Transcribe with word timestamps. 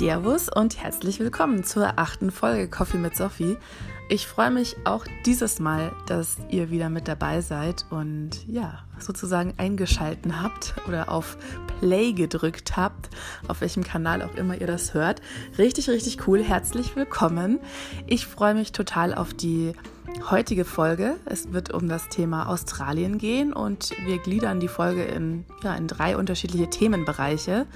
Servus 0.00 0.48
und 0.48 0.82
herzlich 0.82 1.20
willkommen 1.20 1.62
zur 1.62 1.98
achten 1.98 2.30
Folge 2.30 2.70
Coffee 2.70 2.96
mit 2.96 3.14
Sophie. 3.14 3.58
Ich 4.08 4.26
freue 4.26 4.50
mich 4.50 4.76
auch 4.84 5.04
dieses 5.26 5.58
Mal, 5.58 5.92
dass 6.06 6.38
ihr 6.48 6.70
wieder 6.70 6.88
mit 6.88 7.06
dabei 7.06 7.42
seid 7.42 7.84
und 7.90 8.30
ja, 8.48 8.78
sozusagen 8.98 9.52
eingeschalten 9.58 10.42
habt 10.42 10.74
oder 10.88 11.10
auf 11.10 11.36
Play 11.80 12.14
gedrückt 12.14 12.78
habt, 12.78 13.10
auf 13.46 13.60
welchem 13.60 13.84
Kanal 13.84 14.22
auch 14.22 14.34
immer 14.36 14.58
ihr 14.58 14.66
das 14.66 14.94
hört. 14.94 15.20
Richtig, 15.58 15.90
richtig 15.90 16.26
cool. 16.26 16.42
Herzlich 16.42 16.96
willkommen. 16.96 17.60
Ich 18.06 18.26
freue 18.26 18.54
mich 18.54 18.72
total 18.72 19.12
auf 19.12 19.34
die 19.34 19.74
heutige 20.30 20.64
Folge. 20.64 21.16
Es 21.26 21.52
wird 21.52 21.74
um 21.74 21.90
das 21.90 22.08
Thema 22.08 22.48
Australien 22.48 23.18
gehen 23.18 23.52
und 23.52 23.90
wir 24.06 24.16
gliedern 24.16 24.60
die 24.60 24.68
Folge 24.68 25.04
in, 25.04 25.44
ja, 25.62 25.74
in 25.74 25.88
drei 25.88 26.16
unterschiedliche 26.16 26.70
Themenbereiche. 26.70 27.66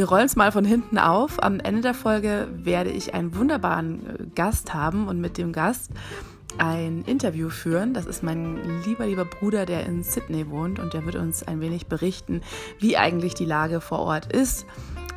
Wir 0.00 0.08
rollen 0.08 0.24
es 0.24 0.34
mal 0.34 0.50
von 0.50 0.64
hinten 0.64 0.96
auf. 0.96 1.42
Am 1.42 1.60
Ende 1.60 1.82
der 1.82 1.92
Folge 1.92 2.48
werde 2.50 2.88
ich 2.88 3.12
einen 3.12 3.36
wunderbaren 3.36 4.06
äh, 4.06 4.26
Gast 4.34 4.72
haben 4.72 5.08
und 5.08 5.20
mit 5.20 5.36
dem 5.36 5.52
Gast 5.52 5.90
ein 6.56 7.04
Interview 7.04 7.50
führen. 7.50 7.92
Das 7.92 8.06
ist 8.06 8.22
mein 8.22 8.82
lieber, 8.86 9.04
lieber 9.04 9.26
Bruder, 9.26 9.66
der 9.66 9.84
in 9.84 10.02
Sydney 10.02 10.48
wohnt 10.48 10.78
und 10.78 10.94
der 10.94 11.04
wird 11.04 11.16
uns 11.16 11.42
ein 11.42 11.60
wenig 11.60 11.86
berichten, 11.86 12.40
wie 12.78 12.96
eigentlich 12.96 13.34
die 13.34 13.44
Lage 13.44 13.82
vor 13.82 13.98
Ort 13.98 14.32
ist. 14.32 14.64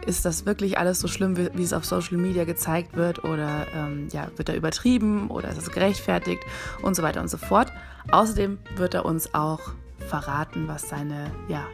Ist 0.06 0.26
das 0.26 0.46
wirklich 0.46 0.78
alles 0.78 1.00
so 1.00 1.08
schlimm, 1.08 1.38
wie, 1.38 1.48
wie 1.54 1.64
es 1.64 1.72
auf 1.72 1.86
Social 1.86 2.18
Media 2.18 2.44
gezeigt 2.44 2.98
wird 2.98 3.24
oder 3.24 3.66
ähm, 3.74 4.10
ja, 4.12 4.28
wird 4.36 4.50
er 4.50 4.58
übertrieben 4.58 5.30
oder 5.30 5.48
ist 5.48 5.60
es 5.60 5.72
gerechtfertigt 5.72 6.44
und 6.82 6.98
so 6.98 7.04
weiter 7.04 7.22
und 7.22 7.30
so 7.30 7.38
fort. 7.38 7.72
Außerdem 8.12 8.58
wird 8.76 8.96
er 8.96 9.06
uns 9.06 9.34
auch 9.34 9.62
verraten, 10.10 10.68
was 10.68 10.90
seine 10.90 11.32
ja, 11.48 11.66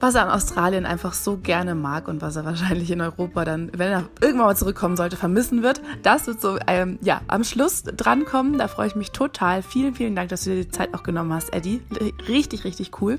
was 0.00 0.14
er 0.14 0.22
an 0.22 0.30
Australien 0.30 0.86
einfach 0.86 1.12
so 1.12 1.36
gerne 1.36 1.74
mag 1.74 2.08
und 2.08 2.22
was 2.22 2.36
er 2.36 2.44
wahrscheinlich 2.44 2.90
in 2.90 3.00
Europa 3.00 3.44
dann, 3.44 3.70
wenn 3.76 3.90
er 3.90 4.04
irgendwann 4.20 4.46
mal 4.46 4.56
zurückkommen 4.56 4.96
sollte, 4.96 5.16
vermissen 5.16 5.62
wird. 5.62 5.80
Das 6.02 6.26
wird 6.26 6.40
so 6.40 6.58
ähm, 6.66 6.98
ja, 7.02 7.20
am 7.26 7.44
Schluss 7.44 7.82
drankommen. 7.82 8.58
Da 8.58 8.68
freue 8.68 8.86
ich 8.86 8.94
mich 8.94 9.10
total. 9.10 9.62
Vielen, 9.62 9.94
vielen 9.94 10.14
Dank, 10.14 10.28
dass 10.28 10.44
du 10.44 10.50
dir 10.50 10.64
die 10.64 10.70
Zeit 10.70 10.94
auch 10.94 11.02
genommen 11.02 11.32
hast, 11.32 11.52
Eddie. 11.52 11.82
Richtig, 12.28 12.64
richtig 12.64 13.00
cool. 13.00 13.18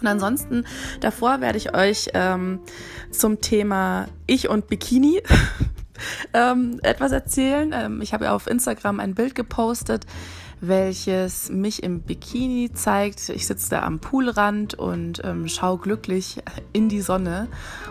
Und 0.00 0.06
ansonsten, 0.06 0.64
davor 1.00 1.40
werde 1.40 1.58
ich 1.58 1.74
euch 1.74 2.08
ähm, 2.14 2.60
zum 3.10 3.40
Thema 3.40 4.06
Ich 4.26 4.48
und 4.48 4.66
Bikini 4.66 5.22
ähm, 6.34 6.80
etwas 6.82 7.12
erzählen. 7.12 7.72
Ähm, 7.72 8.00
ich 8.00 8.12
habe 8.12 8.24
ja 8.24 8.34
auf 8.34 8.46
Instagram 8.46 8.98
ein 8.98 9.14
Bild 9.14 9.34
gepostet 9.34 10.06
welches 10.62 11.50
mich 11.50 11.82
im 11.82 12.02
Bikini 12.02 12.70
zeigt. 12.72 13.28
Ich 13.30 13.48
sitze 13.48 13.70
da 13.70 13.82
am 13.82 13.98
Poolrand 13.98 14.74
und 14.74 15.20
ähm, 15.24 15.48
schaue 15.48 15.78
glücklich 15.78 16.40
in 16.72 16.88
die 16.88 17.00
Sonne 17.00 17.48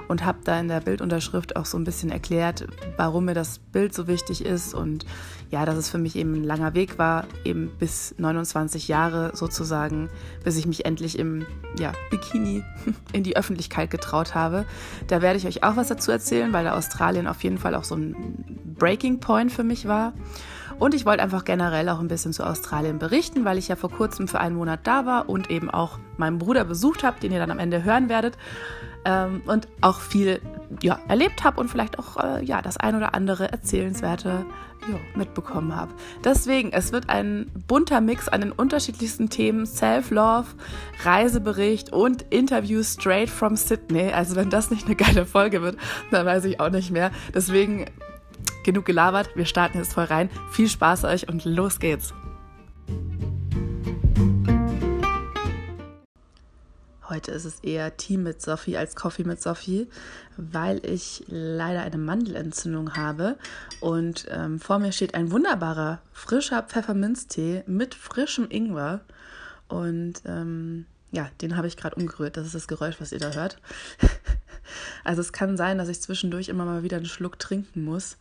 und 0.07 0.23
habe 0.23 0.39
da 0.45 0.57
in 0.57 0.69
der 0.69 0.79
Bildunterschrift 0.79 1.57
auch 1.57 1.65
so 1.65 1.77
ein 1.77 1.83
bisschen 1.83 2.11
erklärt, 2.11 2.67
warum 2.95 3.25
mir 3.25 3.33
das 3.33 3.59
Bild 3.59 3.93
so 3.93 4.07
wichtig 4.07 4.45
ist 4.45 4.73
und 4.73 5.05
ja, 5.49 5.65
dass 5.65 5.75
es 5.75 5.89
für 5.89 5.97
mich 5.97 6.15
eben 6.15 6.33
ein 6.33 6.43
langer 6.45 6.73
Weg 6.73 6.97
war, 6.97 7.25
eben 7.43 7.71
bis 7.77 8.15
29 8.17 8.87
Jahre 8.87 9.31
sozusagen, 9.35 10.09
bis 10.45 10.55
ich 10.55 10.65
mich 10.65 10.85
endlich 10.85 11.19
im 11.19 11.45
ja, 11.77 11.91
Bikini 12.09 12.63
in 13.11 13.23
die 13.23 13.35
Öffentlichkeit 13.35 13.91
getraut 13.91 14.33
habe. 14.33 14.65
Da 15.07 15.21
werde 15.21 15.37
ich 15.37 15.45
euch 15.45 15.63
auch 15.63 15.75
was 15.75 15.89
dazu 15.89 16.09
erzählen, 16.09 16.53
weil 16.53 16.63
da 16.63 16.77
Australien 16.77 17.27
auf 17.27 17.43
jeden 17.43 17.57
Fall 17.57 17.75
auch 17.75 17.83
so 17.83 17.95
ein 17.95 18.15
Breaking 18.79 19.19
Point 19.19 19.51
für 19.51 19.65
mich 19.65 19.89
war. 19.89 20.13
Und 20.81 20.95
ich 20.95 21.05
wollte 21.05 21.21
einfach 21.21 21.45
generell 21.45 21.87
auch 21.89 21.99
ein 21.99 22.07
bisschen 22.07 22.33
zu 22.33 22.43
Australien 22.43 22.97
berichten, 22.97 23.45
weil 23.45 23.59
ich 23.59 23.67
ja 23.67 23.75
vor 23.75 23.91
kurzem 23.91 24.27
für 24.27 24.39
einen 24.39 24.55
Monat 24.55 24.79
da 24.85 25.05
war 25.05 25.29
und 25.29 25.51
eben 25.51 25.69
auch 25.69 25.99
meinen 26.17 26.39
Bruder 26.39 26.63
besucht 26.63 27.03
habe, 27.03 27.19
den 27.19 27.31
ihr 27.31 27.37
dann 27.37 27.51
am 27.51 27.59
Ende 27.59 27.83
hören 27.83 28.09
werdet. 28.09 28.35
Ähm, 29.05 29.43
und 29.45 29.67
auch 29.81 29.99
viel 29.99 30.41
ja, 30.81 30.99
erlebt 31.07 31.43
habe 31.43 31.61
und 31.61 31.69
vielleicht 31.69 31.99
auch 31.99 32.17
äh, 32.17 32.43
ja, 32.43 32.63
das 32.63 32.77
ein 32.77 32.95
oder 32.95 33.13
andere 33.13 33.51
Erzählenswerte 33.51 34.43
ja, 34.89 34.95
mitbekommen 35.13 35.75
habe. 35.75 35.93
Deswegen, 36.23 36.73
es 36.73 36.91
wird 36.91 37.09
ein 37.09 37.45
bunter 37.67 38.01
Mix 38.01 38.27
an 38.27 38.41
den 38.41 38.51
unterschiedlichsten 38.51 39.29
Themen: 39.29 39.67
Self-Love, 39.67 40.47
Reisebericht 41.03 41.93
und 41.93 42.23
Interview 42.31 42.81
straight 42.81 43.29
from 43.29 43.55
Sydney. 43.55 44.13
Also, 44.13 44.35
wenn 44.35 44.49
das 44.49 44.71
nicht 44.71 44.87
eine 44.87 44.95
geile 44.95 45.27
Folge 45.27 45.61
wird, 45.61 45.77
dann 46.09 46.25
weiß 46.25 46.45
ich 46.45 46.59
auch 46.59 46.71
nicht 46.71 46.89
mehr. 46.89 47.11
Deswegen 47.35 47.85
genug 48.63 48.85
gelabert, 48.85 49.35
wir 49.35 49.45
starten 49.45 49.77
jetzt 49.77 49.93
voll 49.93 50.05
rein. 50.05 50.29
Viel 50.51 50.69
Spaß 50.69 51.05
euch 51.05 51.27
und 51.27 51.45
los 51.45 51.79
geht's. 51.79 52.13
Heute 57.11 57.31
ist 57.31 57.43
es 57.43 57.59
eher 57.59 57.97
Team 57.97 58.23
mit 58.23 58.41
Sophie 58.41 58.77
als 58.77 58.95
Coffee 58.95 59.25
mit 59.25 59.41
Sophie, 59.41 59.89
weil 60.37 60.79
ich 60.85 61.25
leider 61.27 61.81
eine 61.81 61.97
Mandelentzündung 61.97 62.95
habe 62.95 63.37
und 63.81 64.27
ähm, 64.29 64.61
vor 64.61 64.79
mir 64.79 64.93
steht 64.93 65.13
ein 65.13 65.29
wunderbarer 65.29 66.01
frischer 66.13 66.63
Pfefferminztee 66.63 67.63
mit 67.67 67.95
frischem 67.95 68.47
Ingwer 68.49 69.01
und 69.67 70.21
ähm, 70.25 70.85
ja, 71.11 71.29
den 71.41 71.57
habe 71.57 71.67
ich 71.67 71.75
gerade 71.75 71.97
umgerührt. 71.97 72.37
Das 72.37 72.45
ist 72.45 72.55
das 72.55 72.69
Geräusch, 72.69 72.95
was 72.99 73.11
ihr 73.11 73.19
da 73.19 73.31
hört. 73.31 73.57
also 75.03 75.19
es 75.19 75.33
kann 75.33 75.57
sein, 75.57 75.77
dass 75.77 75.89
ich 75.89 76.01
zwischendurch 76.01 76.47
immer 76.47 76.63
mal 76.63 76.83
wieder 76.83 76.95
einen 76.95 77.05
Schluck 77.05 77.39
trinken 77.39 77.83
muss 77.83 78.17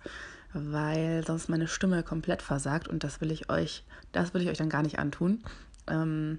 weil 0.52 1.24
sonst 1.26 1.48
meine 1.48 1.68
Stimme 1.68 2.02
komplett 2.02 2.42
versagt 2.42 2.88
und 2.88 3.04
das 3.04 3.20
will 3.20 3.30
ich 3.30 3.50
euch, 3.50 3.84
das 4.12 4.34
will 4.34 4.42
ich 4.42 4.48
euch 4.48 4.58
dann 4.58 4.68
gar 4.68 4.82
nicht 4.82 4.98
antun. 4.98 5.42
Ähm, 5.86 6.38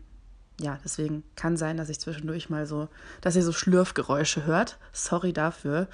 ja, 0.60 0.78
deswegen 0.84 1.24
kann 1.36 1.58
sein, 1.58 1.78
dass 1.78 1.90
ich 1.90 2.00
zwischendurch 2.00 2.50
mal 2.50 2.66
so, 2.68 2.88
dass 3.22 3.36
ihr 3.36 3.44
so 3.44 3.52
Schlürfgeräusche 3.52 4.46
hört. 4.46 4.78
Sorry 4.92 5.34
dafür. 5.34 5.88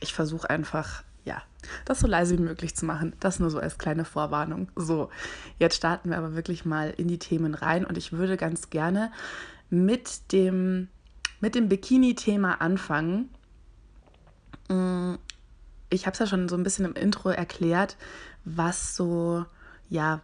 Ich 0.00 0.14
versuche 0.14 0.48
einfach, 0.48 1.02
ja, 1.24 1.42
das 1.84 2.00
so 2.00 2.06
leise 2.06 2.38
wie 2.38 2.42
möglich 2.42 2.74
zu 2.74 2.86
machen. 2.86 3.12
Das 3.20 3.38
nur 3.38 3.50
so 3.50 3.58
als 3.58 3.76
kleine 3.76 4.04
Vorwarnung. 4.04 4.70
So, 4.76 5.10
jetzt 5.58 5.76
starten 5.76 6.10
wir 6.10 6.18
aber 6.18 6.34
wirklich 6.34 6.64
mal 6.64 6.90
in 6.96 7.08
die 7.08 7.18
Themen 7.18 7.54
rein 7.54 7.84
und 7.84 7.98
ich 7.98 8.12
würde 8.12 8.36
ganz 8.36 8.70
gerne 8.70 9.12
mit 9.68 10.32
dem, 10.32 10.88
mit 11.40 11.54
dem 11.54 11.68
Bikini-Thema 11.68 12.60
anfangen. 12.60 13.28
Ich 15.90 16.06
habe 16.06 16.12
es 16.12 16.18
ja 16.18 16.26
schon 16.26 16.48
so 16.48 16.56
ein 16.56 16.62
bisschen 16.62 16.84
im 16.84 16.94
Intro 16.94 17.30
erklärt, 17.30 17.96
was 18.44 18.94
so, 18.96 19.44
ja, 19.88 20.20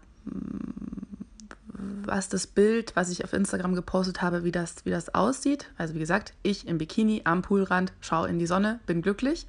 was 1.74 2.28
das 2.28 2.46
Bild, 2.46 2.94
was 2.96 3.10
ich 3.10 3.24
auf 3.24 3.32
Instagram 3.32 3.74
gepostet 3.74 4.22
habe, 4.22 4.44
wie 4.44 4.52
das, 4.52 4.84
wie 4.84 4.90
das 4.90 5.14
aussieht. 5.14 5.70
Also 5.76 5.94
wie 5.94 5.98
gesagt, 5.98 6.34
ich 6.42 6.66
im 6.66 6.78
Bikini 6.78 7.22
am 7.24 7.42
Poolrand, 7.42 7.92
schaue 8.00 8.28
in 8.28 8.38
die 8.38 8.46
Sonne, 8.46 8.80
bin 8.86 9.02
glücklich. 9.02 9.46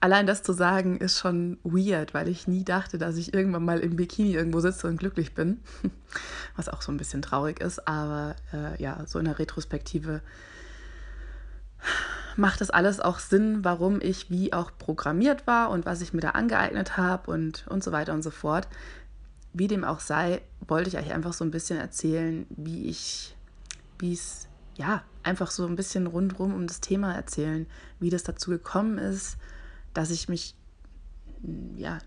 Allein 0.00 0.26
das 0.26 0.42
zu 0.42 0.52
sagen 0.52 0.98
ist 0.98 1.18
schon 1.18 1.56
weird, 1.64 2.12
weil 2.12 2.28
ich 2.28 2.46
nie 2.46 2.62
dachte, 2.62 2.98
dass 2.98 3.16
ich 3.16 3.32
irgendwann 3.32 3.64
mal 3.64 3.80
im 3.80 3.96
Bikini 3.96 4.34
irgendwo 4.34 4.60
sitze 4.60 4.86
und 4.86 4.98
glücklich 4.98 5.32
bin. 5.34 5.60
Was 6.56 6.68
auch 6.68 6.82
so 6.82 6.92
ein 6.92 6.98
bisschen 6.98 7.22
traurig 7.22 7.60
ist, 7.60 7.88
aber 7.88 8.36
äh, 8.52 8.80
ja, 8.82 9.06
so 9.06 9.18
in 9.18 9.24
der 9.24 9.38
Retrospektive 9.38 10.20
macht 12.36 12.60
das 12.60 12.70
alles 12.70 13.00
auch 13.00 13.18
Sinn, 13.18 13.64
warum 13.64 14.00
ich 14.00 14.30
wie 14.30 14.52
auch 14.52 14.72
programmiert 14.78 15.46
war 15.46 15.70
und 15.70 15.86
was 15.86 16.00
ich 16.00 16.12
mir 16.12 16.20
da 16.20 16.30
angeeignet 16.30 16.96
habe 16.96 17.30
und, 17.30 17.66
und 17.68 17.84
so 17.84 17.92
weiter 17.92 18.12
und 18.12 18.22
so 18.22 18.30
fort. 18.30 18.68
Wie 19.52 19.68
dem 19.68 19.84
auch 19.84 20.00
sei, 20.00 20.42
wollte 20.66 20.88
ich 20.88 20.98
euch 20.98 21.12
einfach 21.12 21.32
so 21.32 21.44
ein 21.44 21.50
bisschen 21.50 21.78
erzählen, 21.78 22.46
wie 22.50 22.86
ich, 22.86 23.36
wie 23.98 24.12
es, 24.12 24.48
ja, 24.76 25.02
einfach 25.22 25.50
so 25.50 25.66
ein 25.66 25.76
bisschen 25.76 26.06
rundherum 26.06 26.54
um 26.54 26.66
das 26.66 26.80
Thema 26.80 27.14
erzählen, 27.14 27.66
wie 28.00 28.10
das 28.10 28.24
dazu 28.24 28.50
gekommen 28.50 28.98
ist, 28.98 29.36
dass 29.92 30.10
ich 30.10 30.28
mich, 30.28 30.54
ja, 31.76 31.98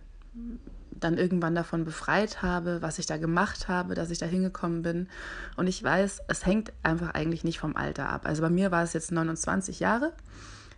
dann 1.00 1.18
irgendwann 1.18 1.56
davon 1.56 1.86
befreit 1.86 2.42
habe, 2.42 2.82
was 2.82 3.00
ich 3.00 3.06
da 3.06 3.18
gemacht 3.18 3.68
habe, 3.68 3.96
dass 3.96 4.10
ich 4.10 4.18
da 4.18 4.26
hingekommen 4.26 4.82
bin. 4.82 5.08
Und 5.56 5.68
ich 5.68 5.84
weiß, 5.84 6.22
es 6.28 6.46
hängt 6.46 6.74
einfach 6.84 7.12
eigentlich 7.12 7.44
nicht 7.44 7.60
vom 7.60 7.76
Alter 7.76 8.10
ab. 8.10 8.26
Also 8.26 8.42
bei 8.42 8.50
mir 8.50 8.72
war 8.72 8.84
es 8.84 8.94
jetzt 8.94 9.12
29 9.12 9.80
Jahre, 9.80 10.14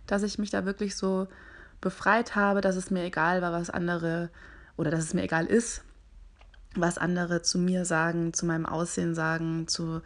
dass 0.06 0.22
ich 0.22 0.38
mich 0.38 0.50
da 0.50 0.64
wirklich 0.64 0.96
so 0.96 1.28
befreit 1.80 2.36
habe, 2.36 2.60
dass 2.60 2.76
es 2.76 2.90
mir 2.90 3.04
egal 3.04 3.42
war, 3.42 3.52
was 3.52 3.70
andere 3.70 4.30
oder 4.76 4.90
dass 4.90 5.04
es 5.04 5.14
mir 5.14 5.22
egal 5.22 5.46
ist, 5.46 5.82
was 6.74 6.98
andere 6.98 7.42
zu 7.42 7.58
mir 7.58 7.84
sagen, 7.84 8.32
zu 8.32 8.46
meinem 8.46 8.66
Aussehen 8.66 9.14
sagen, 9.14 9.66
zu, 9.66 10.02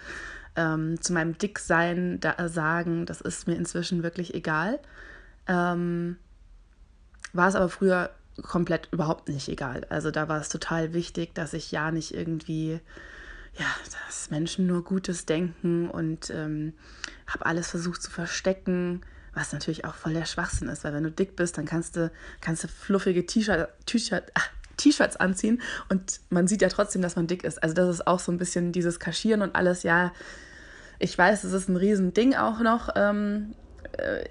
ähm, 0.57 1.01
zu 1.01 1.13
meinem 1.13 1.37
Dicksein 1.37 2.21
da, 2.21 2.49
sagen. 2.49 3.07
Das 3.07 3.21
ist 3.21 3.47
mir 3.47 3.57
inzwischen 3.57 4.03
wirklich 4.03 4.35
egal. 4.35 4.79
Ähm, 5.47 6.17
war 7.33 7.49
es 7.49 7.57
aber 7.57 7.69
früher 7.69 8.11
komplett 8.43 8.89
überhaupt 8.93 9.29
nicht 9.29 9.49
egal. 9.49 9.87
Also 9.91 10.11
da 10.11 10.29
war 10.29 10.41
es 10.41 10.49
total 10.49 10.93
wichtig, 10.93 11.35
dass 11.35 11.53
ich 11.53 11.71
ja 11.73 11.91
nicht 11.91 12.15
irgendwie, 12.15 12.81
ja, 13.59 13.67
dass 14.07 14.31
Menschen 14.31 14.67
nur 14.67 14.83
Gutes 14.85 15.27
denken 15.27 15.89
und 15.89 16.31
ähm, 16.31 16.75
habe 17.27 17.47
alles 17.47 17.71
versucht 17.71 18.03
zu 18.03 18.11
verstecken, 18.11 19.03
was 19.35 19.53
natürlich 19.53 19.85
auch 19.85 19.95
voll 19.95 20.15
der 20.15 20.27
Schwachsinn 20.27 20.69
ist, 20.69 20.85
weil 20.85 20.95
wenn 20.95 21.05
du 21.05 21.11
dick 21.11 21.37
bist, 21.37 21.59
dann 21.59 21.65
kannst 21.65 21.97
du, 21.97 22.11
kannst 22.41 22.65
du 22.65 22.69
fluffige 22.69 23.27
T-Shirts 23.27 25.17
anziehen 25.17 25.63
und 25.89 26.21
man 26.31 26.47
sieht 26.49 26.63
ja 26.63 26.69
trotzdem, 26.69 27.03
dass 27.03 27.17
man 27.17 27.27
dick 27.27 27.45
ist. 27.45 27.63
Also 27.63 27.75
das 27.75 27.89
ist 27.89 28.07
auch 28.07 28.21
so 28.21 28.33
ein 28.33 28.39
bisschen 28.39 28.73
dieses 28.73 28.99
Kaschieren 29.01 29.43
und 29.43 29.55
alles, 29.57 29.83
ja, 29.83 30.13
ich 30.99 31.17
weiß, 31.17 31.45
es 31.45 31.53
ist 31.53 31.69
ein 31.69 31.77
Riesending 31.77 32.35
auch 32.35 32.61
noch, 32.61 32.91
ähm, 32.97 33.55
Äh, 33.99 34.25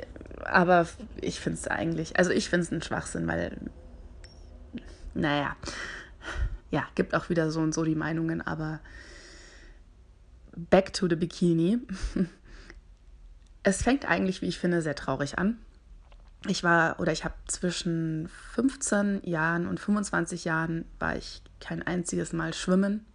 aber 0.44 0.88
ich 1.22 1.40
finde 1.40 1.58
es 1.58 1.68
eigentlich, 1.70 2.18
also 2.18 2.32
ich 2.32 2.50
finde 2.50 2.66
es 2.66 2.72
ein 2.72 2.82
Schwachsinn, 2.82 3.28
weil, 3.28 3.56
naja, 5.14 5.56
ja, 6.72 6.88
gibt 6.96 7.14
auch 7.14 7.30
wieder 7.30 7.52
so 7.52 7.60
und 7.60 7.74
so 7.74 7.84
die 7.84 7.96
Meinungen, 7.96 8.42
aber 8.42 8.80
back 10.56 10.94
to 10.94 11.08
the 11.08 11.16
Bikini. 11.16 11.80
Es 13.66 13.82
fängt 13.82 14.04
eigentlich, 14.04 14.42
wie 14.42 14.48
ich 14.48 14.60
finde, 14.60 14.82
sehr 14.82 14.94
traurig 14.94 15.38
an. 15.38 15.58
Ich 16.48 16.66
war 16.66 17.00
oder 17.00 17.14
ich 17.14 17.24
habe 17.24 17.36
zwischen 17.48 18.28
15 18.52 19.22
Jahren 19.24 19.68
und 19.68 19.80
25 19.80 20.44
Jahren 20.44 20.84
war 21.00 21.16
ich 21.16 21.42
kein 21.62 21.82
einziges 21.82 22.34
Mal 22.34 22.54
schwimmen. 22.54 23.06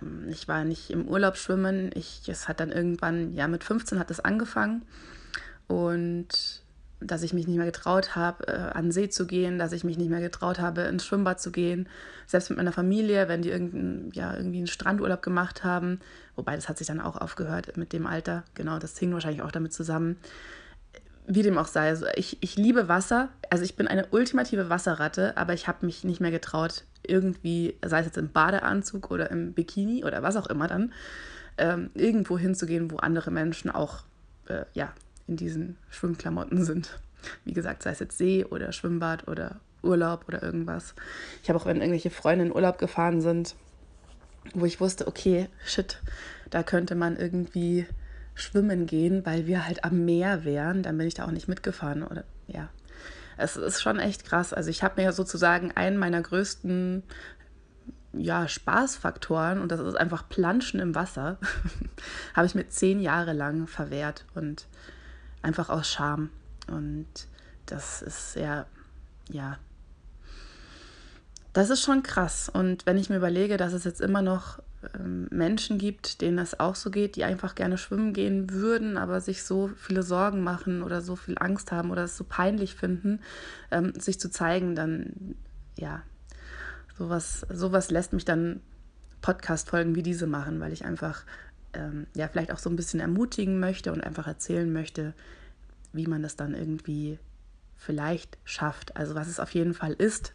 Ähm, 0.00 0.26
ich 0.30 0.48
war 0.48 0.64
nicht 0.64 0.88
im 0.88 1.06
Urlaub 1.06 1.36
schwimmen. 1.36 1.90
Ich, 1.94 2.26
es 2.28 2.48
hat 2.48 2.60
dann 2.60 2.72
irgendwann, 2.72 3.34
ja, 3.34 3.46
mit 3.46 3.62
15 3.62 3.98
hat 3.98 4.10
es 4.10 4.20
angefangen. 4.20 4.86
Und 5.66 6.61
dass 7.06 7.22
ich 7.22 7.32
mich 7.32 7.46
nicht 7.46 7.56
mehr 7.56 7.66
getraut 7.66 8.16
habe, 8.16 8.46
äh, 8.48 8.52
an 8.52 8.90
See 8.92 9.08
zu 9.08 9.26
gehen, 9.26 9.58
dass 9.58 9.72
ich 9.72 9.84
mich 9.84 9.98
nicht 9.98 10.10
mehr 10.10 10.20
getraut 10.20 10.60
habe, 10.60 10.82
ins 10.82 11.04
Schwimmbad 11.04 11.40
zu 11.40 11.52
gehen. 11.52 11.88
Selbst 12.26 12.50
mit 12.50 12.56
meiner 12.56 12.72
Familie, 12.72 13.28
wenn 13.28 13.42
die 13.42 13.50
irgendein, 13.50 14.10
ja, 14.12 14.34
irgendwie 14.34 14.58
einen 14.58 14.66
Strandurlaub 14.66 15.22
gemacht 15.22 15.64
haben. 15.64 16.00
Wobei, 16.36 16.54
das 16.54 16.68
hat 16.68 16.78
sich 16.78 16.86
dann 16.86 17.00
auch 17.00 17.16
aufgehört 17.16 17.76
mit 17.76 17.92
dem 17.92 18.06
Alter. 18.06 18.44
Genau, 18.54 18.78
das 18.78 18.98
hing 18.98 19.12
wahrscheinlich 19.12 19.42
auch 19.42 19.52
damit 19.52 19.72
zusammen. 19.72 20.16
Wie 21.26 21.42
dem 21.42 21.58
auch 21.58 21.68
sei. 21.68 21.88
Also 21.88 22.06
ich, 22.14 22.38
ich 22.40 22.56
liebe 22.56 22.88
Wasser. 22.88 23.28
Also 23.50 23.64
ich 23.64 23.76
bin 23.76 23.88
eine 23.88 24.06
ultimative 24.10 24.68
Wasserratte, 24.70 25.36
aber 25.36 25.54
ich 25.54 25.68
habe 25.68 25.86
mich 25.86 26.04
nicht 26.04 26.20
mehr 26.20 26.30
getraut, 26.30 26.84
irgendwie, 27.06 27.76
sei 27.84 28.00
es 28.00 28.06
jetzt 28.06 28.18
im 28.18 28.30
Badeanzug 28.30 29.10
oder 29.10 29.30
im 29.30 29.52
Bikini 29.52 30.04
oder 30.04 30.22
was 30.22 30.36
auch 30.36 30.46
immer 30.46 30.68
dann, 30.68 30.92
ähm, 31.58 31.90
irgendwo 31.94 32.38
hinzugehen, 32.38 32.90
wo 32.90 32.96
andere 32.96 33.30
Menschen 33.30 33.70
auch 33.70 34.04
äh, 34.48 34.64
ja, 34.74 34.92
in 35.26 35.36
diesen 35.36 35.76
Schwimmklamotten 35.90 36.64
sind. 36.64 37.00
Wie 37.44 37.52
gesagt, 37.52 37.82
sei 37.82 37.90
es 37.90 38.00
jetzt 38.00 38.18
See 38.18 38.44
oder 38.44 38.72
Schwimmbad 38.72 39.28
oder 39.28 39.60
Urlaub 39.82 40.24
oder 40.28 40.42
irgendwas. 40.42 40.94
Ich 41.42 41.48
habe 41.48 41.58
auch, 41.58 41.66
wenn 41.66 41.76
irgendwelche 41.76 42.10
Freunde 42.10 42.46
in 42.46 42.54
Urlaub 42.54 42.78
gefahren 42.78 43.20
sind, 43.20 43.54
wo 44.54 44.64
ich 44.64 44.80
wusste, 44.80 45.06
okay, 45.06 45.48
shit, 45.64 46.00
da 46.50 46.62
könnte 46.62 46.94
man 46.94 47.16
irgendwie 47.16 47.86
schwimmen 48.34 48.86
gehen, 48.86 49.24
weil 49.24 49.46
wir 49.46 49.66
halt 49.66 49.84
am 49.84 50.04
Meer 50.04 50.44
wären, 50.44 50.82
dann 50.82 50.98
bin 50.98 51.06
ich 51.06 51.14
da 51.14 51.26
auch 51.26 51.30
nicht 51.30 51.48
mitgefahren 51.48 52.02
oder 52.02 52.24
ja. 52.46 52.68
Es 53.36 53.56
ist 53.56 53.80
schon 53.80 53.98
echt 53.98 54.24
krass. 54.24 54.52
Also 54.52 54.70
ich 54.70 54.82
habe 54.82 55.00
mir 55.00 55.12
sozusagen 55.12 55.72
einen 55.72 55.96
meiner 55.96 56.20
größten 56.20 57.02
ja, 58.12 58.46
Spaßfaktoren 58.46 59.60
und 59.60 59.72
das 59.72 59.80
ist 59.80 59.94
einfach 59.94 60.28
Planschen 60.28 60.80
im 60.80 60.94
Wasser, 60.94 61.38
habe 62.34 62.46
ich 62.46 62.54
mir 62.54 62.68
zehn 62.68 63.00
Jahre 63.00 63.32
lang 63.32 63.66
verwehrt 63.66 64.26
und 64.34 64.66
einfach 65.42 65.68
aus 65.68 65.88
Scham. 65.88 66.30
Und 66.68 67.06
das 67.66 68.02
ist 68.02 68.32
sehr, 68.32 68.66
ja, 69.28 69.58
das 71.52 71.70
ist 71.70 71.82
schon 71.82 72.02
krass. 72.02 72.48
Und 72.48 72.86
wenn 72.86 72.96
ich 72.96 73.10
mir 73.10 73.16
überlege, 73.16 73.56
dass 73.56 73.72
es 73.72 73.84
jetzt 73.84 74.00
immer 74.00 74.22
noch 74.22 74.60
ähm, 74.94 75.28
Menschen 75.30 75.78
gibt, 75.78 76.20
denen 76.20 76.36
das 76.36 76.58
auch 76.58 76.74
so 76.74 76.90
geht, 76.90 77.16
die 77.16 77.24
einfach 77.24 77.54
gerne 77.54 77.78
schwimmen 77.78 78.12
gehen 78.12 78.50
würden, 78.50 78.96
aber 78.96 79.20
sich 79.20 79.42
so 79.42 79.68
viele 79.76 80.02
Sorgen 80.02 80.42
machen 80.42 80.82
oder 80.82 81.02
so 81.02 81.16
viel 81.16 81.36
Angst 81.38 81.72
haben 81.72 81.90
oder 81.90 82.04
es 82.04 82.16
so 82.16 82.24
peinlich 82.24 82.74
finden, 82.74 83.20
ähm, 83.70 83.92
sich 83.98 84.18
zu 84.18 84.30
zeigen, 84.30 84.74
dann 84.74 85.36
ja, 85.76 86.02
sowas, 86.96 87.46
sowas 87.50 87.90
lässt 87.90 88.12
mich 88.12 88.24
dann 88.24 88.60
Podcast-Folgen 89.20 89.94
wie 89.94 90.02
diese 90.02 90.26
machen, 90.26 90.60
weil 90.60 90.72
ich 90.72 90.84
einfach 90.84 91.24
ähm, 91.74 92.06
ja 92.14 92.28
vielleicht 92.28 92.52
auch 92.52 92.58
so 92.58 92.70
ein 92.70 92.76
bisschen 92.76 93.00
ermutigen 93.00 93.60
möchte 93.60 93.92
und 93.92 94.02
einfach 94.02 94.26
erzählen 94.26 94.72
möchte, 94.72 95.14
wie 95.92 96.06
man 96.06 96.22
das 96.22 96.36
dann 96.36 96.54
irgendwie 96.54 97.18
vielleicht 97.76 98.38
schafft. 98.44 98.96
Also 98.96 99.14
was 99.14 99.28
es 99.28 99.40
auf 99.40 99.50
jeden 99.52 99.74
Fall 99.74 99.92
ist, 99.92 100.32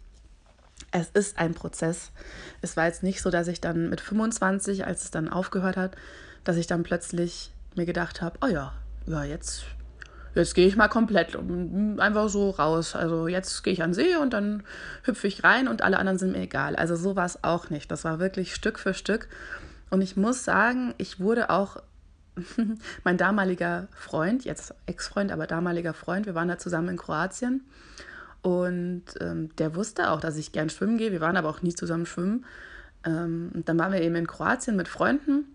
es 0.91 1.09
ist 1.09 1.37
ein 1.37 1.53
Prozess. 1.53 2.11
Es 2.61 2.77
war 2.77 2.85
jetzt 2.85 3.03
nicht 3.03 3.21
so, 3.21 3.29
dass 3.29 3.47
ich 3.47 3.61
dann 3.61 3.89
mit 3.89 4.01
25, 4.01 4.85
als 4.85 5.03
es 5.03 5.11
dann 5.11 5.29
aufgehört 5.29 5.77
hat, 5.77 5.95
dass 6.43 6.57
ich 6.57 6.67
dann 6.67 6.83
plötzlich 6.83 7.51
mir 7.75 7.85
gedacht 7.85 8.21
habe, 8.21 8.37
oh 8.41 8.47
ja, 8.47 8.73
ja, 9.05 9.23
jetzt, 9.23 9.65
jetzt 10.35 10.55
gehe 10.55 10.67
ich 10.67 10.75
mal 10.75 10.87
komplett 10.87 11.37
einfach 11.97 12.29
so 12.29 12.51
raus. 12.51 12.95
Also 12.95 13.27
jetzt 13.27 13.63
gehe 13.63 13.73
ich 13.73 13.83
an 13.83 13.93
See 13.93 14.15
und 14.15 14.33
dann 14.33 14.63
hüpfe 15.03 15.27
ich 15.27 15.43
rein 15.43 15.67
und 15.67 15.81
alle 15.81 15.97
anderen 15.97 16.19
sind 16.19 16.33
mir 16.33 16.41
egal. 16.41 16.75
Also 16.75 16.95
so 16.95 17.15
war 17.15 17.25
es 17.25 17.43
auch 17.43 17.69
nicht. 17.69 17.91
Das 17.91 18.03
war 18.03 18.19
wirklich 18.19 18.55
Stück 18.55 18.79
für 18.79 18.93
Stück. 18.93 19.27
Und 19.89 20.01
ich 20.01 20.17
muss 20.17 20.43
sagen, 20.43 20.93
ich 20.97 21.19
wurde 21.19 21.49
auch 21.49 21.77
mein 23.03 23.17
damaliger 23.17 23.87
Freund, 23.95 24.45
jetzt 24.45 24.73
Ex-Freund, 24.85 25.31
aber 25.31 25.47
damaliger 25.47 25.93
Freund, 25.93 26.25
wir 26.25 26.35
waren 26.35 26.47
da 26.47 26.57
zusammen 26.57 26.89
in 26.89 26.97
Kroatien 26.97 27.63
und 28.41 29.03
ähm, 29.19 29.49
der 29.57 29.75
wusste 29.75 30.11
auch, 30.11 30.19
dass 30.19 30.37
ich 30.37 30.51
gern 30.51 30.69
schwimmen 30.69 30.97
gehe. 30.97 31.11
Wir 31.11 31.21
waren 31.21 31.37
aber 31.37 31.49
auch 31.49 31.61
nie 31.61 31.73
zusammen 31.73 32.05
schwimmen. 32.05 32.45
Ähm, 33.03 33.51
und 33.53 33.67
dann 33.67 33.79
waren 33.79 33.91
wir 33.91 34.01
eben 34.01 34.15
in 34.15 34.27
Kroatien 34.27 34.75
mit 34.75 34.87
Freunden 34.87 35.45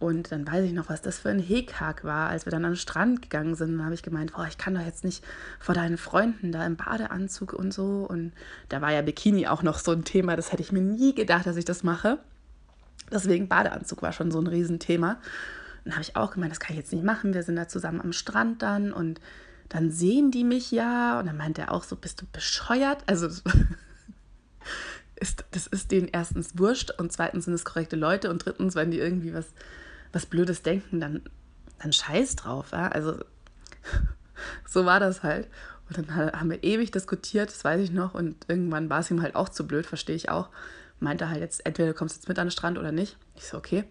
und 0.00 0.32
dann 0.32 0.46
weiß 0.46 0.64
ich 0.64 0.72
noch, 0.72 0.88
was 0.88 1.02
das 1.02 1.18
für 1.18 1.28
ein 1.28 1.38
Hickhack 1.38 2.04
war, 2.04 2.30
als 2.30 2.46
wir 2.46 2.50
dann 2.50 2.64
an 2.64 2.72
den 2.72 2.76
Strand 2.76 3.20
gegangen 3.20 3.54
sind. 3.54 3.76
Dann 3.76 3.84
habe 3.84 3.94
ich 3.94 4.02
gemeint, 4.02 4.32
boah, 4.32 4.46
ich 4.48 4.56
kann 4.56 4.74
doch 4.74 4.80
jetzt 4.84 5.04
nicht 5.04 5.22
vor 5.58 5.74
deinen 5.74 5.98
Freunden 5.98 6.52
da 6.52 6.64
im 6.64 6.76
Badeanzug 6.76 7.52
und 7.52 7.72
so. 7.72 8.06
Und 8.08 8.32
da 8.70 8.80
war 8.80 8.92
ja 8.92 9.02
Bikini 9.02 9.46
auch 9.46 9.62
noch 9.62 9.78
so 9.78 9.92
ein 9.92 10.04
Thema, 10.04 10.36
das 10.36 10.52
hätte 10.52 10.62
ich 10.62 10.72
mir 10.72 10.80
nie 10.80 11.14
gedacht, 11.14 11.46
dass 11.46 11.56
ich 11.56 11.66
das 11.66 11.82
mache. 11.82 12.18
Deswegen 13.12 13.48
Badeanzug 13.48 14.02
war 14.02 14.12
schon 14.12 14.30
so 14.30 14.40
ein 14.40 14.46
Riesenthema 14.46 15.18
dann 15.84 15.94
habe 15.94 16.02
ich 16.02 16.16
auch 16.16 16.32
gemeint, 16.32 16.52
das 16.52 16.60
kann 16.60 16.74
ich 16.74 16.80
jetzt 16.80 16.92
nicht 16.92 17.04
machen. 17.04 17.34
Wir 17.34 17.42
sind 17.42 17.56
da 17.56 17.68
zusammen 17.68 18.00
am 18.00 18.12
Strand 18.12 18.62
dann 18.62 18.92
und 18.92 19.20
dann 19.68 19.90
sehen 19.90 20.30
die 20.30 20.44
mich 20.44 20.70
ja. 20.70 21.18
Und 21.18 21.26
dann 21.26 21.36
meint 21.36 21.58
er 21.58 21.72
auch 21.72 21.84
so, 21.84 21.96
bist 21.96 22.20
du 22.20 22.26
bescheuert? 22.32 23.02
Also 23.06 23.28
ist, 25.16 25.44
das 25.50 25.66
ist 25.66 25.90
denen 25.90 26.08
erstens 26.08 26.58
wurscht 26.58 26.92
und 26.98 27.12
zweitens 27.12 27.46
sind 27.46 27.54
es 27.54 27.64
korrekte 27.64 27.96
Leute 27.96 28.30
und 28.30 28.44
drittens, 28.44 28.74
wenn 28.74 28.90
die 28.90 28.98
irgendwie 28.98 29.34
was, 29.34 29.46
was 30.12 30.26
Blödes 30.26 30.62
denken, 30.62 31.00
dann, 31.00 31.22
dann 31.78 31.92
scheiß 31.92 32.36
drauf. 32.36 32.72
Ja? 32.72 32.88
Also 32.88 33.18
so 34.66 34.84
war 34.84 35.00
das 35.00 35.22
halt. 35.22 35.48
Und 35.88 35.98
dann 35.98 36.14
haben 36.14 36.50
wir 36.50 36.62
ewig 36.62 36.92
diskutiert, 36.92 37.50
das 37.50 37.64
weiß 37.64 37.80
ich 37.80 37.90
noch. 37.90 38.14
Und 38.14 38.36
irgendwann 38.48 38.90
war 38.90 39.00
es 39.00 39.10
ihm 39.10 39.22
halt 39.22 39.34
auch 39.34 39.48
zu 39.48 39.66
blöd, 39.66 39.86
verstehe 39.86 40.14
ich 40.14 40.28
auch. 40.28 40.50
Meinte 41.00 41.28
halt 41.28 41.40
jetzt, 41.40 41.64
entweder 41.66 41.88
du 41.88 41.94
kommst 41.94 42.16
jetzt 42.16 42.28
mit 42.28 42.38
an 42.38 42.46
den 42.46 42.52
Strand 42.52 42.78
oder 42.78 42.92
nicht. 42.92 43.16
Ich 43.36 43.46
so, 43.46 43.56
okay. 43.56 43.84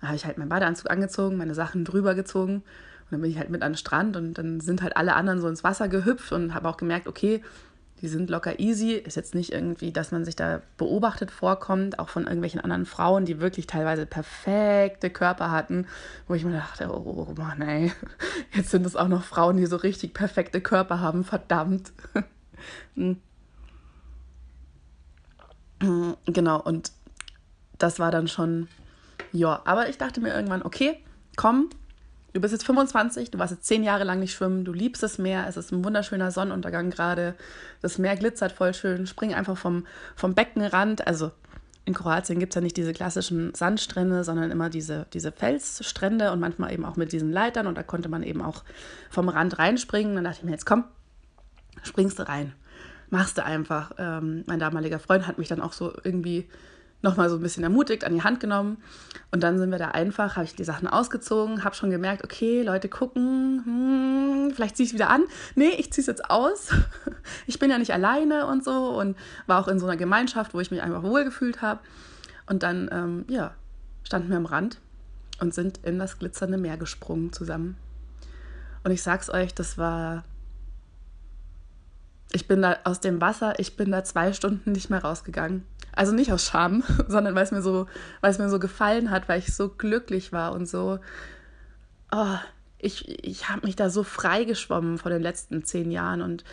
Dann 0.00 0.08
habe 0.08 0.16
ich 0.16 0.26
halt 0.26 0.38
meinen 0.38 0.50
Badeanzug 0.50 0.90
angezogen, 0.90 1.36
meine 1.36 1.54
Sachen 1.54 1.84
drüber 1.84 2.14
gezogen 2.14 2.56
und 2.56 3.12
dann 3.12 3.20
bin 3.20 3.30
ich 3.30 3.38
halt 3.38 3.50
mit 3.50 3.62
an 3.62 3.72
den 3.72 3.78
Strand 3.78 4.16
und 4.16 4.34
dann 4.34 4.60
sind 4.60 4.82
halt 4.82 4.96
alle 4.96 5.14
anderen 5.14 5.40
so 5.40 5.48
ins 5.48 5.64
Wasser 5.64 5.88
gehüpft 5.88 6.32
und 6.32 6.54
habe 6.54 6.68
auch 6.68 6.76
gemerkt, 6.76 7.06
okay, 7.06 7.42
die 8.00 8.08
sind 8.08 8.28
locker 8.28 8.58
easy. 8.60 8.92
Ist 8.92 9.16
jetzt 9.16 9.34
nicht 9.34 9.52
irgendwie, 9.52 9.92
dass 9.92 10.10
man 10.10 10.24
sich 10.24 10.36
da 10.36 10.60
beobachtet 10.76 11.30
vorkommt, 11.30 11.98
auch 11.98 12.08
von 12.08 12.24
irgendwelchen 12.24 12.60
anderen 12.60 12.86
Frauen, 12.86 13.24
die 13.24 13.40
wirklich 13.40 13.66
teilweise 13.66 14.04
perfekte 14.04 15.10
Körper 15.10 15.50
hatten, 15.50 15.86
wo 16.28 16.34
ich 16.34 16.44
mir 16.44 16.52
dachte, 16.52 16.90
oh, 16.90 17.26
oh 17.28 17.34
Mann, 17.38 17.62
ey, 17.62 17.92
jetzt 18.52 18.70
sind 18.70 18.84
es 18.84 18.96
auch 18.96 19.08
noch 19.08 19.22
Frauen, 19.22 19.56
die 19.56 19.66
so 19.66 19.76
richtig 19.76 20.12
perfekte 20.12 20.60
Körper 20.60 21.00
haben, 21.00 21.24
verdammt. 21.24 21.92
Hm. 25.84 26.16
genau, 26.26 26.60
und 26.60 26.92
das 27.78 27.98
war 27.98 28.10
dann 28.10 28.28
schon 28.28 28.68
ja, 29.34 29.62
aber 29.64 29.88
ich 29.88 29.98
dachte 29.98 30.20
mir 30.20 30.32
irgendwann, 30.32 30.62
okay, 30.62 30.96
komm, 31.36 31.68
du 32.34 32.40
bist 32.40 32.52
jetzt 32.52 32.64
25, 32.64 33.32
du 33.32 33.38
warst 33.40 33.52
jetzt 33.52 33.66
zehn 33.66 33.82
Jahre 33.82 34.04
lang 34.04 34.20
nicht 34.20 34.32
schwimmen, 34.32 34.64
du 34.64 34.72
liebst 34.72 35.02
das 35.02 35.18
Meer, 35.18 35.46
es 35.48 35.56
ist 35.56 35.72
ein 35.72 35.84
wunderschöner 35.84 36.30
Sonnenuntergang 36.30 36.90
gerade, 36.90 37.34
das 37.82 37.98
Meer 37.98 38.14
glitzert 38.14 38.52
voll 38.52 38.72
schön, 38.74 39.08
spring 39.08 39.34
einfach 39.34 39.58
vom, 39.58 39.86
vom 40.14 40.34
Beckenrand, 40.34 41.08
also 41.08 41.32
in 41.84 41.94
Kroatien 41.94 42.38
gibt 42.38 42.52
es 42.52 42.54
ja 42.54 42.60
nicht 42.60 42.76
diese 42.76 42.92
klassischen 42.92 43.52
Sandstrände, 43.54 44.22
sondern 44.22 44.52
immer 44.52 44.70
diese, 44.70 45.06
diese 45.12 45.32
Felsstrände 45.32 46.30
und 46.30 46.38
manchmal 46.38 46.72
eben 46.72 46.84
auch 46.84 46.94
mit 46.94 47.10
diesen 47.10 47.32
Leitern 47.32 47.66
und 47.66 47.76
da 47.76 47.82
konnte 47.82 48.08
man 48.08 48.22
eben 48.22 48.40
auch 48.40 48.62
vom 49.10 49.28
Rand 49.28 49.58
reinspringen. 49.58 50.14
Dann 50.14 50.24
dachte 50.24 50.38
ich 50.38 50.44
mir, 50.44 50.52
jetzt 50.52 50.64
komm, 50.64 50.84
springst 51.82 52.20
du 52.20 52.28
rein, 52.28 52.54
machst 53.14 53.38
du 53.38 53.44
einfach. 53.44 53.92
Ähm, 53.96 54.44
mein 54.46 54.58
damaliger 54.58 54.98
Freund 54.98 55.26
hat 55.26 55.38
mich 55.38 55.48
dann 55.48 55.60
auch 55.60 55.72
so 55.72 55.92
irgendwie 56.02 56.48
nochmal 57.00 57.28
so 57.28 57.36
ein 57.36 57.42
bisschen 57.42 57.62
ermutigt, 57.62 58.02
an 58.04 58.14
die 58.14 58.22
Hand 58.22 58.40
genommen. 58.40 58.78
Und 59.30 59.42
dann 59.42 59.58
sind 59.58 59.70
wir 59.70 59.78
da 59.78 59.88
einfach, 59.88 60.36
habe 60.36 60.46
ich 60.46 60.56
die 60.56 60.64
Sachen 60.64 60.88
ausgezogen, 60.88 61.62
habe 61.62 61.76
schon 61.76 61.90
gemerkt, 61.90 62.24
okay, 62.24 62.62
Leute 62.62 62.88
gucken, 62.88 63.62
hm, 63.64 64.52
vielleicht 64.54 64.76
ziehe 64.76 64.84
ich 64.86 64.90
es 64.90 64.94
wieder 64.94 65.10
an. 65.10 65.24
Nee, 65.54 65.74
ich 65.78 65.92
ziehe 65.92 66.02
es 66.02 66.06
jetzt 66.06 66.28
aus. 66.28 66.70
Ich 67.46 67.58
bin 67.58 67.70
ja 67.70 67.78
nicht 67.78 67.92
alleine 67.92 68.46
und 68.46 68.64
so 68.64 68.98
und 68.98 69.16
war 69.46 69.58
auch 69.58 69.68
in 69.68 69.78
so 69.78 69.86
einer 69.86 69.96
Gemeinschaft, 69.96 70.52
wo 70.52 70.60
ich 70.60 70.70
mich 70.70 70.82
einfach 70.82 71.02
wohlgefühlt 71.02 71.62
habe. 71.62 71.80
Und 72.46 72.62
dann, 72.62 72.90
ähm, 72.92 73.24
ja, 73.28 73.54
standen 74.02 74.28
wir 74.28 74.36
am 74.36 74.44
Rand 74.44 74.78
und 75.40 75.54
sind 75.54 75.80
in 75.84 75.98
das 75.98 76.18
glitzernde 76.18 76.58
Meer 76.58 76.76
gesprungen 76.76 77.32
zusammen. 77.32 77.76
Und 78.82 78.90
ich 78.90 79.02
sag's 79.02 79.30
euch, 79.30 79.54
das 79.54 79.78
war. 79.78 80.24
Ich 82.32 82.48
bin 82.48 82.62
da 82.62 82.78
aus 82.84 83.00
dem 83.00 83.20
Wasser, 83.20 83.58
ich 83.58 83.76
bin 83.76 83.90
da 83.92 84.04
zwei 84.04 84.32
Stunden 84.32 84.72
nicht 84.72 84.90
mehr 84.90 85.02
rausgegangen. 85.02 85.64
Also 85.92 86.12
nicht 86.12 86.32
aus 86.32 86.46
Scham, 86.46 86.82
sondern 87.08 87.34
weil 87.34 87.44
es 87.44 87.52
mir 87.52 87.62
so, 87.62 87.86
weil 88.20 88.30
es 88.30 88.38
mir 88.38 88.50
so 88.50 88.58
gefallen 88.58 89.10
hat, 89.10 89.28
weil 89.28 89.38
ich 89.38 89.54
so 89.54 89.68
glücklich 89.68 90.32
war 90.32 90.52
und 90.52 90.66
so, 90.66 90.98
oh, 92.12 92.36
ich, 92.78 93.24
ich 93.24 93.48
habe 93.48 93.66
mich 93.66 93.76
da 93.76 93.88
so 93.88 94.02
frei 94.02 94.44
geschwommen 94.44 94.98
vor 94.98 95.10
den 95.10 95.22
letzten 95.22 95.64
zehn 95.64 95.90
Jahren 95.90 96.20
und 96.20 96.44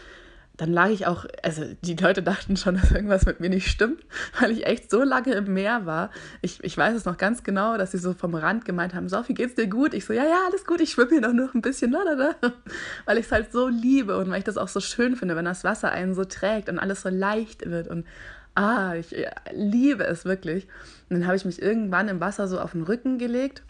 dann 0.61 0.73
lag 0.73 0.89
ich 0.89 1.07
auch, 1.07 1.25
also 1.41 1.63
die 1.81 1.95
Leute 1.95 2.21
dachten 2.21 2.55
schon, 2.55 2.75
dass 2.75 2.91
irgendwas 2.91 3.25
mit 3.25 3.39
mir 3.39 3.49
nicht 3.49 3.67
stimmt, 3.67 4.05
weil 4.39 4.51
ich 4.51 4.67
echt 4.67 4.91
so 4.91 5.01
lange 5.01 5.33
im 5.33 5.51
Meer 5.51 5.87
war. 5.87 6.11
Ich, 6.43 6.63
ich 6.63 6.77
weiß 6.77 6.95
es 6.95 7.05
noch 7.05 7.17
ganz 7.17 7.41
genau, 7.41 7.79
dass 7.79 7.93
sie 7.93 7.97
so 7.97 8.13
vom 8.13 8.35
Rand 8.35 8.63
gemeint 8.63 8.93
haben, 8.93 9.09
Sophie, 9.09 9.33
geht's 9.33 9.55
dir 9.55 9.65
gut? 9.65 9.95
Ich 9.95 10.05
so, 10.05 10.13
ja, 10.13 10.23
ja, 10.23 10.37
alles 10.47 10.63
gut, 10.67 10.79
ich 10.79 10.91
schwimme 10.91 11.09
hier 11.09 11.21
noch 11.21 11.33
nur 11.33 11.49
ein 11.55 11.63
bisschen, 11.63 11.93
weil 13.05 13.17
ich 13.17 13.25
es 13.25 13.31
halt 13.31 13.51
so 13.51 13.69
liebe 13.69 14.15
und 14.19 14.29
weil 14.29 14.37
ich 14.37 14.43
das 14.43 14.57
auch 14.57 14.67
so 14.67 14.81
schön 14.81 15.15
finde, 15.15 15.35
wenn 15.35 15.45
das 15.45 15.63
Wasser 15.63 15.91
einen 15.91 16.13
so 16.13 16.25
trägt 16.25 16.69
und 16.69 16.77
alles 16.77 17.01
so 17.01 17.09
leicht 17.09 17.67
wird 17.67 17.87
und 17.87 18.05
ah, 18.53 18.93
ich 18.93 19.15
liebe 19.51 20.03
es 20.03 20.25
wirklich. 20.25 20.67
Und 21.09 21.21
dann 21.21 21.25
habe 21.25 21.37
ich 21.37 21.43
mich 21.43 21.59
irgendwann 21.59 22.07
im 22.07 22.19
Wasser 22.19 22.47
so 22.47 22.59
auf 22.59 22.73
den 22.73 22.83
Rücken 22.83 23.17
gelegt 23.17 23.63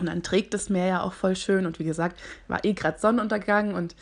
und 0.00 0.06
dann 0.06 0.22
trägt 0.22 0.54
das 0.54 0.70
Meer 0.70 0.86
ja 0.86 1.02
auch 1.02 1.12
voll 1.12 1.36
schön 1.36 1.66
und 1.66 1.78
wie 1.78 1.84
gesagt, 1.84 2.18
war 2.48 2.64
eh 2.64 2.72
gerade 2.72 2.98
Sonnenuntergang 2.98 3.74
und 3.74 3.94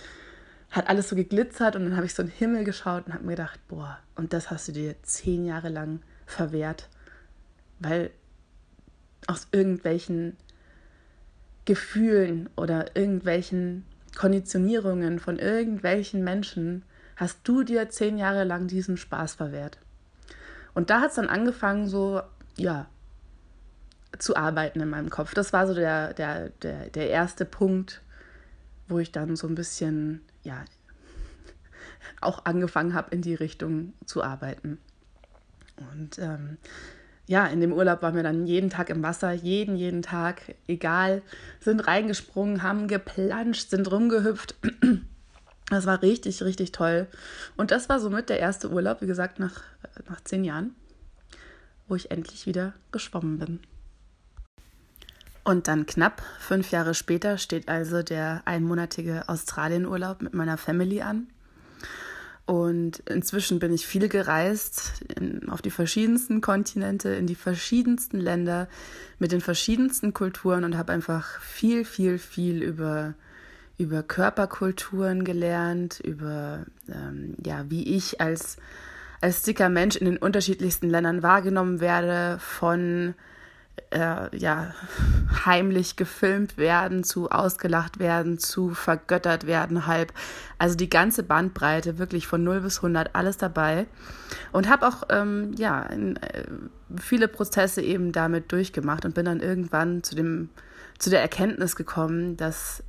hat 0.74 0.88
alles 0.88 1.08
so 1.08 1.14
geglitzert 1.14 1.76
und 1.76 1.84
dann 1.84 1.96
habe 1.96 2.04
ich 2.04 2.14
so 2.14 2.22
in 2.22 2.28
den 2.28 2.36
Himmel 2.36 2.64
geschaut 2.64 3.06
und 3.06 3.14
habe 3.14 3.24
mir 3.24 3.36
gedacht, 3.36 3.60
boah, 3.68 3.98
und 4.16 4.32
das 4.32 4.50
hast 4.50 4.66
du 4.66 4.72
dir 4.72 4.96
zehn 5.02 5.44
Jahre 5.44 5.68
lang 5.68 6.00
verwehrt, 6.26 6.88
weil 7.78 8.10
aus 9.28 9.46
irgendwelchen 9.52 10.36
Gefühlen 11.64 12.50
oder 12.56 12.96
irgendwelchen 12.96 13.84
Konditionierungen 14.16 15.20
von 15.20 15.38
irgendwelchen 15.38 16.24
Menschen 16.24 16.82
hast 17.16 17.38
du 17.44 17.62
dir 17.62 17.88
zehn 17.88 18.18
Jahre 18.18 18.42
lang 18.42 18.66
diesen 18.66 18.96
Spaß 18.96 19.34
verwehrt. 19.34 19.78
Und 20.74 20.90
da 20.90 21.00
hat 21.00 21.10
es 21.10 21.16
dann 21.16 21.28
angefangen, 21.28 21.88
so, 21.88 22.20
ja, 22.56 22.88
zu 24.18 24.36
arbeiten 24.36 24.80
in 24.80 24.90
meinem 24.90 25.10
Kopf. 25.10 25.34
Das 25.34 25.52
war 25.52 25.68
so 25.68 25.74
der, 25.74 26.14
der, 26.14 26.48
der, 26.62 26.90
der 26.90 27.10
erste 27.10 27.44
Punkt, 27.44 28.02
wo 28.88 28.98
ich 28.98 29.12
dann 29.12 29.36
so 29.36 29.46
ein 29.46 29.54
bisschen 29.54 30.20
ja, 30.44 30.64
auch 32.20 32.44
angefangen 32.44 32.94
habe, 32.94 33.14
in 33.14 33.22
die 33.22 33.34
Richtung 33.34 33.94
zu 34.06 34.22
arbeiten. 34.22 34.78
Und 35.90 36.18
ähm, 36.18 36.58
ja, 37.26 37.46
in 37.46 37.60
dem 37.60 37.72
Urlaub 37.72 38.02
waren 38.02 38.14
wir 38.14 38.22
dann 38.22 38.46
jeden 38.46 38.70
Tag 38.70 38.90
im 38.90 39.02
Wasser, 39.02 39.32
jeden, 39.32 39.76
jeden 39.76 40.02
Tag, 40.02 40.54
egal, 40.68 41.22
sind 41.60 41.80
reingesprungen, 41.80 42.62
haben 42.62 42.86
geplanscht, 42.86 43.70
sind 43.70 43.90
rumgehüpft. 43.90 44.54
Das 45.70 45.86
war 45.86 46.02
richtig, 46.02 46.42
richtig 46.42 46.72
toll. 46.72 47.06
Und 47.56 47.70
das 47.70 47.88
war 47.88 47.98
somit 47.98 48.28
der 48.28 48.38
erste 48.38 48.70
Urlaub, 48.70 49.00
wie 49.00 49.06
gesagt, 49.06 49.38
nach, 49.38 49.62
nach 50.06 50.20
zehn 50.20 50.44
Jahren, 50.44 50.74
wo 51.88 51.94
ich 51.94 52.10
endlich 52.10 52.46
wieder 52.46 52.74
geschwommen 52.92 53.38
bin. 53.38 53.60
Und 55.44 55.68
dann 55.68 55.84
knapp 55.84 56.22
fünf 56.40 56.70
Jahre 56.70 56.94
später 56.94 57.36
steht 57.36 57.68
also 57.68 58.02
der 58.02 58.42
einmonatige 58.46 59.28
Australienurlaub 59.28 60.22
mit 60.22 60.32
meiner 60.32 60.56
Family 60.56 61.02
an. 61.02 61.28
Und 62.46 62.98
inzwischen 63.08 63.58
bin 63.58 63.72
ich 63.72 63.86
viel 63.86 64.08
gereist, 64.08 65.02
in, 65.18 65.48
auf 65.48 65.62
die 65.62 65.70
verschiedensten 65.70 66.40
Kontinente, 66.40 67.10
in 67.10 67.26
die 67.26 67.34
verschiedensten 67.34 68.18
Länder, 68.18 68.68
mit 69.18 69.32
den 69.32 69.40
verschiedensten 69.40 70.12
Kulturen 70.12 70.64
und 70.64 70.76
habe 70.76 70.92
einfach 70.92 71.40
viel, 71.40 71.84
viel, 71.86 72.18
viel 72.18 72.62
über, 72.62 73.14
über 73.78 74.02
Körperkulturen 74.02 75.24
gelernt, 75.24 76.00
über 76.00 76.66
ähm, 76.88 77.34
ja, 77.44 77.64
wie 77.70 77.96
ich 77.96 78.20
als, 78.20 78.58
als 79.22 79.42
dicker 79.42 79.70
Mensch 79.70 79.96
in 79.96 80.04
den 80.04 80.18
unterschiedlichsten 80.18 80.90
Ländern 80.90 81.22
wahrgenommen 81.22 81.80
werde, 81.80 82.38
von 82.40 83.14
äh, 83.90 84.36
ja, 84.36 84.74
heimlich 85.44 85.96
gefilmt 85.96 86.56
werden, 86.56 87.04
zu 87.04 87.30
ausgelacht 87.30 87.98
werden, 87.98 88.38
zu 88.38 88.74
vergöttert 88.74 89.46
werden, 89.46 89.86
halb. 89.86 90.12
Also 90.58 90.76
die 90.76 90.90
ganze 90.90 91.22
Bandbreite, 91.22 91.98
wirklich 91.98 92.26
von 92.26 92.42
0 92.42 92.60
bis 92.60 92.78
100, 92.78 93.14
alles 93.14 93.36
dabei. 93.36 93.86
Und 94.52 94.68
habe 94.68 94.86
auch, 94.86 95.04
ähm, 95.10 95.54
ja, 95.56 95.82
in, 95.82 96.16
äh, 96.16 96.44
viele 97.00 97.28
Prozesse 97.28 97.82
eben 97.82 98.12
damit 98.12 98.52
durchgemacht 98.52 99.04
und 99.04 99.14
bin 99.14 99.24
dann 99.24 99.40
irgendwann 99.40 100.02
zu, 100.02 100.14
dem, 100.14 100.50
zu 100.98 101.10
der 101.10 101.20
Erkenntnis 101.20 101.76
gekommen, 101.76 102.36
dass 102.36 102.82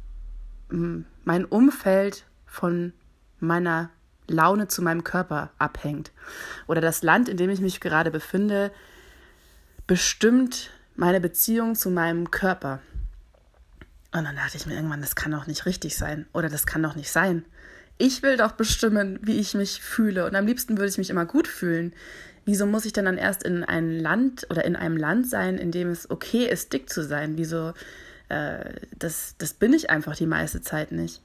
ähm, 0.71 1.05
mein 1.23 1.45
Umfeld 1.45 2.25
von 2.45 2.93
meiner 3.39 3.89
Laune 4.27 4.67
zu 4.67 4.81
meinem 4.81 5.03
Körper 5.03 5.51
abhängt. 5.59 6.11
Oder 6.67 6.81
das 6.81 7.03
Land, 7.03 7.29
in 7.29 7.37
dem 7.37 7.49
ich 7.49 7.61
mich 7.61 7.79
gerade 7.79 8.09
befinde, 8.09 8.71
bestimmt 9.87 10.71
meine 10.95 11.19
Beziehung 11.19 11.75
zu 11.75 11.89
meinem 11.89 12.31
Körper. 12.31 12.79
Und 14.13 14.23
dann 14.23 14.35
dachte 14.35 14.57
ich 14.57 14.65
mir 14.65 14.75
irgendwann, 14.75 15.01
das 15.01 15.15
kann 15.15 15.31
doch 15.31 15.47
nicht 15.47 15.65
richtig 15.65 15.97
sein 15.97 16.25
oder 16.33 16.49
das 16.49 16.65
kann 16.65 16.81
doch 16.81 16.95
nicht 16.95 17.11
sein. 17.11 17.43
Ich 17.97 18.23
will 18.23 18.37
doch 18.37 18.53
bestimmen, 18.53 19.19
wie 19.21 19.39
ich 19.39 19.53
mich 19.53 19.81
fühle 19.81 20.25
und 20.25 20.35
am 20.35 20.45
liebsten 20.45 20.77
würde 20.77 20.89
ich 20.89 20.97
mich 20.97 21.09
immer 21.09 21.25
gut 21.25 21.47
fühlen. 21.47 21.93
Wieso 22.45 22.65
muss 22.65 22.85
ich 22.85 22.93
denn 22.93 23.05
dann 23.05 23.17
erst 23.17 23.43
in 23.43 23.63
ein 23.63 23.99
Land 23.99 24.47
oder 24.49 24.65
in 24.65 24.75
einem 24.75 24.97
Land 24.97 25.29
sein, 25.29 25.57
in 25.57 25.71
dem 25.71 25.89
es 25.89 26.09
okay 26.09 26.45
ist, 26.45 26.73
dick 26.73 26.89
zu 26.89 27.03
sein? 27.03 27.37
Wieso? 27.37 27.73
Äh, 28.29 28.73
das, 28.97 29.35
das 29.37 29.53
bin 29.53 29.73
ich 29.73 29.89
einfach 29.89 30.15
die 30.15 30.27
meiste 30.27 30.61
Zeit 30.61 30.91
nicht. 30.91 31.21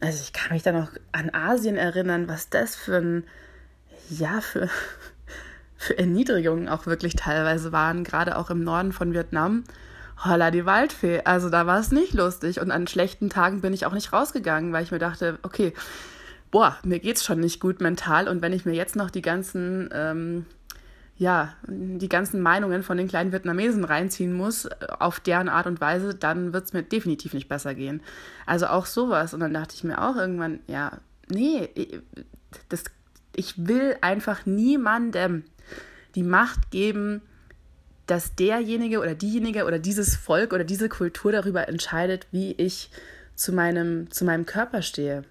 Also 0.00 0.20
ich 0.22 0.32
kann 0.32 0.52
mich 0.52 0.62
da 0.62 0.72
noch 0.72 0.92
an 1.12 1.30
Asien 1.34 1.76
erinnern, 1.76 2.28
was 2.28 2.50
das 2.50 2.76
für 2.76 2.96
ein, 2.96 3.24
ja, 4.10 4.40
für, 4.40 4.68
für 5.76 5.98
Erniedrigungen 5.98 6.68
auch 6.68 6.86
wirklich 6.86 7.16
teilweise 7.16 7.72
waren, 7.72 8.04
gerade 8.04 8.38
auch 8.38 8.50
im 8.50 8.64
Norden 8.64 8.92
von 8.92 9.12
Vietnam. 9.12 9.64
Holla 10.22 10.50
die 10.50 10.66
Waldfee. 10.66 11.22
Also 11.24 11.50
da 11.50 11.66
war 11.66 11.80
es 11.80 11.90
nicht 11.90 12.14
lustig. 12.14 12.60
Und 12.60 12.70
an 12.70 12.86
schlechten 12.86 13.30
Tagen 13.30 13.60
bin 13.60 13.72
ich 13.72 13.86
auch 13.86 13.92
nicht 13.92 14.12
rausgegangen, 14.12 14.72
weil 14.72 14.84
ich 14.84 14.92
mir 14.92 14.98
dachte, 14.98 15.38
okay, 15.42 15.72
boah, 16.50 16.76
mir 16.84 17.00
geht's 17.00 17.24
schon 17.24 17.40
nicht 17.40 17.60
gut 17.60 17.80
mental. 17.80 18.28
Und 18.28 18.40
wenn 18.40 18.52
ich 18.52 18.64
mir 18.64 18.74
jetzt 18.74 18.96
noch 18.96 19.10
die 19.10 19.22
ganzen, 19.22 19.90
ähm, 19.92 20.46
ja, 21.16 21.54
die 21.66 22.08
ganzen 22.08 22.40
Meinungen 22.40 22.82
von 22.82 22.96
den 22.96 23.08
kleinen 23.08 23.32
Vietnamesen 23.32 23.84
reinziehen 23.84 24.32
muss, 24.32 24.66
äh, 24.66 24.86
auf 25.00 25.18
deren 25.20 25.48
Art 25.48 25.66
und 25.66 25.80
Weise, 25.80 26.14
dann 26.14 26.52
wird's 26.52 26.72
mir 26.72 26.82
definitiv 26.82 27.34
nicht 27.34 27.48
besser 27.48 27.74
gehen. 27.74 28.00
Also 28.46 28.68
auch 28.68 28.86
sowas. 28.86 29.34
Und 29.34 29.40
dann 29.40 29.52
dachte 29.52 29.74
ich 29.74 29.84
mir 29.84 30.00
auch 30.00 30.16
irgendwann, 30.16 30.60
ja, 30.68 30.92
nee, 31.28 31.68
das, 32.68 32.84
ich 33.34 33.66
will 33.66 33.96
einfach 34.00 34.46
niemandem 34.46 35.44
die 36.14 36.22
Macht 36.22 36.70
geben, 36.70 37.22
dass 38.06 38.34
derjenige 38.34 39.00
oder 39.00 39.14
diejenige 39.14 39.64
oder 39.64 39.78
dieses 39.78 40.14
Volk 40.14 40.52
oder 40.52 40.64
diese 40.64 40.88
Kultur 40.88 41.32
darüber 41.32 41.68
entscheidet, 41.68 42.26
wie 42.32 42.52
ich 42.52 42.90
zu 43.34 43.52
meinem, 43.52 44.10
zu 44.10 44.24
meinem 44.24 44.46
Körper 44.46 44.82
stehe. 44.82 45.24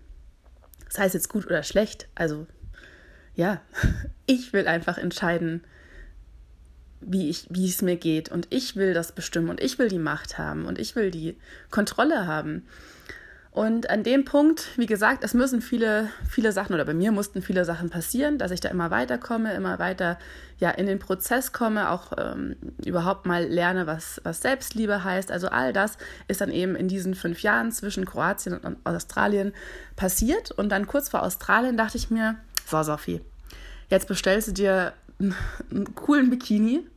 Das 0.87 0.97
heißt 0.99 1.13
jetzt 1.13 1.29
gut 1.29 1.45
oder 1.45 1.63
schlecht. 1.63 2.07
Also 2.15 2.47
ja, 3.35 3.61
ich 4.25 4.53
will 4.53 4.67
einfach 4.67 4.97
entscheiden, 4.97 5.63
wie, 7.01 7.29
ich, 7.29 7.47
wie 7.49 7.69
es 7.69 7.81
mir 7.81 7.97
geht. 7.97 8.29
Und 8.29 8.47
ich 8.49 8.75
will 8.75 8.93
das 8.93 9.11
bestimmen 9.11 9.49
und 9.49 9.61
ich 9.61 9.77
will 9.79 9.89
die 9.89 9.99
Macht 9.99 10.37
haben 10.37 10.65
und 10.65 10.79
ich 10.79 10.95
will 10.95 11.11
die 11.11 11.37
Kontrolle 11.69 12.27
haben. 12.27 12.65
Und 13.53 13.91
an 13.91 14.01
dem 14.01 14.25
Punkt, 14.25 14.69
wie 14.77 14.88
gesagt, 14.88 15.24
es 15.24 15.36
müssen 15.36 15.62
viele, 15.62 16.10
viele 16.27 16.51
Sachen 16.51 16.74
oder 16.74 16.86
bei 16.86 16.95
mir 16.95 17.12
mussten 17.12 17.43
viele 17.43 17.65
Sachen 17.65 17.91
passieren, 17.91 18.39
dass 18.39 18.50
ich 18.50 18.62
da 18.62 18.69
immer 18.69 18.89
weiterkomme, 18.89 19.53
immer 19.53 19.77
weiter 19.77 20.17
ja 20.57 20.72
in 20.72 20.88
den 20.88 20.98
Prozess 20.98 21.51
komme, 21.51 21.91
auch 21.91 22.13
ähm, 22.17 22.55
überhaupt 22.83 23.27
mal 23.27 23.45
lerne, 23.45 23.86
was, 23.86 24.19
was 24.24 24.41
Selbstliebe 24.41 25.03
heißt. 25.03 25.31
Also 25.31 25.50
all 25.50 25.72
das 25.72 26.00
ist 26.27 26.41
dann 26.41 26.50
eben 26.50 26.75
in 26.75 26.88
diesen 26.88 27.13
fünf 27.13 27.43
Jahren 27.43 27.72
zwischen 27.72 28.05
Kroatien 28.05 28.57
und 28.57 28.77
Australien 28.86 29.53
passiert. 29.95 30.50
Und 30.50 30.69
dann 30.69 30.88
kurz 30.88 31.10
vor 31.10 31.22
Australien 31.22 31.77
dachte 31.77 31.98
ich 31.98 32.10
mir, 32.10 32.38
so 32.65 32.81
Sophie, 32.81 33.22
jetzt 33.88 34.07
bestellst 34.07 34.48
du 34.48 34.53
dir 34.53 34.93
einen 35.19 35.93
coolen 35.93 36.31
Bikini 36.31 36.88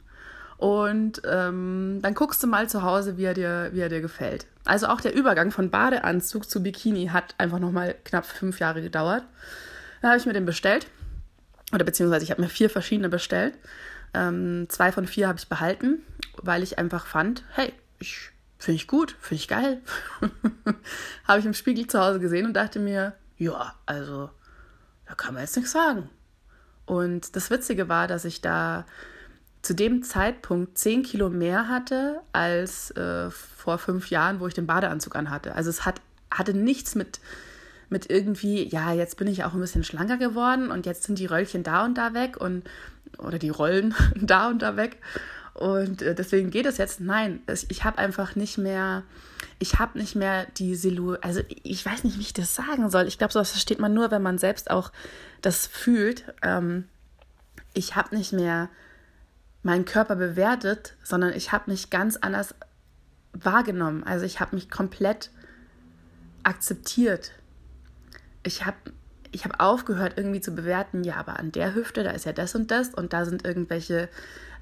und 0.58 1.20
ähm, 1.26 1.98
dann 2.00 2.14
guckst 2.14 2.42
du 2.42 2.46
mal 2.46 2.68
zu 2.68 2.82
Hause, 2.82 3.18
wie 3.18 3.24
er, 3.24 3.34
dir, 3.34 3.70
wie 3.72 3.80
er 3.80 3.88
dir 3.88 4.00
gefällt. 4.00 4.46
Also 4.64 4.86
auch 4.86 5.00
der 5.00 5.14
Übergang 5.14 5.50
von 5.50 5.70
Badeanzug 5.70 6.48
zu 6.48 6.62
Bikini 6.62 7.08
hat 7.08 7.34
einfach 7.38 7.58
nochmal 7.58 7.94
knapp 8.04 8.24
fünf 8.24 8.58
Jahre 8.58 8.80
gedauert. 8.80 9.24
Dann 10.00 10.10
habe 10.10 10.18
ich 10.18 10.26
mir 10.26 10.32
den 10.32 10.46
bestellt. 10.46 10.86
Oder 11.72 11.84
beziehungsweise 11.84 12.24
ich 12.24 12.30
habe 12.30 12.40
mir 12.40 12.48
vier 12.48 12.70
verschiedene 12.70 13.08
bestellt. 13.08 13.58
Ähm, 14.14 14.66
zwei 14.68 14.92
von 14.92 15.06
vier 15.06 15.28
habe 15.28 15.38
ich 15.38 15.48
behalten, 15.48 15.98
weil 16.40 16.62
ich 16.62 16.78
einfach 16.78 17.06
fand, 17.06 17.44
hey, 17.52 17.72
ich 17.98 18.30
finde 18.58 18.76
ich 18.76 18.88
gut, 18.88 19.14
finde 19.20 19.40
ich 19.40 19.48
geil. 19.48 19.82
habe 21.28 21.40
ich 21.40 21.46
im 21.46 21.54
Spiegel 21.54 21.86
zu 21.86 22.00
Hause 22.00 22.18
gesehen 22.18 22.46
und 22.46 22.54
dachte 22.54 22.78
mir, 22.78 23.14
ja, 23.36 23.74
also 23.84 24.30
da 25.06 25.14
kann 25.14 25.34
man 25.34 25.42
jetzt 25.42 25.56
nichts 25.56 25.72
sagen. 25.72 26.08
Und 26.86 27.36
das 27.36 27.50
Witzige 27.50 27.88
war, 27.88 28.06
dass 28.06 28.24
ich 28.24 28.40
da 28.40 28.86
zu 29.66 29.74
dem 29.74 30.04
Zeitpunkt 30.04 30.78
zehn 30.78 31.02
Kilo 31.02 31.28
mehr 31.28 31.68
hatte 31.68 32.20
als 32.32 32.92
äh, 32.92 33.30
vor 33.32 33.78
fünf 33.78 34.10
Jahren, 34.10 34.38
wo 34.38 34.46
ich 34.46 34.54
den 34.54 34.68
Badeanzug 34.68 35.16
anhatte. 35.16 35.56
Also 35.56 35.70
es 35.70 35.84
hat, 35.84 36.00
hatte 36.30 36.54
nichts 36.54 36.94
mit, 36.94 37.18
mit 37.88 38.08
irgendwie, 38.08 38.68
ja, 38.68 38.92
jetzt 38.92 39.16
bin 39.16 39.26
ich 39.26 39.42
auch 39.42 39.54
ein 39.54 39.60
bisschen 39.60 39.82
schlanker 39.82 40.18
geworden 40.18 40.70
und 40.70 40.86
jetzt 40.86 41.02
sind 41.02 41.18
die 41.18 41.26
Röllchen 41.26 41.64
da 41.64 41.84
und 41.84 41.98
da 41.98 42.14
weg 42.14 42.36
und 42.36 42.62
oder 43.18 43.40
die 43.40 43.48
Rollen 43.48 43.92
da 44.14 44.48
und 44.50 44.62
da 44.62 44.76
weg. 44.76 44.98
Und 45.52 46.00
äh, 46.00 46.14
deswegen 46.14 46.50
geht 46.50 46.66
es 46.66 46.78
jetzt. 46.78 47.00
Nein, 47.00 47.40
ich 47.68 47.82
habe 47.82 47.98
einfach 47.98 48.36
nicht 48.36 48.58
mehr, 48.58 49.02
ich 49.58 49.80
habe 49.80 49.98
nicht 49.98 50.14
mehr 50.14 50.46
die 50.58 50.76
Silhouette, 50.76 51.24
also 51.24 51.40
ich 51.64 51.84
weiß 51.84 52.04
nicht, 52.04 52.18
wie 52.18 52.22
ich 52.22 52.32
das 52.32 52.54
sagen 52.54 52.88
soll. 52.88 53.08
Ich 53.08 53.18
glaube, 53.18 53.32
sowas 53.32 53.50
versteht 53.50 53.80
man 53.80 53.94
nur, 53.94 54.12
wenn 54.12 54.22
man 54.22 54.38
selbst 54.38 54.70
auch 54.70 54.92
das 55.42 55.66
fühlt. 55.66 56.32
Ähm, 56.42 56.84
ich 57.74 57.96
habe 57.96 58.14
nicht 58.14 58.32
mehr 58.32 58.68
meinen 59.66 59.84
Körper 59.84 60.14
bewertet, 60.14 60.94
sondern 61.02 61.32
ich 61.32 61.50
habe 61.50 61.70
mich 61.70 61.90
ganz 61.90 62.16
anders 62.16 62.54
wahrgenommen. 63.32 64.04
Also 64.04 64.24
ich 64.24 64.38
habe 64.38 64.54
mich 64.54 64.70
komplett 64.70 65.30
akzeptiert. 66.44 67.32
Ich 68.44 68.64
habe 68.64 68.76
ich 69.32 69.44
hab 69.44 69.60
aufgehört 69.60 70.14
irgendwie 70.16 70.40
zu 70.40 70.52
bewerten, 70.52 71.02
ja, 71.02 71.16
aber 71.16 71.40
an 71.40 71.50
der 71.50 71.74
Hüfte, 71.74 72.04
da 72.04 72.12
ist 72.12 72.24
ja 72.24 72.32
das 72.32 72.54
und 72.54 72.70
das 72.70 72.94
und 72.94 73.12
da 73.12 73.24
sind 73.24 73.44
irgendwelche 73.44 74.08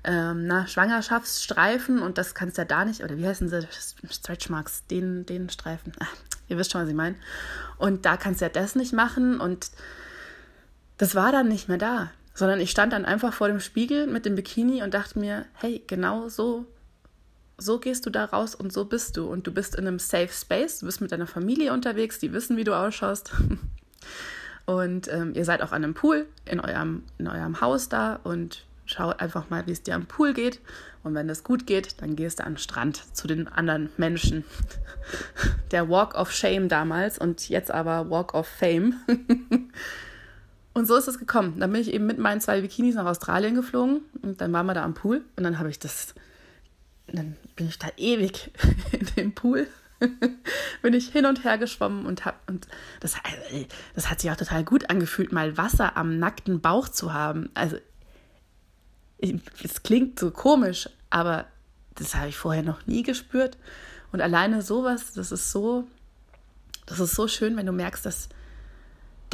ähm, 0.05 0.47
na, 0.47 0.67
Schwangerschaftsstreifen 0.67 2.01
und 2.01 2.17
das 2.17 2.35
kannst 2.35 2.57
du 2.57 2.63
ja 2.63 2.67
da 2.67 2.87
nicht, 2.87 3.05
oder 3.05 3.19
wie 3.19 3.27
heißen 3.27 3.49
sie, 3.49 3.69
Stretch 4.11 4.49
Marks, 4.49 4.87
den, 4.87 5.27
den 5.27 5.51
Streifen. 5.51 5.93
Ach, 6.01 6.17
ihr 6.49 6.57
wisst 6.57 6.73
schon, 6.73 6.81
was 6.81 6.89
ich 6.89 6.95
meine. 6.95 7.17
Und 7.77 8.07
da 8.07 8.17
kannst 8.17 8.41
du 8.41 8.47
ja 8.47 8.49
das 8.49 8.75
nicht 8.75 8.95
machen 8.95 9.39
und 9.39 9.71
das 10.97 11.15
war 11.15 11.31
dann 11.31 11.49
nicht 11.49 11.69
mehr 11.69 11.79
da, 11.79 12.11
sondern 12.35 12.61
ich 12.61 12.71
stand 12.71 12.93
dann 12.93 13.05
einfach 13.05 13.33
vor 13.33 13.49
dem 13.49 13.61
Spiegel 13.61 14.07
mit 14.07 14.27
dem 14.27 14.35
Bikini 14.35 14.83
und 14.83 14.93
dachte 14.93 15.19
mir, 15.19 15.47
hey, 15.55 15.83
genau 15.87 16.29
so, 16.29 16.67
so 17.57 17.79
gehst 17.79 18.05
du 18.05 18.11
da 18.11 18.25
raus 18.25 18.55
und 18.55 18.73
so 18.73 18.85
bist 18.85 19.17
du 19.17 19.27
und 19.27 19.47
du 19.47 19.53
bist 19.53 19.77
in 19.77 19.87
einem 19.87 20.01
Safe 20.01 20.29
Space, 20.29 20.81
du 20.81 20.87
bist 20.87 21.01
mit 21.01 21.13
deiner 21.13 21.29
Familie 21.29 21.73
unterwegs, 21.73 22.19
die 22.19 22.33
wissen, 22.33 22.57
wie 22.57 22.65
du 22.65 22.75
ausschaust. 22.75 23.33
Und 24.67 25.09
ähm, 25.13 25.35
ihr 25.35 25.45
seid 25.45 25.61
auch 25.61 25.73
an 25.73 25.85
einem 25.85 25.93
Pool 25.93 26.27
in 26.47 26.59
eurem, 26.59 27.03
in 27.19 27.29
eurem 27.29 27.61
Haus 27.61 27.91
da 27.91 28.19
und 28.25 28.65
schau 28.87 29.11
einfach 29.11 29.51
mal, 29.51 29.67
wie 29.67 29.73
es 29.73 29.83
dir 29.83 29.95
am 29.95 30.07
Pool 30.07 30.33
geht. 30.33 30.61
Und 31.03 31.15
wenn 31.15 31.29
das 31.29 31.45
gut 31.45 31.67
geht, 31.67 32.01
dann 32.01 32.17
gehst 32.17 32.41
du 32.41 32.45
den 32.45 32.57
Strand 32.57 33.15
zu 33.15 33.27
den 33.27 33.47
anderen 33.47 33.91
Menschen. 33.99 34.45
Der 35.71 35.91
Walk 35.91 36.15
of 36.15 36.33
Shame 36.33 36.71
damals 36.71 37.19
und 37.19 37.49
jetzt 37.51 37.71
aber 37.71 38.09
Walk 38.09 38.33
of 38.33 38.47
Fame. 38.47 38.95
Und 40.75 40.87
so 40.87 40.97
ist 40.97 41.09
es 41.09 41.19
gekommen. 41.19 41.61
Dann 41.61 41.73
bin 41.73 41.81
ich 41.81 41.93
eben 41.93 42.07
mit 42.07 42.19
meinen 42.19 42.41
zwei 42.41 42.61
Bikinis 42.61 42.97
nach 42.97 43.07
Australien 43.07 43.55
geflogen 43.55 44.03
und 44.23 44.41
dann 44.41 44.53
waren 44.53 44.67
wir 44.67 44.75
da 44.75 44.85
am 44.85 44.95
Pool 44.95 45.25
und 45.37 45.45
dann 45.45 45.59
habe 45.59 45.71
ich 45.71 45.79
das, 45.79 46.15
dann 47.07 47.37
bin 47.57 47.69
ich 47.69 47.79
da 47.79 47.89
ewig 47.97 48.51
in 48.93 49.07
dem 49.17 49.35
Pool, 49.35 49.69
bin 50.83 50.93
ich 50.93 51.09
hin 51.09 51.27
und 51.27 51.45
her 51.45 51.59
geschwommen 51.59 52.05
und 52.05 52.25
hab 52.25 52.49
und 52.51 52.67
das, 53.01 53.15
das 53.95 54.11
hat 54.11 54.21
sich 54.21 54.31
auch 54.31 54.37
total 54.37 54.65
gut 54.65 54.91
angefühlt, 54.91 55.33
mal 55.33 55.57
Wasser 55.57 55.97
am 55.97 56.19
nackten 56.19 56.61
Bauch 56.61 56.89
zu 56.89 57.13
haben. 57.13 57.51
Also 57.55 57.79
es 59.19 59.83
klingt 59.85 60.19
so 60.19 60.33
komisch, 60.33 60.89
aber 61.09 61.47
das 61.95 62.15
habe 62.15 62.29
ich 62.29 62.37
vorher 62.37 62.63
noch 62.63 62.87
nie 62.87 63.03
gespürt. 63.03 63.57
Und 64.13 64.21
alleine 64.21 64.63
sowas, 64.63 65.13
das 65.13 65.33
ist 65.33 65.51
so, 65.51 65.87
das 66.87 67.01
ist 67.01 67.15
so 67.15 67.29
schön, 67.29 67.57
wenn 67.57 67.67
du 67.67 67.73
merkst, 67.73 68.05
dass, 68.05 68.29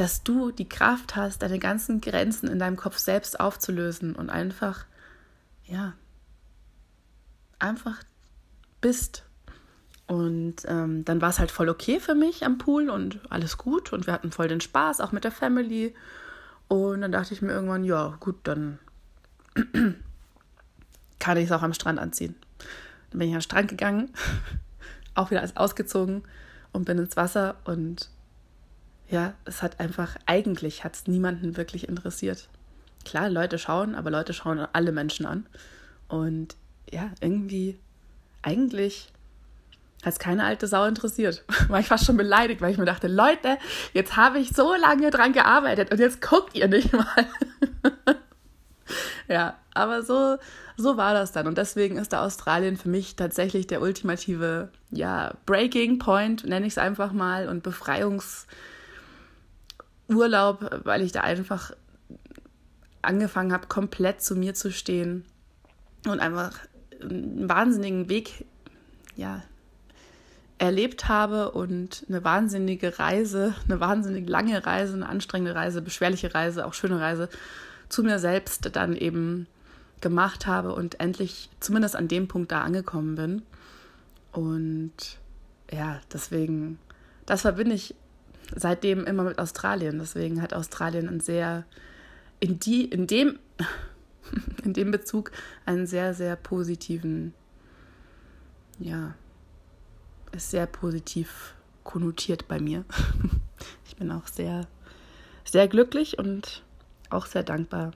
dass 0.01 0.23
du 0.23 0.49
die 0.49 0.67
Kraft 0.67 1.15
hast, 1.15 1.43
deine 1.43 1.59
ganzen 1.59 2.01
Grenzen 2.01 2.49
in 2.49 2.57
deinem 2.57 2.75
Kopf 2.75 2.97
selbst 2.97 3.39
aufzulösen 3.39 4.15
und 4.15 4.31
einfach, 4.31 4.85
ja, 5.65 5.93
einfach 7.59 8.01
bist. 8.81 9.25
Und 10.07 10.55
ähm, 10.65 11.05
dann 11.05 11.21
war 11.21 11.29
es 11.29 11.37
halt 11.37 11.51
voll 11.51 11.69
okay 11.69 11.99
für 11.99 12.15
mich 12.15 12.43
am 12.43 12.57
Pool 12.57 12.89
und 12.89 13.19
alles 13.29 13.59
gut 13.59 13.93
und 13.93 14.07
wir 14.07 14.13
hatten 14.13 14.31
voll 14.31 14.47
den 14.47 14.59
Spaß, 14.59 15.01
auch 15.01 15.11
mit 15.11 15.23
der 15.23 15.31
Family. 15.31 15.93
Und 16.67 17.01
dann 17.01 17.11
dachte 17.11 17.35
ich 17.35 17.43
mir 17.43 17.51
irgendwann, 17.51 17.83
ja, 17.83 18.17
gut, 18.19 18.37
dann 18.45 18.79
kann 21.19 21.37
ich 21.37 21.45
es 21.45 21.51
auch 21.51 21.61
am 21.61 21.75
Strand 21.75 21.99
anziehen. 21.99 22.33
Dann 23.11 23.19
bin 23.19 23.29
ich 23.29 23.35
am 23.35 23.41
Strand 23.41 23.67
gegangen, 23.67 24.11
auch 25.13 25.29
wieder 25.29 25.41
alles 25.41 25.57
ausgezogen 25.57 26.23
und 26.71 26.85
bin 26.85 26.97
ins 26.97 27.17
Wasser 27.17 27.57
und 27.65 28.09
ja, 29.11 29.33
es 29.43 29.61
hat 29.61 29.79
einfach, 29.79 30.15
eigentlich 30.25 30.83
hat 30.83 30.95
es 30.95 31.05
niemanden 31.05 31.57
wirklich 31.57 31.87
interessiert. 31.89 32.47
Klar, 33.03 33.29
Leute 33.29 33.59
schauen, 33.59 33.93
aber 33.93 34.09
Leute 34.09 34.33
schauen 34.33 34.65
alle 34.71 34.93
Menschen 34.93 35.25
an. 35.25 35.45
Und 36.07 36.55
ja, 36.89 37.11
irgendwie, 37.19 37.77
eigentlich 38.41 39.11
hat 40.03 40.13
es 40.13 40.19
keine 40.19 40.45
alte 40.45 40.65
Sau 40.65 40.85
interessiert. 40.85 41.43
War 41.67 41.81
ich 41.81 41.87
fast 41.87 42.05
schon 42.05 42.15
beleidigt, 42.15 42.61
weil 42.61 42.71
ich 42.71 42.77
mir 42.77 42.85
dachte, 42.85 43.07
Leute, 43.07 43.57
jetzt 43.93 44.15
habe 44.15 44.39
ich 44.39 44.49
so 44.49 44.73
lange 44.75 45.11
dran 45.11 45.33
gearbeitet 45.33 45.91
und 45.91 45.99
jetzt 45.99 46.21
guckt 46.21 46.55
ihr 46.55 46.69
nicht 46.69 46.93
mal. 46.93 47.27
ja, 49.27 49.57
aber 49.73 50.03
so, 50.03 50.37
so 50.77 50.95
war 50.95 51.13
das 51.13 51.33
dann. 51.33 51.47
Und 51.47 51.57
deswegen 51.57 51.97
ist 51.97 52.13
da 52.13 52.23
Australien 52.23 52.77
für 52.77 52.89
mich 52.89 53.17
tatsächlich 53.17 53.67
der 53.67 53.81
ultimative, 53.81 54.69
ja, 54.89 55.33
Breaking 55.45 55.99
Point, 55.99 56.45
nenne 56.45 56.65
ich 56.65 56.73
es 56.73 56.77
einfach 56.77 57.11
mal, 57.11 57.49
und 57.49 57.61
Befreiungsurlaub, 60.11 60.81
weil 60.83 61.01
ich 61.01 61.11
da 61.11 61.21
einfach 61.21 61.71
angefangen 63.01 63.53
habe, 63.53 63.67
komplett 63.67 64.21
zu 64.21 64.35
mir 64.35 64.53
zu 64.53 64.71
stehen 64.71 65.25
und 66.07 66.19
einfach 66.19 66.53
einen 67.01 67.49
wahnsinnigen 67.49 68.09
Weg, 68.09 68.45
ja, 69.15 69.41
erlebt 70.59 71.07
habe 71.07 71.51
und 71.51 72.05
eine 72.07 72.23
wahnsinnige 72.23 72.99
Reise, 72.99 73.55
eine 73.67 73.79
wahnsinnig 73.79 74.29
lange 74.29 74.63
Reise, 74.63 74.93
eine 74.93 75.09
anstrengende 75.09 75.55
Reise, 75.55 75.81
beschwerliche 75.81 76.35
Reise, 76.35 76.67
auch 76.67 76.75
schöne 76.75 76.99
Reise 76.99 77.29
zu 77.89 78.03
mir 78.03 78.19
selbst 78.19 78.69
dann 78.75 78.95
eben 78.95 79.47
gemacht 80.01 80.45
habe 80.45 80.73
und 80.73 80.99
endlich 80.99 81.49
zumindest 81.59 81.95
an 81.95 82.07
dem 82.07 82.27
Punkt 82.27 82.51
da 82.51 82.61
angekommen 82.61 83.15
bin. 83.15 83.41
Und 84.31 84.93
ja, 85.71 85.99
deswegen, 86.13 86.77
das 87.25 87.41
verbinde 87.41 87.75
ich 87.75 87.95
seitdem 88.55 89.05
immer 89.05 89.23
mit 89.23 89.39
Australien. 89.39 89.99
Deswegen 89.99 90.41
hat 90.41 90.53
Australien 90.53 91.07
ein 91.07 91.19
sehr, 91.19 91.65
in, 92.39 92.59
die, 92.59 92.85
in, 92.85 93.07
dem, 93.07 93.39
in 94.63 94.73
dem 94.73 94.91
Bezug 94.91 95.31
einen 95.65 95.87
sehr, 95.87 96.13
sehr 96.13 96.35
positiven, 96.35 97.33
ja, 98.79 99.15
ist 100.31 100.51
sehr 100.51 100.65
positiv 100.65 101.55
konnotiert 101.83 102.47
bei 102.47 102.59
mir. 102.59 102.85
Ich 103.85 103.95
bin 103.95 104.11
auch 104.11 104.25
sehr, 104.25 104.67
sehr 105.43 105.67
glücklich 105.67 106.17
und 106.17 106.63
auch 107.11 107.27
sehr 107.27 107.43
dankbar 107.43 107.91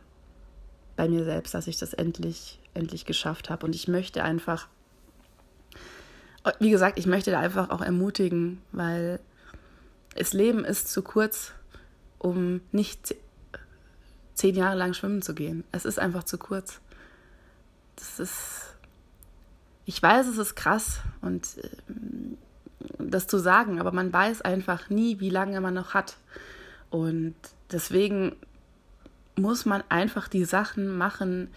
bei 0.96 1.08
mir 1.08 1.24
selbst, 1.24 1.56
dass 1.56 1.66
ich 1.66 1.78
das 1.78 1.94
endlich, 1.94 2.60
endlich 2.76 3.06
geschafft 3.06 3.50
habe. 3.50 3.66
Und 3.66 3.74
ich 3.74 3.88
möchte 3.88 4.24
einfach, 4.24 4.68
wie 6.60 6.70
gesagt, 6.70 7.00
ich 7.00 7.08
möchte 7.08 7.32
da 7.32 7.40
einfach 7.40 7.72
auch 7.72 7.82
ermutigen, 7.82 8.62
weil 8.72 9.20
das 10.16 10.34
Leben 10.34 10.66
ist 10.66 10.90
zu 10.92 11.02
kurz, 11.02 11.52
um 12.18 12.62
nicht 12.72 13.16
zehn 14.34 14.56
Jahre 14.56 14.78
lang 14.78 14.94
schwimmen 14.94 15.22
zu 15.22 15.36
gehen. 15.36 15.64
Es 15.72 15.86
ist 15.86 16.00
einfach 16.00 16.24
zu 16.24 16.38
kurz. 16.38 16.80
Das 17.96 18.20
ist, 18.20 18.76
ich 19.86 20.02
weiß, 20.02 20.28
es 20.28 20.38
ist 20.38 20.56
krass 20.56 21.00
und 21.22 21.48
ähm, 21.88 22.38
das 22.98 23.28
zu 23.28 23.38
sagen, 23.38 23.80
aber 23.80 23.92
man 23.92 24.12
weiß 24.12 24.42
einfach 24.42 24.90
nie, 24.90 25.20
wie 25.20 25.30
lange 25.30 25.62
man 25.62 25.74
noch 25.74 25.94
hat. 25.94 26.18
Und 26.90 27.36
deswegen 27.72 28.36
muss 29.36 29.66
man 29.66 29.84
einfach 29.90 30.28
die 30.28 30.46
Sachen 30.46 30.98
machen, 30.98 31.50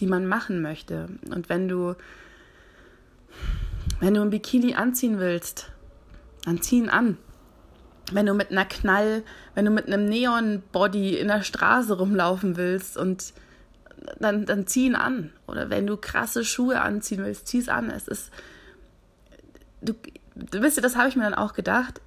die 0.00 0.06
man 0.06 0.26
machen 0.26 0.62
möchte. 0.62 1.08
Und 1.30 1.48
wenn 1.48 1.68
du, 1.68 1.94
wenn 4.00 4.14
du 4.14 4.22
ein 4.22 4.30
Bikini 4.30 4.74
anziehen 4.74 5.18
willst, 5.18 5.70
dann 6.44 6.60
zieh 6.62 6.78
ihn 6.78 6.88
an. 6.88 7.18
Wenn 8.12 8.26
du 8.26 8.34
mit 8.34 8.50
einer 8.50 8.64
Knall, 8.64 9.22
wenn 9.54 9.64
du 9.64 9.70
mit 9.70 9.86
einem 9.86 10.06
Neon-Body 10.06 11.16
in 11.16 11.28
der 11.28 11.42
Straße 11.42 11.96
rumlaufen 11.96 12.56
willst 12.56 12.96
und 12.96 13.32
dann, 14.18 14.44
dann 14.44 14.66
zieh 14.66 14.86
ihn 14.86 14.94
an. 14.94 15.32
Oder 15.46 15.70
wenn 15.70 15.86
du 15.86 15.96
krasse 15.96 16.44
Schuhe 16.44 16.80
anziehen 16.80 17.24
willst, 17.24 17.48
zieh 17.48 17.58
es 17.58 17.68
an. 17.68 17.90
Es 17.90 18.08
ist, 18.08 18.30
du, 19.80 19.94
du 20.34 20.62
wisst, 20.62 20.82
das 20.84 20.96
habe 20.96 21.08
ich 21.08 21.16
mir 21.16 21.24
dann 21.24 21.34
auch 21.34 21.54
gedacht. 21.54 22.00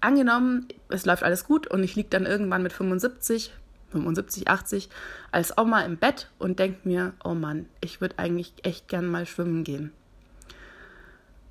Angenommen, 0.00 0.68
es 0.88 1.06
läuft 1.06 1.22
alles 1.22 1.44
gut 1.44 1.66
und 1.66 1.82
ich 1.82 1.96
liege 1.96 2.10
dann 2.10 2.26
irgendwann 2.26 2.62
mit 2.62 2.72
75 2.72 3.52
75, 3.94 4.48
80 4.48 4.88
als 5.30 5.56
Oma 5.56 5.82
im 5.82 5.96
Bett 5.96 6.28
und 6.38 6.58
denke 6.58 6.86
mir, 6.86 7.14
oh 7.22 7.34
Mann, 7.34 7.66
ich 7.80 8.00
würde 8.00 8.18
eigentlich 8.18 8.52
echt 8.62 8.88
gern 8.88 9.06
mal 9.06 9.26
schwimmen 9.26 9.64
gehen. 9.64 9.92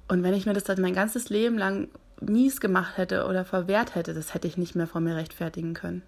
Und 0.08 0.24
wenn 0.24 0.34
ich 0.34 0.46
mir 0.46 0.54
das 0.54 0.66
dann 0.66 0.82
mein 0.82 0.94
ganzes 0.94 1.30
Leben 1.30 1.58
lang 1.58 1.88
mies 2.22 2.62
gemacht 2.62 2.98
hätte 2.98 3.26
oder 3.26 3.46
verwehrt 3.46 3.96
hätte, 3.96 4.14
das 4.14 4.34
hätte 4.34 4.48
ich 4.48 4.58
nicht 4.58 4.76
mehr 4.76 4.88
vor 4.88 5.02
mir 5.02 5.16
rechtfertigen 5.16 5.74
können. 5.74 6.04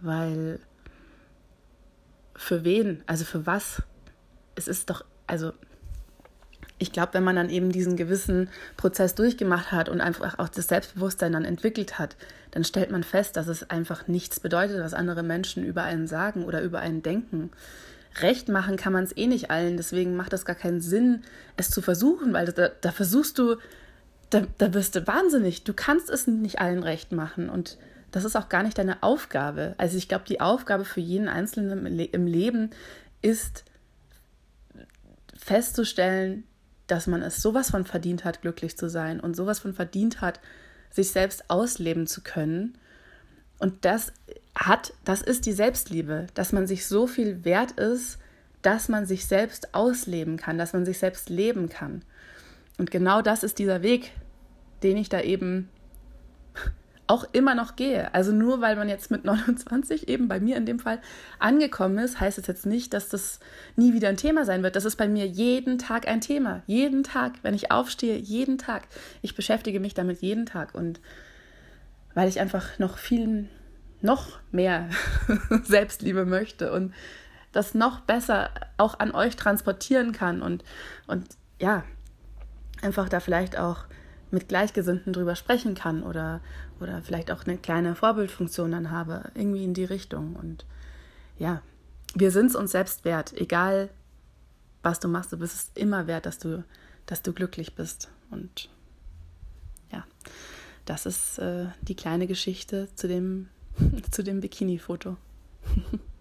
Weil 0.00 0.60
für 2.36 2.64
wen, 2.64 3.02
also 3.06 3.24
für 3.24 3.46
was? 3.46 3.82
Es 4.54 4.68
ist 4.68 4.90
doch, 4.90 5.04
also 5.26 5.52
ich 6.78 6.92
glaube, 6.92 7.14
wenn 7.14 7.24
man 7.24 7.36
dann 7.36 7.50
eben 7.50 7.70
diesen 7.70 7.96
gewissen 7.96 8.48
Prozess 8.76 9.14
durchgemacht 9.14 9.72
hat 9.72 9.88
und 9.88 10.00
einfach 10.00 10.38
auch 10.38 10.48
das 10.48 10.68
Selbstbewusstsein 10.68 11.32
dann 11.32 11.44
entwickelt 11.44 11.98
hat, 11.98 12.16
dann 12.50 12.64
stellt 12.64 12.90
man 12.90 13.04
fest, 13.04 13.36
dass 13.36 13.46
es 13.46 13.70
einfach 13.70 14.08
nichts 14.08 14.40
bedeutet, 14.40 14.80
was 14.80 14.94
andere 14.94 15.22
Menschen 15.22 15.64
über 15.64 15.84
einen 15.84 16.06
sagen 16.06 16.44
oder 16.44 16.62
über 16.62 16.80
einen 16.80 17.02
denken. 17.02 17.50
Recht 18.20 18.48
machen 18.48 18.76
kann 18.76 18.92
man 18.92 19.04
es 19.04 19.16
eh 19.16 19.26
nicht 19.26 19.50
allen, 19.50 19.76
deswegen 19.76 20.16
macht 20.16 20.32
das 20.32 20.44
gar 20.44 20.56
keinen 20.56 20.80
Sinn, 20.80 21.22
es 21.56 21.70
zu 21.70 21.80
versuchen, 21.80 22.32
weil 22.32 22.46
da, 22.46 22.68
da 22.68 22.92
versuchst 22.92 23.38
du 23.38 23.56
da, 24.30 24.42
da 24.58 24.68
bist 24.68 24.94
du 24.94 25.06
wahnsinnig. 25.06 25.64
Du 25.64 25.72
kannst 25.74 26.10
es 26.10 26.26
nicht 26.26 26.60
allen 26.60 26.82
recht 26.82 27.12
machen 27.12 27.48
und 27.48 27.78
das 28.10 28.24
ist 28.24 28.36
auch 28.36 28.48
gar 28.48 28.62
nicht 28.62 28.78
deine 28.78 29.02
Aufgabe. 29.02 29.74
Also 29.76 29.96
ich 29.96 30.08
glaube, 30.08 30.24
die 30.28 30.40
Aufgabe 30.40 30.84
für 30.84 31.00
jeden 31.00 31.28
Einzelnen 31.28 31.98
im 31.98 32.26
Leben 32.26 32.70
ist 33.22 33.64
festzustellen, 35.36 36.44
dass 36.86 37.06
man 37.06 37.22
es 37.22 37.42
sowas 37.42 37.70
von 37.70 37.84
verdient 37.84 38.24
hat, 38.24 38.42
glücklich 38.42 38.76
zu 38.76 38.88
sein 38.88 39.20
und 39.20 39.34
sowas 39.34 39.58
von 39.58 39.74
verdient 39.74 40.20
hat, 40.20 40.40
sich 40.90 41.10
selbst 41.10 41.50
ausleben 41.50 42.06
zu 42.06 42.22
können. 42.22 42.78
Und 43.58 43.84
das 43.84 44.12
hat, 44.54 44.92
das 45.04 45.22
ist 45.22 45.46
die 45.46 45.52
Selbstliebe, 45.52 46.26
dass 46.34 46.52
man 46.52 46.66
sich 46.66 46.86
so 46.86 47.06
viel 47.06 47.44
wert 47.44 47.72
ist, 47.72 48.18
dass 48.62 48.88
man 48.88 49.06
sich 49.06 49.26
selbst 49.26 49.74
ausleben 49.74 50.36
kann, 50.36 50.56
dass 50.56 50.72
man 50.72 50.84
sich 50.84 50.98
selbst 50.98 51.28
leben 51.30 51.68
kann. 51.68 52.02
Und 52.78 52.90
genau 52.90 53.22
das 53.22 53.42
ist 53.42 53.58
dieser 53.58 53.82
Weg, 53.82 54.12
den 54.82 54.96
ich 54.96 55.08
da 55.08 55.20
eben 55.20 55.68
auch 57.06 57.24
immer 57.32 57.54
noch 57.54 57.76
gehe. 57.76 58.12
Also 58.14 58.32
nur 58.32 58.60
weil 58.60 58.76
man 58.76 58.88
jetzt 58.88 59.10
mit 59.10 59.24
29 59.24 60.08
eben 60.08 60.28
bei 60.28 60.40
mir 60.40 60.56
in 60.56 60.66
dem 60.66 60.78
Fall 60.78 61.00
angekommen 61.38 61.98
ist, 61.98 62.20
heißt 62.20 62.38
es 62.38 62.46
jetzt 62.46 62.66
nicht, 62.66 62.94
dass 62.94 63.08
das 63.08 63.40
nie 63.76 63.92
wieder 63.92 64.08
ein 64.08 64.16
Thema 64.16 64.44
sein 64.44 64.62
wird. 64.62 64.76
Das 64.76 64.84
ist 64.84 64.96
bei 64.96 65.08
mir 65.08 65.26
jeden 65.26 65.78
Tag 65.78 66.08
ein 66.08 66.20
Thema. 66.20 66.62
Jeden 66.66 67.02
Tag, 67.02 67.34
wenn 67.42 67.54
ich 67.54 67.70
aufstehe, 67.70 68.16
jeden 68.16 68.58
Tag. 68.58 68.88
Ich 69.20 69.34
beschäftige 69.34 69.80
mich 69.80 69.94
damit 69.94 70.22
jeden 70.22 70.46
Tag 70.46 70.74
und 70.74 71.00
weil 72.14 72.28
ich 72.28 72.40
einfach 72.40 72.78
noch 72.78 72.96
viel, 72.96 73.48
noch 74.00 74.38
mehr 74.50 74.88
Selbstliebe 75.64 76.24
möchte 76.24 76.72
und 76.72 76.94
das 77.52 77.74
noch 77.74 78.00
besser 78.00 78.50
auch 78.78 78.98
an 78.98 79.12
euch 79.12 79.36
transportieren 79.36 80.12
kann 80.12 80.42
und, 80.42 80.64
und 81.06 81.26
ja, 81.60 81.84
einfach 82.84 83.08
da 83.08 83.20
vielleicht 83.20 83.58
auch 83.58 83.84
mit 84.30 84.48
Gleichgesinnten 84.48 85.12
drüber 85.12 85.36
sprechen 85.36 85.74
kann 85.74 86.02
oder, 86.02 86.40
oder 86.80 87.02
vielleicht 87.02 87.30
auch 87.30 87.44
eine 87.44 87.56
kleine 87.56 87.94
Vorbildfunktion 87.94 88.72
dann 88.72 88.90
habe, 88.90 89.30
irgendwie 89.34 89.64
in 89.64 89.74
die 89.74 89.84
Richtung. 89.84 90.36
Und 90.36 90.66
ja, 91.38 91.62
wir 92.14 92.30
sind 92.30 92.46
es 92.46 92.56
uns 92.56 92.72
selbst 92.72 93.04
wert, 93.04 93.32
egal 93.32 93.90
was 94.82 95.00
du 95.00 95.08
machst, 95.08 95.32
du 95.32 95.38
bist 95.38 95.54
es 95.54 95.82
immer 95.82 96.06
wert, 96.06 96.26
dass 96.26 96.38
du, 96.38 96.62
dass 97.06 97.22
du 97.22 97.32
glücklich 97.32 97.74
bist. 97.74 98.10
Und 98.30 98.68
ja, 99.90 100.04
das 100.84 101.06
ist 101.06 101.38
äh, 101.38 101.66
die 101.80 101.96
kleine 101.96 102.26
Geschichte 102.26 102.88
zu 102.94 103.08
dem, 103.08 103.48
zu 104.10 104.22
dem 104.22 104.40
Bikini-Foto. 104.40 105.16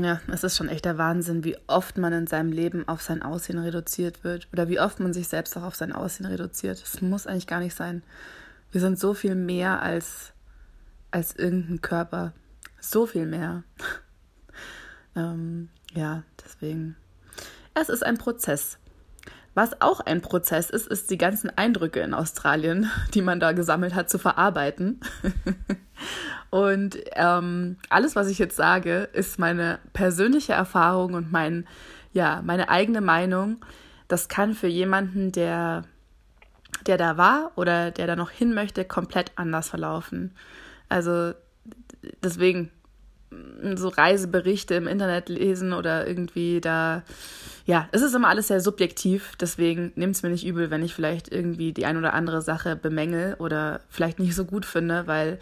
Ja, 0.00 0.20
es 0.28 0.44
ist 0.44 0.56
schon 0.56 0.68
echt 0.68 0.84
der 0.84 0.96
Wahnsinn, 0.96 1.44
wie 1.44 1.56
oft 1.66 1.98
man 1.98 2.12
in 2.12 2.26
seinem 2.26 2.52
Leben 2.52 2.86
auf 2.88 3.02
sein 3.02 3.22
Aussehen 3.22 3.58
reduziert 3.58 4.24
wird 4.24 4.48
oder 4.52 4.68
wie 4.68 4.80
oft 4.80 5.00
man 5.00 5.12
sich 5.12 5.28
selbst 5.28 5.56
auch 5.56 5.64
auf 5.64 5.74
sein 5.74 5.92
Aussehen 5.92 6.26
reduziert. 6.26 6.80
Das 6.80 7.02
muss 7.02 7.26
eigentlich 7.26 7.46
gar 7.46 7.60
nicht 7.60 7.74
sein. 7.74 8.02
Wir 8.70 8.80
sind 8.80 8.98
so 8.98 9.12
viel 9.12 9.34
mehr 9.34 9.82
als, 9.82 10.32
als 11.10 11.36
irgendein 11.36 11.82
Körper. 11.82 12.32
So 12.80 13.06
viel 13.06 13.26
mehr. 13.26 13.64
ähm, 15.16 15.68
ja, 15.92 16.22
deswegen. 16.42 16.96
Es 17.74 17.88
ist 17.88 18.04
ein 18.04 18.18
Prozess. 18.18 18.78
Was 19.54 19.82
auch 19.82 20.00
ein 20.00 20.22
Prozess 20.22 20.70
ist, 20.70 20.86
ist 20.86 21.10
die 21.10 21.18
ganzen 21.18 21.50
Eindrücke 21.50 22.00
in 22.00 22.14
Australien, 22.14 22.90
die 23.14 23.22
man 23.22 23.40
da 23.40 23.52
gesammelt 23.52 23.94
hat, 23.94 24.08
zu 24.08 24.18
verarbeiten. 24.18 25.00
Und 26.52 26.98
ähm, 27.12 27.78
alles, 27.88 28.14
was 28.14 28.28
ich 28.28 28.38
jetzt 28.38 28.56
sage, 28.56 29.08
ist 29.14 29.38
meine 29.38 29.78
persönliche 29.94 30.52
Erfahrung 30.52 31.14
und 31.14 31.32
mein, 31.32 31.66
ja, 32.12 32.42
meine 32.44 32.68
eigene 32.68 33.00
Meinung. 33.00 33.64
Das 34.06 34.28
kann 34.28 34.52
für 34.52 34.66
jemanden, 34.66 35.32
der, 35.32 35.84
der 36.86 36.98
da 36.98 37.16
war 37.16 37.52
oder 37.56 37.90
der 37.90 38.06
da 38.06 38.16
noch 38.16 38.28
hin 38.28 38.52
möchte, 38.52 38.84
komplett 38.84 39.32
anders 39.36 39.70
verlaufen. 39.70 40.34
Also 40.90 41.32
deswegen 42.22 42.70
so 43.74 43.88
Reiseberichte 43.88 44.74
im 44.74 44.88
Internet 44.88 45.30
lesen 45.30 45.72
oder 45.72 46.06
irgendwie 46.06 46.60
da, 46.60 47.02
ja, 47.64 47.88
es 47.92 48.02
ist 48.02 48.14
immer 48.14 48.28
alles 48.28 48.48
sehr 48.48 48.60
subjektiv, 48.60 49.36
deswegen 49.40 49.92
nehmt 49.94 50.16
es 50.16 50.22
mir 50.22 50.28
nicht 50.28 50.44
übel, 50.44 50.70
wenn 50.70 50.84
ich 50.84 50.92
vielleicht 50.92 51.32
irgendwie 51.32 51.72
die 51.72 51.86
ein 51.86 51.96
oder 51.96 52.12
andere 52.12 52.42
Sache 52.42 52.76
bemängel 52.76 53.36
oder 53.38 53.80
vielleicht 53.88 54.18
nicht 54.18 54.34
so 54.34 54.44
gut 54.44 54.66
finde, 54.66 55.06
weil 55.06 55.38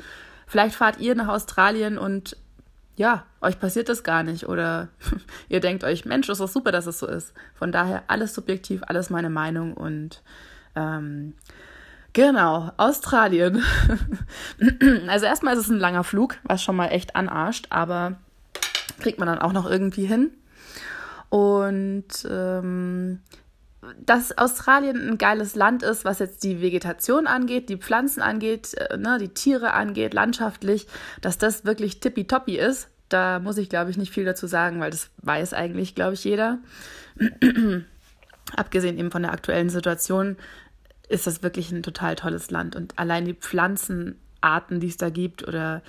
Vielleicht 0.50 0.74
fahrt 0.74 0.98
ihr 0.98 1.14
nach 1.14 1.28
Australien 1.28 1.96
und 1.96 2.36
ja, 2.96 3.24
euch 3.40 3.60
passiert 3.60 3.88
das 3.88 4.02
gar 4.02 4.24
nicht 4.24 4.48
oder 4.48 4.88
ihr 5.48 5.60
denkt 5.60 5.84
euch, 5.84 6.04
Mensch, 6.04 6.28
ist 6.28 6.40
doch 6.40 6.48
super, 6.48 6.72
dass 6.72 6.86
es 6.86 6.98
so 6.98 7.06
ist. 7.06 7.34
Von 7.54 7.70
daher 7.70 8.02
alles 8.08 8.34
subjektiv, 8.34 8.82
alles 8.84 9.10
meine 9.10 9.30
Meinung 9.30 9.74
und 9.74 10.22
ähm, 10.74 11.34
genau, 12.14 12.72
Australien. 12.78 13.62
also 15.06 15.26
erstmal 15.26 15.54
ist 15.54 15.60
es 15.60 15.70
ein 15.70 15.78
langer 15.78 16.02
Flug, 16.02 16.38
was 16.42 16.64
schon 16.64 16.74
mal 16.74 16.88
echt 16.88 17.14
anarscht, 17.14 17.68
aber 17.70 18.16
kriegt 18.98 19.20
man 19.20 19.28
dann 19.28 19.38
auch 19.38 19.52
noch 19.52 19.70
irgendwie 19.70 20.06
hin. 20.06 20.32
Und 21.28 22.26
ähm, 22.28 23.20
dass 23.98 24.37
Australien 24.37 25.09
ein 25.09 25.18
geiles 25.18 25.55
Land 25.55 25.83
ist, 25.83 26.05
was 26.05 26.18
jetzt 26.18 26.44
die 26.44 26.61
Vegetation 26.61 27.26
angeht, 27.26 27.68
die 27.68 27.76
Pflanzen 27.76 28.22
angeht, 28.22 28.74
äh, 28.74 28.96
ne, 28.96 29.18
die 29.20 29.29
Tiere 29.29 29.72
angeht, 29.72 30.14
landschaftlich, 30.14 30.87
dass 31.20 31.38
das 31.38 31.64
wirklich 31.64 32.00
tippitoppi 32.00 32.57
ist. 32.57 32.88
Da 33.09 33.40
muss 33.40 33.59
ich, 33.59 33.68
glaube 33.68 33.90
ich, 33.90 33.96
nicht 33.96 34.12
viel 34.12 34.24
dazu 34.24 34.46
sagen, 34.46 34.81
weil 34.81 34.90
das 34.90 35.11
weiß 35.18 35.55
eigentlich, 35.55 35.94
glaube 35.94 36.14
ich, 36.14 36.24
jeder. 36.24 36.59
Abgesehen 38.57 38.98
eben 38.98 39.11
von 39.11 39.22
der 39.22 39.33
aktuellen 39.33 39.70
Situation 39.70 40.37
ist 41.09 41.26
das 41.26 41.42
wirklich 41.42 41.72
ein 41.72 41.83
total 41.83 42.14
tolles 42.14 42.50
Land. 42.50 42.76
Und 42.76 42.98
allein 42.98 43.24
die 43.24 43.35
Pflanzenarten, 43.35 44.81
die 44.81 44.88
es 44.88 44.96
da 44.96 45.11
gibt 45.11 45.46
oder 45.46 45.83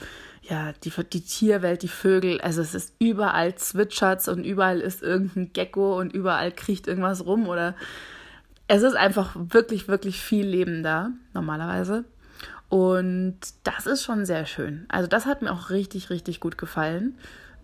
ja, 0.51 0.73
die, 0.83 0.91
die 1.13 1.21
Tierwelt, 1.21 1.81
die 1.81 1.87
Vögel, 1.87 2.41
also 2.41 2.61
es 2.61 2.75
ist 2.75 2.93
überall 2.99 3.55
zwitschert's 3.55 4.27
und 4.27 4.43
überall 4.43 4.81
ist 4.81 5.01
irgendein 5.01 5.53
Gecko 5.53 5.97
und 5.97 6.11
überall 6.11 6.51
kriecht 6.51 6.87
irgendwas 6.87 7.25
rum 7.25 7.47
oder 7.47 7.73
es 8.67 8.83
ist 8.83 8.95
einfach 8.95 9.33
wirklich, 9.33 9.87
wirklich 9.87 10.19
viel 10.19 10.45
Leben 10.45 10.83
da, 10.83 11.11
normalerweise. 11.33 12.03
Und 12.67 13.37
das 13.63 13.85
ist 13.85 14.03
schon 14.03 14.25
sehr 14.25 14.45
schön. 14.45 14.85
Also 14.89 15.07
das 15.07 15.25
hat 15.25 15.41
mir 15.41 15.53
auch 15.53 15.69
richtig, 15.69 16.09
richtig 16.09 16.41
gut 16.41 16.57
gefallen. 16.57 17.17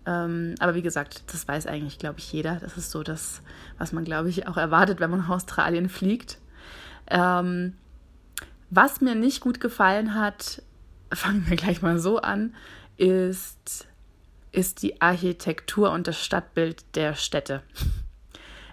Ähm, 0.06 0.54
aber 0.58 0.74
wie 0.74 0.82
gesagt, 0.82 1.24
das 1.30 1.46
weiß 1.46 1.66
eigentlich, 1.66 1.98
glaube 1.98 2.20
ich, 2.20 2.32
jeder. 2.32 2.56
Das 2.56 2.78
ist 2.78 2.90
so 2.90 3.02
das, 3.02 3.42
was 3.76 3.92
man, 3.92 4.04
glaube 4.04 4.30
ich, 4.30 4.48
auch 4.48 4.56
erwartet, 4.56 4.98
wenn 4.98 5.10
man 5.10 5.20
nach 5.20 5.28
Australien 5.28 5.90
fliegt. 5.90 6.38
Ähm, 7.06 7.74
was 8.70 9.02
mir 9.02 9.14
nicht 9.14 9.40
gut 9.40 9.60
gefallen 9.60 10.14
hat, 10.14 10.62
fangen 11.12 11.44
wir 11.48 11.56
gleich 11.56 11.82
mal 11.82 11.98
so 11.98 12.18
an, 12.18 12.54
ist, 12.96 13.86
ist 14.52 14.82
die 14.82 15.00
Architektur 15.00 15.90
und 15.90 16.06
das 16.06 16.22
Stadtbild 16.22 16.84
der 16.94 17.14
Städte. 17.14 17.62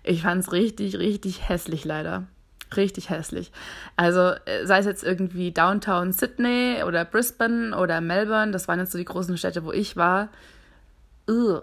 Ich 0.03 0.21
fand 0.21 0.43
es 0.43 0.51
richtig, 0.51 0.99
richtig 0.99 1.49
hässlich 1.49 1.83
leider. 1.83 2.27
Richtig 2.75 3.09
hässlich. 3.09 3.51
Also 3.95 4.31
äh, 4.45 4.65
sei 4.65 4.79
es 4.79 4.85
jetzt 4.85 5.03
irgendwie 5.03 5.51
Downtown 5.51 6.11
Sydney 6.13 6.83
oder 6.85 7.05
Brisbane 7.05 7.75
oder 7.75 8.01
Melbourne, 8.01 8.51
das 8.51 8.67
waren 8.67 8.79
jetzt 8.79 8.91
so 8.91 8.97
die 8.97 9.05
großen 9.05 9.37
Städte, 9.37 9.63
wo 9.63 9.71
ich 9.71 9.95
war. 9.95 10.29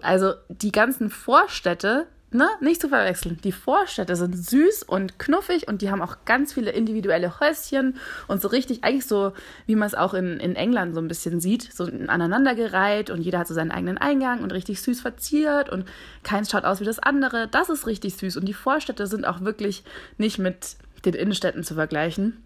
Also 0.02 0.34
die 0.48 0.72
ganzen 0.72 1.10
Vorstädte 1.10 2.06
ne, 2.34 2.48
nicht 2.60 2.80
zu 2.80 2.88
verwechseln. 2.88 3.38
Die 3.44 3.52
Vorstädte 3.52 4.16
sind 4.16 4.36
süß 4.36 4.82
und 4.84 5.18
knuffig 5.18 5.68
und 5.68 5.82
die 5.82 5.90
haben 5.90 6.02
auch 6.02 6.16
ganz 6.24 6.52
viele 6.52 6.70
individuelle 6.70 7.40
Häuschen 7.40 7.96
und 8.28 8.42
so 8.42 8.48
richtig, 8.48 8.84
eigentlich 8.84 9.06
so, 9.06 9.32
wie 9.66 9.76
man 9.76 9.86
es 9.86 9.94
auch 9.94 10.14
in, 10.14 10.40
in 10.40 10.56
England 10.56 10.94
so 10.94 11.00
ein 11.00 11.08
bisschen 11.08 11.40
sieht, 11.40 11.72
so 11.72 11.84
aneinandergereiht 11.84 13.10
und 13.10 13.22
jeder 13.22 13.40
hat 13.40 13.48
so 13.48 13.54
seinen 13.54 13.70
eigenen 13.70 13.98
Eingang 13.98 14.42
und 14.42 14.52
richtig 14.52 14.80
süß 14.82 15.00
verziert 15.00 15.70
und 15.70 15.86
keins 16.22 16.50
schaut 16.50 16.64
aus 16.64 16.80
wie 16.80 16.84
das 16.84 16.98
andere. 16.98 17.48
Das 17.48 17.68
ist 17.68 17.86
richtig 17.86 18.16
süß 18.16 18.36
und 18.36 18.46
die 18.46 18.54
Vorstädte 18.54 19.06
sind 19.06 19.26
auch 19.26 19.40
wirklich 19.40 19.84
nicht 20.18 20.38
mit 20.38 20.76
den 21.04 21.14
Innenstädten 21.14 21.64
zu 21.64 21.74
vergleichen. 21.74 22.42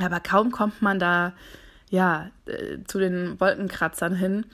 Aber 0.00 0.20
kaum 0.20 0.52
kommt 0.52 0.80
man 0.80 0.98
da, 0.98 1.32
ja, 1.90 2.30
äh, 2.46 2.78
zu 2.86 2.98
den 2.98 3.40
Wolkenkratzern 3.40 4.14
hin. 4.14 4.46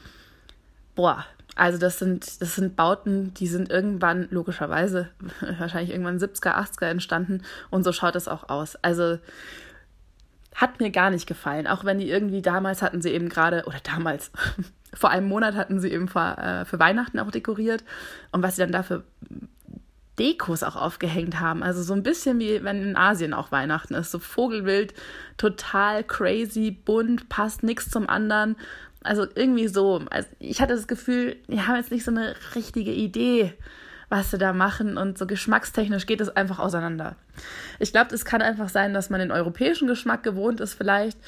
Boah, 0.94 1.26
also 1.54 1.78
das 1.78 1.98
sind, 1.98 2.40
das 2.40 2.56
sind 2.56 2.76
Bauten, 2.76 3.32
die 3.34 3.46
sind 3.46 3.70
irgendwann, 3.70 4.28
logischerweise, 4.30 5.08
wahrscheinlich 5.58 5.90
irgendwann 5.90 6.18
70er, 6.18 6.54
80er 6.54 6.86
entstanden 6.86 7.42
und 7.70 7.84
so 7.84 7.92
schaut 7.92 8.16
es 8.16 8.28
auch 8.28 8.48
aus. 8.48 8.76
Also 8.76 9.18
hat 10.54 10.80
mir 10.80 10.90
gar 10.90 11.10
nicht 11.10 11.26
gefallen, 11.26 11.66
auch 11.66 11.84
wenn 11.84 11.98
die 11.98 12.08
irgendwie 12.08 12.42
damals 12.42 12.82
hatten 12.82 13.02
sie 13.02 13.10
eben 13.10 13.28
gerade, 13.28 13.64
oder 13.66 13.80
damals, 13.82 14.30
vor 14.94 15.10
einem 15.10 15.26
Monat 15.26 15.54
hatten 15.54 15.80
sie 15.80 15.90
eben 15.90 16.08
für, 16.08 16.38
äh, 16.38 16.64
für 16.64 16.78
Weihnachten 16.78 17.18
auch 17.18 17.30
dekoriert 17.30 17.84
und 18.30 18.42
was 18.42 18.56
sie 18.56 18.62
dann 18.62 18.72
dafür 18.72 19.04
Dekos 20.18 20.62
auch 20.62 20.76
aufgehängt 20.76 21.40
haben. 21.40 21.62
Also 21.62 21.82
so 21.82 21.92
ein 21.92 22.02
bisschen 22.02 22.38
wie 22.38 22.62
wenn 22.62 22.82
in 22.82 22.96
Asien 22.96 23.34
auch 23.34 23.50
Weihnachten 23.50 23.94
ist. 23.94 24.10
So 24.10 24.18
Vogelwild, 24.18 24.94
total 25.36 26.04
crazy, 26.04 26.70
bunt, 26.70 27.28
passt 27.28 27.62
nichts 27.62 27.90
zum 27.90 28.08
anderen. 28.08 28.56
Also 29.04 29.26
irgendwie 29.34 29.68
so. 29.68 30.02
Also 30.10 30.28
ich 30.40 30.60
hatte 30.60 30.74
das 30.74 30.88
Gefühl, 30.88 31.36
die 31.46 31.60
haben 31.60 31.76
jetzt 31.76 31.92
nicht 31.92 32.04
so 32.04 32.10
eine 32.10 32.34
richtige 32.54 32.92
Idee, 32.92 33.52
was 34.08 34.30
sie 34.30 34.38
da 34.38 34.52
machen 34.52 34.96
und 34.96 35.18
so 35.18 35.26
geschmackstechnisch 35.26 36.06
geht 36.06 36.20
es 36.20 36.30
einfach 36.30 36.58
auseinander. 36.58 37.16
Ich 37.78 37.92
glaube, 37.92 38.14
es 38.14 38.24
kann 38.24 38.42
einfach 38.42 38.68
sein, 38.68 38.94
dass 38.94 39.10
man 39.10 39.20
den 39.20 39.30
europäischen 39.30 39.88
Geschmack 39.88 40.22
gewohnt 40.22 40.60
ist 40.60 40.74
vielleicht, 40.74 41.18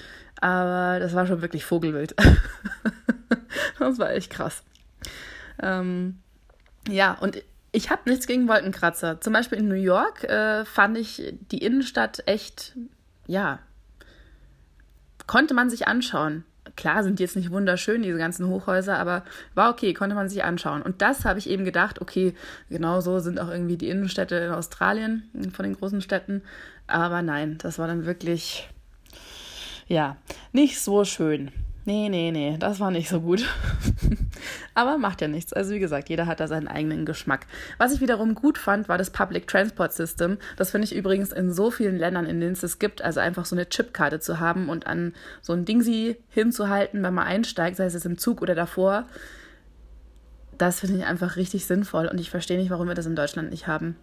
aber 0.41 0.99
das 1.01 1.15
war 1.15 1.27
schon 1.27 1.43
wirklich 1.43 1.65
Vogelwild. 1.65 2.15
das 3.79 3.99
war 3.99 4.11
echt 4.11 4.31
krass. 4.31 4.63
Ähm, 5.63 6.19
ja, 6.89 7.13
und 7.13 7.43
ich 7.73 7.91
habe 7.91 8.09
nichts 8.09 8.27
gegen 8.27 8.49
Wolkenkratzer. 8.49 9.21
Zum 9.21 9.33
Beispiel 9.33 9.59
in 9.59 9.69
New 9.69 9.75
York 9.75 10.25
äh, 10.25 10.65
fand 10.65 10.97
ich 10.97 11.35
die 11.51 11.59
Innenstadt 11.59 12.23
echt, 12.27 12.75
ja, 13.27 13.59
konnte 15.27 15.53
man 15.55 15.69
sich 15.69 15.87
anschauen. 15.87 16.45
Klar 16.77 17.03
sind 17.03 17.19
die 17.19 17.23
jetzt 17.23 17.37
nicht 17.37 17.51
wunderschön, 17.51 18.03
diese 18.03 18.19
ganzen 18.19 18.49
Hochhäuser, 18.49 18.99
aber 18.99 19.25
war 19.55 19.71
okay, 19.71 19.95
konnte 19.95 20.15
man 20.15 20.29
sich 20.29 20.45
anschauen. 20.45 20.83
Und 20.83 21.03
das 21.03 21.25
habe 21.25 21.39
ich 21.39 21.49
eben 21.49 21.65
gedacht, 21.65 22.01
okay, 22.01 22.35
genau 22.69 23.01
so 23.01 23.19
sind 23.19 23.41
auch 23.41 23.49
irgendwie 23.49 23.77
die 23.77 23.89
Innenstädte 23.89 24.37
in 24.37 24.53
Australien, 24.53 25.25
von 25.53 25.65
den 25.65 25.75
großen 25.75 26.03
Städten. 26.03 26.43
Aber 26.87 27.23
nein, 27.23 27.59
das 27.59 27.79
war 27.79 27.87
dann 27.87 28.05
wirklich, 28.07 28.69
ja, 29.89 30.17
nicht 30.53 30.81
so 30.81 31.05
schön. 31.05 31.51
Nee, 31.87 32.09
nee, 32.09 32.33
nee, 32.33 32.57
das 32.59 32.81
war 32.81 32.91
nicht 32.91 33.09
so 33.09 33.21
gut. 33.21 33.45
Aber 34.75 34.99
macht 34.99 35.21
ja 35.21 35.29
nichts. 35.29 35.53
Also 35.53 35.73
wie 35.73 35.79
gesagt, 35.79 36.09
jeder 36.09 36.27
hat 36.27 36.41
da 36.41 36.49
seinen 36.49 36.67
eigenen 36.67 37.07
Geschmack. 37.07 37.47
Was 37.79 37.93
ich 37.93 38.01
wiederum 38.01 38.35
gut 38.35 38.59
fand, 38.59 38.89
war 38.89 38.99
das 38.99 39.11
Public 39.11 39.47
Transport 39.47 39.93
System. 39.93 40.39
Das 40.57 40.73
finde 40.73 40.87
ich 40.87 40.97
übrigens 40.97 41.31
in 41.31 41.53
so 41.53 41.71
vielen 41.71 41.97
Ländern, 41.97 42.27
in 42.27 42.41
denen 42.41 42.55
es 42.55 42.65
es 42.65 42.81
gibt, 42.81 43.03
also 43.03 43.21
einfach 43.21 43.45
so 43.45 43.55
eine 43.55 43.69
Chipkarte 43.69 44.19
zu 44.19 44.41
haben 44.41 44.69
und 44.69 44.89
an 44.89 45.15
so 45.43 45.53
ein 45.53 45.65
Dingsi 45.65 46.17
hinzuhalten, 46.29 47.05
wenn 47.05 47.15
man 47.15 47.25
einsteigt, 47.25 47.77
sei 47.77 47.85
es 47.85 47.95
jetzt 47.95 48.05
im 48.05 48.19
Zug 48.19 48.43
oder 48.43 48.57
davor. 48.57 49.05
Das 50.59 50.81
finde 50.81 50.99
ich 50.99 51.05
einfach 51.05 51.37
richtig 51.37 51.67
sinnvoll 51.67 52.09
und 52.09 52.19
ich 52.19 52.31
verstehe 52.31 52.59
nicht, 52.59 52.71
warum 52.71 52.89
wir 52.89 52.95
das 52.97 53.07
in 53.07 53.15
Deutschland 53.15 53.51
nicht 53.51 53.69
haben. 53.69 53.95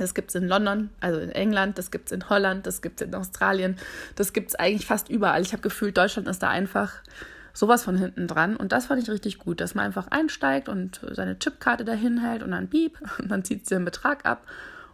Das 0.00 0.14
gibt 0.14 0.30
es 0.30 0.34
in 0.34 0.48
London, 0.48 0.90
also 1.00 1.20
in 1.20 1.30
England, 1.30 1.78
das 1.78 1.90
gibt 1.90 2.06
es 2.06 2.12
in 2.12 2.28
Holland, 2.28 2.66
das 2.66 2.82
gibt 2.82 3.00
es 3.00 3.06
in 3.06 3.14
Australien, 3.14 3.76
das 4.16 4.32
gibt 4.32 4.50
es 4.50 4.54
eigentlich 4.54 4.86
fast 4.86 5.08
überall. 5.08 5.42
Ich 5.42 5.52
habe 5.52 5.62
gefühlt, 5.62 5.96
Deutschland 5.96 6.26
ist 6.28 6.42
da 6.42 6.48
einfach 6.48 6.94
sowas 7.52 7.84
von 7.84 7.96
hinten 7.96 8.26
dran. 8.26 8.56
Und 8.56 8.72
das 8.72 8.86
fand 8.86 9.02
ich 9.02 9.10
richtig 9.10 9.38
gut, 9.38 9.60
dass 9.60 9.74
man 9.74 9.84
einfach 9.84 10.08
einsteigt 10.08 10.68
und 10.68 11.00
seine 11.12 11.38
Chipkarte 11.38 11.84
dahin 11.84 12.18
hält 12.18 12.42
und 12.42 12.52
dann 12.52 12.68
piep 12.68 12.98
und 13.18 13.30
dann 13.30 13.44
zieht 13.44 13.66
sie 13.66 13.74
den 13.74 13.84
Betrag 13.84 14.24
ab 14.24 14.46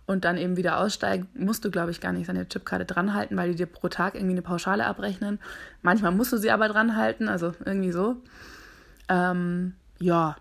und 0.06 0.24
dann 0.24 0.36
eben 0.38 0.56
wieder 0.56 0.78
aussteigt, 0.78 1.26
musst 1.38 1.64
du, 1.64 1.70
glaube 1.70 1.90
ich, 1.90 2.00
gar 2.00 2.12
nicht 2.12 2.26
seine 2.26 2.48
Chipkarte 2.48 2.84
dranhalten, 2.84 3.36
weil 3.36 3.50
die 3.50 3.56
dir 3.56 3.66
pro 3.66 3.88
Tag 3.88 4.14
irgendwie 4.14 4.34
eine 4.34 4.42
Pauschale 4.42 4.86
abrechnen. 4.86 5.40
Manchmal 5.82 6.12
musst 6.12 6.32
du 6.32 6.36
sie 6.36 6.50
aber 6.50 6.68
dranhalten, 6.68 7.28
also 7.28 7.54
irgendwie 7.64 7.90
so. 7.90 8.16
Ähm, 9.08 9.74
ja, 9.98 10.36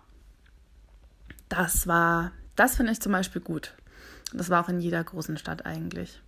das 1.48 1.86
war, 1.86 2.32
das 2.54 2.76
finde 2.76 2.92
ich 2.92 3.00
zum 3.00 3.12
Beispiel 3.12 3.42
gut. 3.42 3.74
Das 4.36 4.50
war 4.50 4.62
auch 4.62 4.68
in 4.68 4.80
jeder 4.80 5.02
großen 5.02 5.38
Stadt 5.38 5.64
eigentlich. 5.64 6.20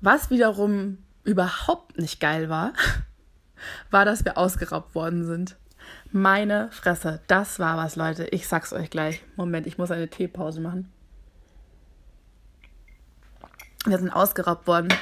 Was 0.00 0.28
wiederum 0.28 0.98
überhaupt 1.24 1.98
nicht 1.98 2.20
geil 2.20 2.48
war, 2.48 2.72
war, 3.90 4.04
dass 4.04 4.24
wir 4.24 4.36
ausgeraubt 4.36 4.94
worden 4.94 5.24
sind. 5.24 5.56
Meine 6.10 6.68
Fresse, 6.72 7.20
das 7.28 7.58
war 7.60 7.76
was, 7.76 7.94
Leute. 7.94 8.26
Ich 8.26 8.48
sag's 8.48 8.72
euch 8.72 8.90
gleich. 8.90 9.22
Moment, 9.36 9.68
ich 9.68 9.78
muss 9.78 9.92
eine 9.92 10.08
Teepause 10.08 10.60
machen. 10.60 10.90
Wir 13.84 13.98
sind 13.98 14.10
ausgeraubt 14.10 14.66
worden. 14.66 14.92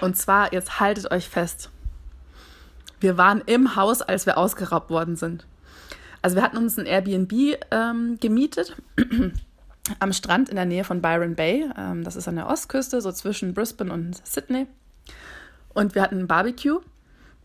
Und 0.00 0.16
zwar, 0.16 0.52
jetzt 0.52 0.78
haltet 0.78 1.10
euch 1.10 1.28
fest. 1.28 1.70
Wir 3.00 3.18
waren 3.18 3.42
im 3.46 3.74
Haus, 3.74 4.00
als 4.00 4.26
wir 4.26 4.38
ausgeraubt 4.38 4.90
worden 4.90 5.16
sind. 5.16 5.44
Also 6.22 6.36
wir 6.36 6.42
hatten 6.44 6.56
uns 6.56 6.78
ein 6.78 6.86
Airbnb 6.86 7.32
ähm, 7.72 8.16
gemietet 8.20 8.76
am 9.98 10.12
Strand 10.12 10.48
in 10.48 10.56
der 10.56 10.64
Nähe 10.64 10.84
von 10.84 11.02
Byron 11.02 11.34
Bay. 11.34 11.68
Ähm, 11.76 12.04
das 12.04 12.16
ist 12.16 12.28
an 12.28 12.36
der 12.36 12.48
Ostküste, 12.48 13.00
so 13.00 13.12
zwischen 13.12 13.54
Brisbane 13.54 13.92
und 13.92 14.26
Sydney. 14.26 14.66
Und 15.74 15.94
wir 15.94 16.02
hatten 16.02 16.20
ein 16.20 16.26
Barbecue 16.26 16.80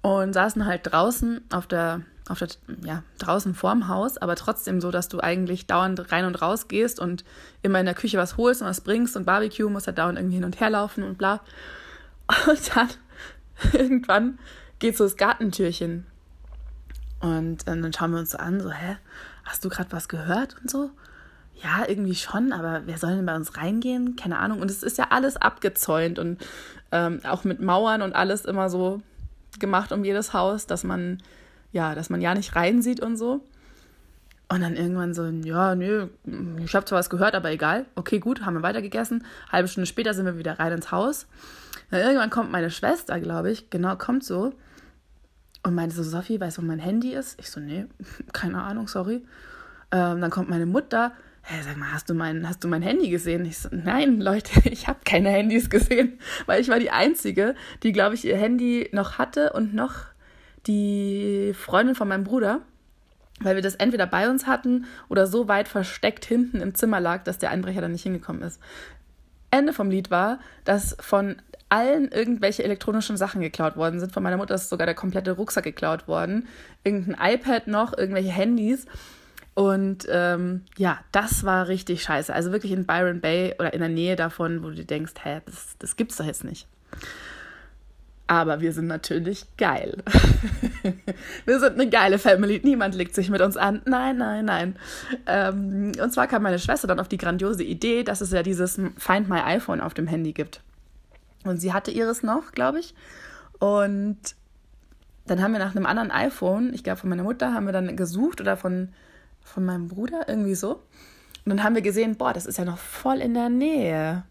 und 0.02 0.34
saßen 0.34 0.66
halt 0.66 0.82
draußen 0.84 1.42
auf 1.52 1.68
der, 1.68 2.02
auf 2.28 2.40
der, 2.40 2.50
ja, 2.84 3.04
draußen 3.20 3.56
vorm 3.56 3.88
Haus, 3.88 4.18
aber 4.18 4.36
trotzdem 4.36 4.82
so, 4.82 4.92
dass 4.92 5.08
du 5.08 5.20
eigentlich 5.20 5.66
dauernd 5.66 6.12
rein 6.12 6.26
und 6.26 6.42
raus 6.42 6.68
gehst 6.68 7.00
und 7.00 7.24
immer 7.62 7.80
in 7.80 7.86
der 7.86 7.96
Küche 7.96 8.18
was 8.18 8.38
holst 8.38 8.62
und 8.62 8.68
was 8.68 8.82
bringst 8.82 9.16
und 9.18 9.26
Barbecue 9.26 9.70
muss 9.70 9.88
halt 9.88 9.98
dauernd 9.98 10.20
irgendwie 10.20 10.36
hin 10.36 10.46
und 10.46 10.60
her 10.60 10.70
laufen 10.70 11.04
und 11.04 11.18
bla. 11.18 11.42
Und 12.48 12.76
dann 12.76 12.90
irgendwann 13.74 14.38
geht 14.80 14.98
so 14.98 15.06
das 15.06 15.18
Gartentürchen. 15.18 16.06
Und 17.20 17.68
dann 17.68 17.92
schauen 17.94 18.12
wir 18.12 18.20
uns 18.20 18.32
so 18.32 18.38
an, 18.38 18.62
so, 18.62 18.72
hä, 18.72 18.98
hast 19.44 19.66
du 19.66 19.70
gerade 19.70 19.92
was 19.92 20.08
gehört 20.08 20.56
und 20.62 20.70
so? 20.70 20.92
Ja, 21.64 21.86
irgendwie 21.88 22.16
schon, 22.16 22.52
aber 22.54 22.84
wer 22.86 22.98
soll 22.98 23.16
denn 23.16 23.26
bei 23.26 23.36
uns 23.36 23.58
reingehen? 23.58 24.16
Keine 24.16 24.38
Ahnung. 24.40 24.62
Und 24.62 24.70
es 24.70 24.84
ist 24.84 24.98
ja 24.98 25.08
alles 25.10 25.38
abgezäunt 25.38 26.20
und 26.20 26.38
ähm, 26.92 27.22
auch 27.24 27.44
mit 27.44 27.62
Mauern 27.62 28.02
und 28.02 28.14
alles 28.16 28.46
immer 28.46 28.70
so 28.70 29.02
gemacht 29.60 29.92
um 29.92 30.04
jedes 30.04 30.34
Haus, 30.34 30.68
dass 30.68 30.84
man, 30.84 31.18
ja, 31.72 31.96
dass 31.96 32.10
man 32.10 32.22
ja 32.22 32.36
nicht 32.36 32.56
reinsieht 32.56 33.00
und 33.00 33.18
so. 33.18 33.44
Und 34.50 34.62
dann 34.62 34.78
irgendwann 34.78 35.14
so, 35.14 35.26
ja, 35.26 35.76
nö, 35.76 36.08
ich 36.64 36.74
habe 36.74 36.86
zwar 36.86 37.00
was 37.00 37.10
gehört, 37.10 37.36
aber 37.36 37.52
egal. 37.52 37.86
Okay, 37.96 38.20
gut, 38.20 38.46
haben 38.46 38.54
wir 38.54 38.64
weitergegessen. 38.64 39.26
Halbe 39.52 39.68
Stunde 39.68 39.88
später 39.88 40.14
sind 40.14 40.26
wir 40.26 40.38
wieder 40.38 40.58
rein 40.58 40.72
ins 40.72 40.92
Haus. 40.92 41.28
Dann 41.92 42.02
irgendwann 42.02 42.30
kommt 42.30 42.52
meine 42.52 42.72
Schwester, 42.72 43.20
glaube 43.20 43.52
ich, 43.52 43.70
genau, 43.70 43.96
kommt 43.98 44.24
so 44.24 44.54
und 45.64 45.76
meinte 45.76 45.96
so, 45.96 46.04
Sophie, 46.04 46.40
weißt 46.40 46.58
du, 46.58 46.62
wo 46.62 46.66
mein 46.66 46.80
Handy 46.80 47.14
ist? 47.14 47.38
Ich 47.40 47.52
so, 47.52 47.60
nee, 47.60 47.88
keine 48.34 48.62
Ahnung, 48.62 48.88
sorry. 48.88 49.26
Ähm, 49.92 50.22
dann 50.22 50.30
kommt 50.30 50.50
meine 50.50 50.66
Mutter, 50.66 51.12
hey, 51.50 51.64
sag 51.64 51.78
mal, 51.78 51.94
hast 51.94 52.10
du 52.10 52.14
mein, 52.14 52.48
hast 52.48 52.62
du 52.66 52.68
mein 52.68 52.82
Handy 52.82 53.10
gesehen? 53.10 53.46
Ich 53.46 53.60
so, 53.60 53.70
nein, 53.72 54.20
Leute, 54.20 54.52
ich 54.70 54.88
habe 54.88 55.00
keine 55.06 55.30
Handys 55.30 55.70
gesehen, 55.70 56.20
weil 56.46 56.60
ich 56.60 56.68
war 56.68 56.78
die 56.78 56.92
Einzige, 56.92 57.56
die, 57.84 57.94
glaube 57.94 58.16
ich, 58.16 58.26
ihr 58.26 58.36
Handy 58.36 58.90
noch 58.92 59.18
hatte 59.18 59.54
und 59.54 59.74
noch 59.74 59.94
die 60.68 61.54
Freundin 61.58 61.96
von 61.96 62.10
meinem 62.10 62.26
Bruder, 62.26 62.60
weil 63.40 63.56
wir 63.56 63.62
das 63.62 63.76
entweder 63.76 64.08
bei 64.08 64.30
uns 64.30 64.46
hatten 64.46 64.88
oder 65.08 65.26
so 65.26 65.48
weit 65.48 65.70
versteckt 65.70 66.26
hinten 66.26 66.60
im 66.60 66.76
Zimmer 66.76 67.00
lag, 67.00 67.24
dass 67.24 67.38
der 67.38 67.52
Einbrecher 67.52 67.80
dann 67.80 67.94
nicht 67.94 68.04
hingekommen 68.04 68.42
ist. 68.42 68.60
Ende 69.50 69.72
vom 69.72 69.90
Lied 69.90 70.12
war, 70.12 70.40
dass 70.66 70.98
von 71.00 71.38
allen 71.70 72.10
irgendwelche 72.10 72.66
elektronischen 72.66 73.16
Sachen 73.16 73.40
geklaut 73.40 73.78
worden 73.78 74.02
sind. 74.02 74.12
Von 74.12 74.24
meiner 74.24 74.36
Mutter 74.36 74.56
ist 74.56 74.68
sogar 74.68 74.86
der 74.86 74.96
komplette 74.96 75.32
Rucksack 75.32 75.64
geklaut 75.64 76.10
worden. 76.10 76.48
Irgendein 76.84 77.36
iPad 77.36 77.68
noch, 77.68 77.98
irgendwelche 77.98 78.32
Handys. 78.32 78.86
Und 79.58 80.06
ähm, 80.12 80.62
ja, 80.78 81.00
das 81.12 81.44
war 81.44 81.68
richtig 81.68 82.04
scheiße. 82.04 82.32
Also 82.32 82.52
wirklich 82.52 82.72
in 82.72 82.86
Byron 82.86 83.22
Bay 83.22 83.56
oder 83.58 83.74
in 83.74 83.80
der 83.80 83.90
Nähe 83.90 84.16
davon, 84.16 84.62
wo 84.62 84.70
du 84.70 84.86
denkst, 84.86 85.14
hä, 85.24 85.42
das, 85.48 85.76
das 85.80 85.96
gibt's 85.96 86.18
doch 86.18 86.26
jetzt 86.26 86.44
nicht. 86.44 86.68
Aber 88.28 88.62
wir 88.62 88.72
sind 88.72 88.86
natürlich 88.86 89.48
geil. 89.58 90.04
wir 91.46 91.60
sind 91.60 91.74
eine 91.74 91.90
geile 91.90 92.20
Family. 92.20 92.62
Niemand 92.64 92.94
legt 92.94 93.16
sich 93.16 93.32
mit 93.32 93.42
uns 93.42 93.58
an. 93.58 93.82
Nein, 93.86 94.18
nein, 94.18 94.46
nein. 94.46 94.76
Ähm, 95.26 95.94
und 96.00 96.14
zwar 96.14 96.28
kam 96.28 96.44
meine 96.44 96.60
Schwester 96.60 96.88
dann 96.88 97.00
auf 97.00 97.08
die 97.08 97.18
grandiose 97.18 97.64
Idee, 97.64 98.04
dass 98.04 98.22
es 98.22 98.30
ja 98.30 98.44
dieses 98.44 98.80
Find 98.98 99.28
My 99.28 99.40
iPhone 99.40 99.82
auf 99.82 99.96
dem 99.96 100.06
Handy 100.06 100.34
gibt. 100.34 100.62
Und 101.46 101.58
sie 101.58 101.74
hatte 101.74 101.90
ihres 101.90 102.22
noch, 102.22 102.52
glaube 102.52 102.78
ich. 102.78 102.94
Und 103.58 104.20
dann 105.26 105.42
haben 105.42 105.54
wir 105.54 105.60
nach 105.60 105.76
einem 105.76 105.88
anderen 105.88 106.12
iPhone, 106.12 106.76
ich 106.76 106.84
glaube 106.84 107.00
von 107.00 107.10
meiner 107.10 107.24
Mutter, 107.24 107.56
haben 107.56 107.66
wir 107.66 107.74
dann 107.74 107.98
gesucht 107.98 108.40
oder 108.40 108.56
von 108.56 108.90
von 109.48 109.66
meinem 109.66 109.88
Bruder, 109.88 110.28
irgendwie 110.28 110.56
so. 110.56 110.82
Und 111.46 111.50
dann 111.50 111.64
haben 111.64 111.76
wir 111.76 111.82
gesehen, 111.82 112.18
boah, 112.18 112.34
das 112.34 112.46
ist 112.46 112.58
ja 112.58 112.66
noch 112.66 112.78
voll 112.78 113.18
in 113.18 113.34
der 113.34 113.50
Nähe. 113.50 114.24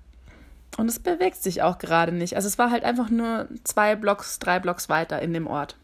Und 0.76 0.88
es 0.88 0.98
bewegt 0.98 1.42
sich 1.42 1.62
auch 1.62 1.78
gerade 1.78 2.12
nicht. 2.12 2.36
Also 2.36 2.48
es 2.48 2.58
war 2.58 2.70
halt 2.70 2.84
einfach 2.84 3.08
nur 3.08 3.48
zwei 3.64 3.96
Blocks, 3.96 4.38
drei 4.38 4.60
Blocks 4.60 4.88
weiter 4.88 5.22
in 5.22 5.32
dem 5.32 5.46
Ort. 5.46 5.76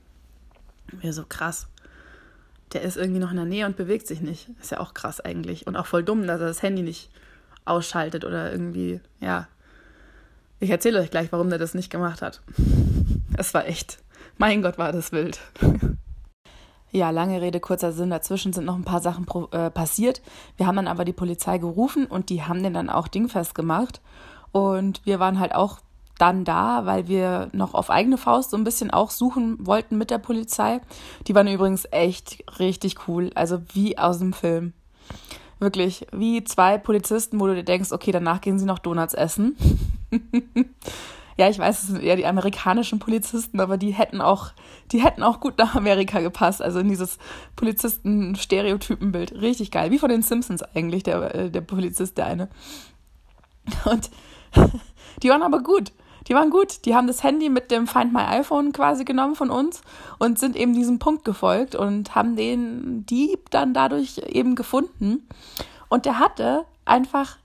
Mir 1.01 1.13
so 1.13 1.25
krass. 1.27 1.69
Der 2.73 2.83
ist 2.83 2.97
irgendwie 2.97 3.21
noch 3.21 3.31
in 3.31 3.37
der 3.37 3.47
Nähe 3.47 3.67
und 3.67 3.77
bewegt 3.77 4.07
sich 4.07 4.21
nicht. 4.21 4.49
Ist 4.61 4.71
ja 4.71 4.81
auch 4.81 4.93
krass 4.93 5.21
eigentlich. 5.21 5.67
Und 5.67 5.77
auch 5.77 5.87
voll 5.87 6.05
dumm, 6.05 6.27
dass 6.27 6.41
er 6.41 6.49
das 6.49 6.63
Handy 6.63 6.83
nicht 6.83 7.11
ausschaltet 7.65 8.25
oder 8.25 8.53
irgendwie, 8.53 9.01
ja. 9.21 9.49
Ich 10.61 10.71
erzähle 10.71 11.01
euch 11.01 11.11
gleich, 11.11 11.33
warum 11.33 11.49
der 11.49 11.59
das 11.59 11.75
nicht 11.75 11.91
gemacht 11.91 12.23
hat. 12.23 12.43
Es 13.39 13.55
war 13.55 13.67
echt. 13.67 13.99
Mein 14.37 14.61
Gott, 14.61 14.77
war 14.77 14.93
das 14.93 15.11
wild. 15.11 15.41
Ja, 16.95 17.09
lange 17.09 17.41
Rede, 17.41 17.59
kurzer 17.59 17.93
Sinn. 17.93 18.11
Dazwischen 18.11 18.53
sind 18.53 18.67
noch 18.67 18.77
ein 18.77 18.85
paar 18.85 19.01
Sachen 19.01 19.27
äh, 19.53 19.71
passiert. 19.71 20.21
Wir 20.59 20.67
haben 20.67 20.77
dann 20.77 20.89
aber 20.89 21.07
die 21.07 21.15
Polizei 21.15 21.57
gerufen 21.57 22.05
und 22.05 22.29
die 22.29 22.43
haben 22.43 22.63
den 22.63 22.75
dann 22.75 22.91
auch 22.91 23.09
dingfest 23.09 23.55
gemacht. 23.55 24.03
Und 24.53 25.01
wir 25.07 25.19
waren 25.19 25.41
halt 25.41 25.55
auch 25.55 25.79
dann 26.19 26.45
da, 26.45 26.85
weil 26.85 27.09
wir 27.09 27.49
noch 27.53 27.73
auf 27.73 27.89
eigene 27.89 28.19
Faust 28.19 28.51
so 28.51 28.59
ein 28.59 28.65
bisschen 28.65 28.91
auch 28.91 29.11
suchen 29.11 29.67
wollten 29.67 29.97
mit 29.97 30.11
der 30.11 30.19
Polizei. 30.19 30.83
Die 31.27 31.35
waren 31.35 31.49
übrigens 31.49 31.89
echt 31.91 32.45
richtig 32.59 33.09
cool. 33.09 33.31
Also 33.35 33.63
wie 33.73 33.97
aus 33.97 34.19
dem 34.19 34.35
Film. 34.35 34.75
Wirklich, 35.59 36.07
wie 36.13 36.45
zwei 36.45 36.77
Polizisten, 36.77 37.41
wo 37.41 37.47
du 37.47 37.55
dir 37.55 37.65
denkst, 37.65 37.93
okay, 37.93 38.13
danach 38.13 38.43
gehen 38.43 38.59
sie 38.59 38.67
noch 38.67 38.79
Donuts 38.79 39.15
essen. 39.15 39.57
ja, 41.43 41.49
ich 41.49 41.59
weiß, 41.59 41.83
es 41.83 41.89
sind 41.89 42.01
eher 42.05 42.15
die 42.15 42.25
amerikanischen 42.25 43.01
Polizisten, 43.01 43.59
aber 43.59 43.77
die 43.77 43.91
hätten 43.91 44.21
auch, 44.21 44.53
die 44.93 45.03
hätten 45.03 45.25
auch 45.25 45.41
gut 45.41 45.59
nach 45.59 45.75
Amerika 45.75 46.21
gepasst, 46.21 46.63
also 46.63 46.79
in 46.79 46.89
dieses 46.89 47.19
Polizisten-Stereotypenbild. 47.57 49.33
Richtig 49.33 49.73
geil. 49.73 49.91
Wie 49.91 49.99
von 49.99 50.09
den 50.09 50.23
Simpsons 50.23 50.63
eigentlich, 50.63 51.03
der, 51.03 51.35
äh, 51.35 51.51
der 51.51 51.63
Polizist, 51.63 52.17
der 52.17 52.27
eine. 52.27 52.49
Und 53.87 54.09
die 55.25 55.31
waren 55.31 55.43
aber 55.43 55.65
gut. 55.65 55.91
Die 56.29 56.35
waren 56.35 56.51
gut. 56.51 56.85
Die 56.85 56.95
haben 56.95 57.09
das 57.09 57.25
Handy 57.25 57.49
mit 57.49 57.73
dem 57.73 57.89
Find 57.89 58.13
My 58.13 58.23
iPhone 58.23 58.73
quasi 58.73 59.05
genommen 59.05 59.35
von 59.35 59.51
uns 59.51 59.83
und 60.21 60.39
sind 60.39 60.55
eben 60.55 60.75
diesem 60.75 61.01
Punkt 61.01 61.25
gefolgt 61.25 61.75
und 61.75 62.15
haben 62.15 62.37
den 62.37 63.05
Dieb 63.05 63.51
dann 63.51 63.75
dadurch 63.75 64.19
eben 64.29 64.55
gefunden. 64.55 65.27
Und 65.89 66.07
der 66.07 66.21
hatte 66.21 66.67
einfach, 66.85 67.37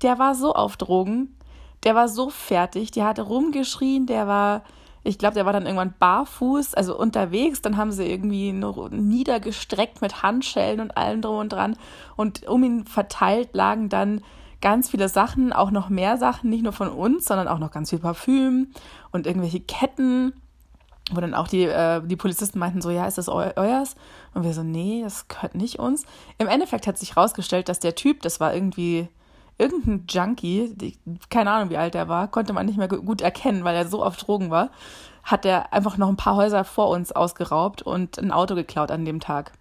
der 0.00 0.18
war 0.18 0.34
so 0.34 0.54
auf 0.54 0.78
Drogen, 0.78 1.36
der 1.84 1.94
war 1.94 2.08
so 2.08 2.30
fertig, 2.30 2.90
der 2.90 3.06
hatte 3.06 3.22
rumgeschrien, 3.22 4.06
der 4.06 4.26
war, 4.26 4.62
ich 5.02 5.18
glaube, 5.18 5.34
der 5.34 5.46
war 5.46 5.52
dann 5.52 5.66
irgendwann 5.66 5.94
barfuß, 5.98 6.74
also 6.74 6.98
unterwegs. 6.98 7.60
Dann 7.60 7.76
haben 7.76 7.92
sie 7.92 8.10
irgendwie 8.10 8.52
niedergestreckt 8.52 10.00
mit 10.00 10.22
Handschellen 10.22 10.80
und 10.80 10.96
allem 10.96 11.20
drum 11.20 11.36
und 11.36 11.52
dran. 11.52 11.76
Und 12.16 12.48
um 12.48 12.64
ihn 12.64 12.86
verteilt 12.86 13.50
lagen 13.52 13.90
dann 13.90 14.22
ganz 14.62 14.88
viele 14.88 15.10
Sachen, 15.10 15.52
auch 15.52 15.70
noch 15.70 15.90
mehr 15.90 16.16
Sachen, 16.16 16.48
nicht 16.48 16.62
nur 16.62 16.72
von 16.72 16.88
uns, 16.88 17.26
sondern 17.26 17.48
auch 17.48 17.58
noch 17.58 17.70
ganz 17.70 17.90
viel 17.90 17.98
Parfüm 17.98 18.68
und 19.12 19.26
irgendwelche 19.26 19.60
Ketten, 19.60 20.32
wo 21.12 21.20
dann 21.20 21.34
auch 21.34 21.48
die, 21.48 21.64
äh, 21.64 22.00
die 22.02 22.16
Polizisten 22.16 22.58
meinten 22.58 22.80
so, 22.80 22.88
ja, 22.88 23.06
ist 23.06 23.18
das 23.18 23.28
eu 23.28 23.50
euers? 23.56 23.94
Und 24.32 24.42
wir 24.42 24.54
so, 24.54 24.62
nee, 24.62 25.02
das 25.02 25.28
gehört 25.28 25.54
nicht 25.54 25.78
uns. 25.78 26.06
Im 26.38 26.48
Endeffekt 26.48 26.86
hat 26.86 26.96
sich 26.96 27.14
herausgestellt, 27.14 27.68
dass 27.68 27.78
der 27.78 27.94
Typ, 27.94 28.22
das 28.22 28.40
war 28.40 28.54
irgendwie 28.54 29.08
irgendein 29.58 30.04
Junkie, 30.08 30.72
die, 30.74 30.98
keine 31.30 31.50
Ahnung, 31.50 31.70
wie 31.70 31.76
alt 31.76 31.94
er 31.94 32.08
war, 32.08 32.28
konnte 32.28 32.52
man 32.52 32.66
nicht 32.66 32.78
mehr 32.78 32.88
gut 32.88 33.20
erkennen, 33.20 33.64
weil 33.64 33.76
er 33.76 33.86
so 33.86 34.02
auf 34.02 34.16
Drogen 34.16 34.50
war, 34.50 34.70
hat 35.22 35.44
er 35.44 35.72
einfach 35.72 35.96
noch 35.96 36.08
ein 36.08 36.16
paar 36.16 36.36
Häuser 36.36 36.64
vor 36.64 36.88
uns 36.88 37.12
ausgeraubt 37.12 37.82
und 37.82 38.18
ein 38.18 38.30
Auto 38.30 38.54
geklaut 38.54 38.90
an 38.90 39.04
dem 39.04 39.20
Tag. 39.20 39.52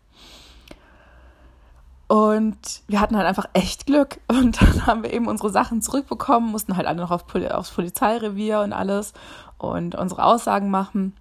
Und 2.08 2.84
wir 2.88 2.99
hatten 2.99 3.17
halt 3.17 3.25
einfach 3.25 3.47
echt 3.53 3.86
Glück. 3.88 4.19
Und 4.27 4.62
dann 4.62 4.86
haben 4.86 5.03
wir 5.03 5.13
eben 5.13 5.27
unsere 5.27 5.49
Sachen 5.49 5.82
zurückbekommen, 5.82 6.51
mussten 6.51 6.77
halt 6.77 6.88
alle 6.88 7.01
noch 7.01 7.12
auf 7.12 7.25
Poli 7.25 7.47
aufs 7.47 7.71
Polizeirevier 7.71 8.62
und 8.62 8.73
alles 8.73 9.13
und 9.58 9.95
unsere 9.95 10.23
Aussagen 10.23 10.69
machen. 10.69 11.15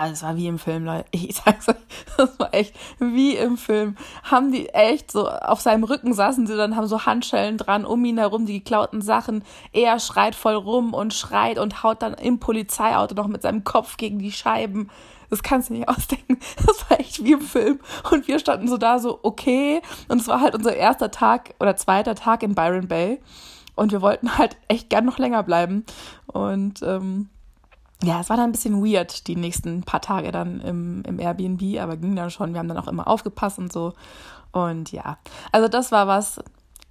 Es 0.00 0.22
war 0.22 0.36
wie 0.36 0.46
im 0.46 0.58
Film, 0.58 0.84
Leute. 0.84 1.04
Ich 1.12 1.36
sag's 1.36 1.68
euch, 1.68 1.76
das 2.16 2.38
war 2.38 2.52
echt 2.52 2.74
wie 2.98 3.36
im 3.36 3.56
Film. 3.56 3.96
Haben 4.22 4.52
die 4.52 4.68
echt 4.68 5.10
so, 5.10 5.28
auf 5.28 5.60
seinem 5.60 5.84
Rücken 5.84 6.12
saßen 6.12 6.46
sie 6.46 6.56
dann, 6.56 6.76
haben 6.76 6.86
so 6.86 7.06
Handschellen 7.06 7.56
dran, 7.56 7.84
um 7.84 8.04
ihn 8.04 8.18
herum, 8.18 8.46
die 8.46 8.60
geklauten 8.60 9.00
Sachen. 9.00 9.44
Er 9.72 9.98
schreit 10.00 10.34
voll 10.34 10.54
rum 10.54 10.94
und 10.94 11.14
schreit 11.14 11.58
und 11.58 11.82
haut 11.82 12.02
dann 12.02 12.14
im 12.14 12.38
Polizeiauto 12.38 13.14
noch 13.14 13.28
mit 13.28 13.42
seinem 13.42 13.64
Kopf 13.64 13.96
gegen 13.96 14.18
die 14.18 14.32
Scheiben. 14.32 14.90
Das 15.30 15.42
kannst 15.42 15.70
du 15.70 15.74
nicht 15.74 15.88
ausdenken. 15.88 16.38
Das 16.66 16.88
war 16.88 17.00
echt 17.00 17.22
wie 17.24 17.32
im 17.32 17.40
Film. 17.40 17.80
Und 18.10 18.28
wir 18.28 18.38
standen 18.38 18.68
so 18.68 18.76
da, 18.76 18.98
so, 18.98 19.18
okay. 19.22 19.80
Und 20.08 20.20
es 20.20 20.28
war 20.28 20.40
halt 20.40 20.54
unser 20.54 20.74
erster 20.76 21.10
Tag 21.10 21.54
oder 21.60 21.76
zweiter 21.76 22.14
Tag 22.14 22.42
in 22.42 22.54
Byron 22.54 22.88
Bay. 22.88 23.20
Und 23.76 23.92
wir 23.92 24.02
wollten 24.02 24.38
halt 24.38 24.56
echt 24.68 24.90
gern 24.90 25.04
noch 25.04 25.18
länger 25.18 25.42
bleiben. 25.42 25.84
Und 26.26 26.82
ähm, 26.82 27.28
ja, 28.04 28.20
es 28.20 28.28
war 28.28 28.36
dann 28.36 28.50
ein 28.50 28.52
bisschen 28.52 28.84
weird, 28.84 29.26
die 29.26 29.36
nächsten 29.36 29.82
paar 29.82 30.00
Tage 30.00 30.30
dann 30.32 30.60
im, 30.60 31.02
im 31.04 31.18
Airbnb, 31.18 31.80
aber 31.80 31.96
ging 31.96 32.14
dann 32.16 32.30
schon. 32.30 32.52
Wir 32.52 32.58
haben 32.58 32.68
dann 32.68 32.78
auch 32.78 32.88
immer 32.88 33.08
aufgepasst 33.08 33.58
und 33.58 33.72
so. 33.72 33.94
Und 34.52 34.92
ja, 34.92 35.18
also 35.52 35.68
das 35.68 35.90
war 35.90 36.06
was, 36.06 36.40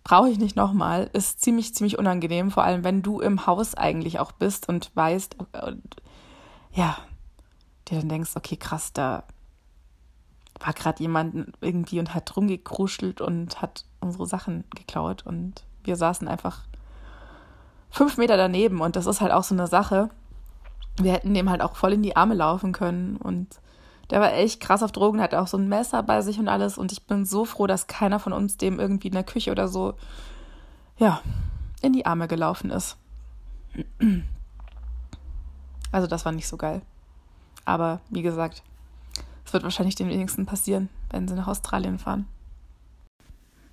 brauche 0.03 0.29
ich 0.29 0.39
nicht 0.39 0.55
nochmal. 0.55 1.09
Ist 1.13 1.41
ziemlich, 1.41 1.73
ziemlich 1.75 1.97
unangenehm, 1.97 2.51
vor 2.51 2.63
allem 2.63 2.83
wenn 2.83 3.01
du 3.01 3.19
im 3.19 3.45
Haus 3.45 3.75
eigentlich 3.75 4.19
auch 4.19 4.31
bist 4.31 4.67
und 4.67 4.91
weißt, 4.95 5.37
und, 5.39 5.81
ja, 6.71 6.97
dir 7.87 7.99
dann 7.99 8.09
denkst, 8.09 8.31
okay, 8.35 8.57
krass, 8.57 8.93
da 8.93 9.23
war 10.59 10.73
gerade 10.73 11.01
jemand 11.01 11.53
irgendwie 11.61 11.99
und 11.99 12.13
hat 12.13 12.35
rumgekruschelt 12.35 13.21
und 13.21 13.61
hat 13.61 13.85
unsere 13.99 14.25
Sachen 14.25 14.63
geklaut 14.75 15.25
und 15.25 15.63
wir 15.83 15.95
saßen 15.95 16.27
einfach 16.27 16.61
fünf 17.89 18.17
Meter 18.17 18.37
daneben 18.37 18.81
und 18.81 18.95
das 18.95 19.05
ist 19.05 19.21
halt 19.21 19.31
auch 19.31 19.43
so 19.43 19.55
eine 19.55 19.67
Sache. 19.67 20.09
Wir 20.97 21.13
hätten 21.13 21.33
dem 21.33 21.49
halt 21.49 21.61
auch 21.61 21.75
voll 21.75 21.93
in 21.93 22.03
die 22.03 22.15
Arme 22.15 22.35
laufen 22.35 22.71
können 22.71 23.17
und 23.17 23.59
der 24.09 24.19
war 24.21 24.33
echt 24.33 24.59
krass 24.59 24.83
auf 24.83 24.91
Drogen, 24.91 25.21
hat 25.21 25.33
auch 25.33 25.47
so 25.47 25.57
ein 25.57 25.69
Messer 25.69 26.03
bei 26.03 26.21
sich 26.21 26.37
und 26.37 26.47
alles 26.47 26.77
und 26.77 26.91
ich 26.91 27.07
bin 27.07 27.25
so 27.25 27.45
froh, 27.45 27.67
dass 27.67 27.87
keiner 27.87 28.19
von 28.19 28.33
uns 28.33 28.57
dem 28.57 28.79
irgendwie 28.79 29.07
in 29.07 29.13
der 29.13 29.23
Küche 29.23 29.51
oder 29.51 29.67
so, 29.67 29.95
ja, 30.97 31.21
in 31.81 31.93
die 31.93 32.05
Arme 32.05 32.27
gelaufen 32.27 32.69
ist. 32.69 32.97
Also 35.91 36.07
das 36.07 36.25
war 36.25 36.31
nicht 36.31 36.47
so 36.47 36.57
geil. 36.57 36.81
Aber 37.65 38.01
wie 38.09 38.21
gesagt, 38.21 38.63
es 39.45 39.53
wird 39.53 39.63
wahrscheinlich 39.63 39.95
den 39.95 40.09
wenigsten 40.09 40.45
passieren, 40.45 40.89
wenn 41.11 41.27
sie 41.27 41.35
nach 41.35 41.47
Australien 41.47 41.99
fahren. 41.99 42.27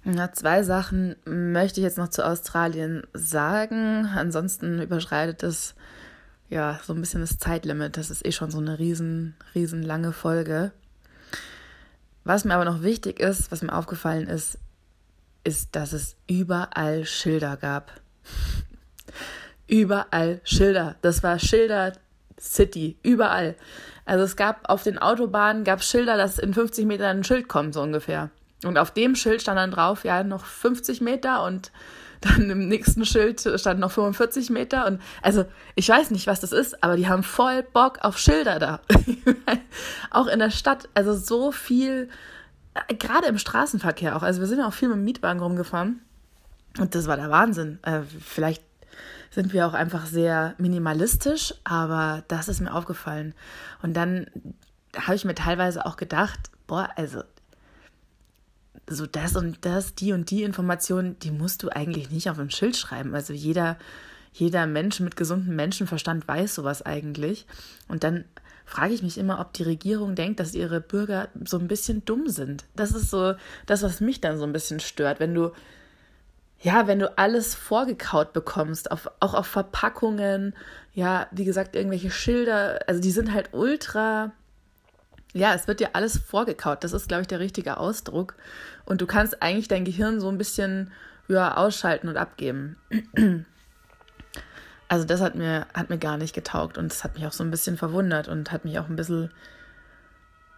Na, 0.04 0.32
zwei 0.32 0.62
Sachen 0.62 1.16
möchte 1.24 1.80
ich 1.80 1.84
jetzt 1.84 1.98
noch 1.98 2.08
zu 2.08 2.24
Australien 2.24 3.06
sagen. 3.12 4.06
Ansonsten 4.06 4.80
überschreitet 4.80 5.42
es 5.42 5.74
ja 6.50 6.78
so 6.84 6.92
ein 6.92 7.00
bisschen 7.00 7.22
das 7.22 7.38
Zeitlimit. 7.38 7.96
Das 7.96 8.10
ist 8.10 8.26
eh 8.26 8.32
schon 8.32 8.50
so 8.50 8.58
eine 8.58 8.78
riesen, 8.78 9.34
riesen 9.54 9.82
lange 9.82 10.12
Folge. 10.12 10.72
Was 12.24 12.44
mir 12.44 12.54
aber 12.54 12.64
noch 12.64 12.82
wichtig 12.82 13.20
ist, 13.20 13.50
was 13.50 13.62
mir 13.62 13.72
aufgefallen 13.72 14.28
ist, 14.28 14.58
ist, 15.42 15.74
dass 15.74 15.92
es 15.92 16.16
überall 16.26 17.06
Schilder 17.06 17.56
gab. 17.56 17.92
überall 19.66 20.40
Schilder. 20.44 20.96
Das 21.00 21.22
war 21.22 21.38
Schilder 21.38 21.94
City, 22.38 22.98
überall. 23.02 23.54
Also 24.04 24.24
es 24.24 24.36
gab 24.36 24.68
auf 24.68 24.82
den 24.82 24.98
Autobahnen 24.98 25.64
gab 25.64 25.82
Schilder, 25.82 26.16
dass 26.16 26.38
in 26.38 26.52
50 26.52 26.86
Metern 26.86 27.18
ein 27.18 27.24
Schild 27.24 27.48
kommt, 27.48 27.74
so 27.74 27.82
ungefähr. 27.82 28.30
Und 28.64 28.76
auf 28.76 28.90
dem 28.90 29.14
Schild 29.14 29.40
stand 29.40 29.58
dann 29.58 29.70
drauf, 29.70 30.04
ja, 30.04 30.22
noch 30.22 30.44
50 30.44 31.00
Meter 31.00 31.44
und 31.44 31.70
dann 32.20 32.50
im 32.50 32.68
nächsten 32.68 33.04
Schild 33.04 33.40
stand 33.40 33.80
noch 33.80 33.90
45 33.90 34.50
Meter. 34.50 34.86
Und 34.86 35.00
also 35.22 35.44
ich 35.74 35.88
weiß 35.88 36.10
nicht, 36.10 36.26
was 36.26 36.40
das 36.40 36.52
ist, 36.52 36.82
aber 36.82 36.96
die 36.96 37.08
haben 37.08 37.22
voll 37.22 37.62
Bock 37.62 37.98
auf 38.02 38.18
Schilder 38.18 38.58
da. 38.58 38.80
auch 40.10 40.26
in 40.26 40.38
der 40.38 40.50
Stadt, 40.50 40.88
also 40.94 41.14
so 41.14 41.52
viel, 41.52 42.08
äh, 42.74 42.94
gerade 42.94 43.26
im 43.26 43.38
Straßenverkehr 43.38 44.16
auch. 44.16 44.22
Also 44.22 44.40
wir 44.40 44.48
sind 44.48 44.58
ja 44.58 44.68
auch 44.68 44.74
viel 44.74 44.88
mit 44.88 44.98
dem 44.98 45.04
Mietwagen 45.04 45.40
rumgefahren. 45.40 46.00
Und 46.78 46.94
das 46.94 47.06
war 47.06 47.16
der 47.16 47.30
Wahnsinn. 47.30 47.78
Äh, 47.82 48.02
vielleicht 48.20 48.62
sind 49.30 49.52
wir 49.52 49.66
auch 49.66 49.74
einfach 49.74 50.06
sehr 50.06 50.54
minimalistisch, 50.58 51.54
aber 51.64 52.24
das 52.28 52.48
ist 52.48 52.60
mir 52.60 52.74
aufgefallen. 52.74 53.34
Und 53.82 53.94
dann 53.94 54.26
habe 54.96 55.14
ich 55.14 55.24
mir 55.24 55.34
teilweise 55.34 55.86
auch 55.86 55.96
gedacht, 55.96 56.50
boah, 56.66 56.90
also 56.96 57.22
so 58.90 59.06
das 59.06 59.36
und 59.36 59.64
das, 59.64 59.94
die 59.94 60.12
und 60.12 60.30
die 60.30 60.42
Information, 60.42 61.16
die 61.20 61.30
musst 61.30 61.62
du 61.62 61.70
eigentlich 61.70 62.10
nicht 62.10 62.28
auf 62.28 62.38
ein 62.38 62.50
Schild 62.50 62.76
schreiben. 62.76 63.14
Also 63.14 63.32
jeder, 63.32 63.78
jeder 64.32 64.66
Mensch 64.66 65.00
mit 65.00 65.16
gesundem 65.16 65.56
Menschenverstand 65.56 66.26
weiß 66.26 66.54
sowas 66.54 66.82
eigentlich. 66.82 67.46
Und 67.88 68.04
dann 68.04 68.24
frage 68.66 68.92
ich 68.92 69.02
mich 69.02 69.16
immer, 69.16 69.40
ob 69.40 69.52
die 69.52 69.62
Regierung 69.62 70.14
denkt, 70.14 70.40
dass 70.40 70.54
ihre 70.54 70.80
Bürger 70.80 71.28
so 71.44 71.58
ein 71.58 71.68
bisschen 71.68 72.04
dumm 72.04 72.28
sind. 72.28 72.64
Das 72.76 72.92
ist 72.92 73.10
so 73.10 73.34
das, 73.66 73.82
was 73.82 74.00
mich 74.00 74.20
dann 74.20 74.38
so 74.38 74.44
ein 74.44 74.52
bisschen 74.52 74.80
stört, 74.80 75.20
wenn 75.20 75.34
du 75.34 75.52
ja, 76.62 76.86
wenn 76.86 76.98
du 76.98 77.16
alles 77.18 77.54
vorgekaut 77.54 78.34
bekommst, 78.34 78.90
auf, 78.90 79.10
auch 79.20 79.32
auf 79.32 79.46
Verpackungen, 79.46 80.54
ja, 80.92 81.26
wie 81.30 81.44
gesagt, 81.44 81.74
irgendwelche 81.74 82.10
Schilder, 82.10 82.80
also 82.86 83.00
die 83.00 83.12
sind 83.12 83.32
halt 83.32 83.50
ultra, 83.52 84.32
ja, 85.32 85.54
es 85.54 85.68
wird 85.68 85.80
dir 85.80 85.90
alles 85.94 86.18
vorgekaut. 86.18 86.84
Das 86.84 86.92
ist, 86.92 87.08
glaube 87.08 87.22
ich, 87.22 87.28
der 87.28 87.40
richtige 87.40 87.76
Ausdruck. 87.76 88.34
Und 88.84 89.00
du 89.00 89.06
kannst 89.06 89.42
eigentlich 89.42 89.68
dein 89.68 89.84
Gehirn 89.84 90.20
so 90.20 90.28
ein 90.28 90.38
bisschen 90.38 90.90
ja, 91.28 91.56
ausschalten 91.56 92.08
und 92.08 92.16
abgeben. 92.16 92.76
Also 94.92 95.06
das 95.06 95.20
hat 95.20 95.36
mir, 95.36 95.68
hat 95.72 95.88
mir 95.88 95.98
gar 95.98 96.16
nicht 96.16 96.34
getaugt 96.34 96.76
und 96.76 96.90
das 96.90 97.04
hat 97.04 97.14
mich 97.14 97.24
auch 97.24 97.30
so 97.30 97.44
ein 97.44 97.50
bisschen 97.52 97.76
verwundert 97.76 98.26
und 98.26 98.50
hat 98.50 98.64
mich 98.64 98.76
auch 98.80 98.88
ein 98.88 98.96
bisschen 98.96 99.30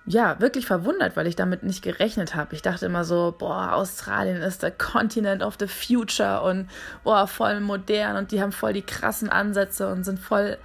ja, 0.06 0.40
wirklich 0.40 0.66
verwundert, 0.66 1.16
weil 1.16 1.26
ich 1.26 1.36
damit 1.36 1.62
nicht 1.62 1.82
gerechnet 1.82 2.34
habe. 2.34 2.54
Ich 2.54 2.62
dachte 2.62 2.86
immer 2.86 3.04
so, 3.04 3.34
boah, 3.38 3.74
Australien 3.74 4.42
ist 4.42 4.62
der 4.62 4.70
Continent 4.70 5.42
of 5.42 5.56
the 5.60 5.68
Future 5.68 6.42
und 6.42 6.68
boah, 7.04 7.26
voll 7.26 7.60
modern 7.60 8.16
und 8.16 8.32
die 8.32 8.40
haben 8.40 8.52
voll 8.52 8.72
die 8.72 8.82
krassen 8.82 9.28
Ansätze 9.28 9.92
und 9.92 10.04
sind 10.04 10.18
voll, 10.18 10.56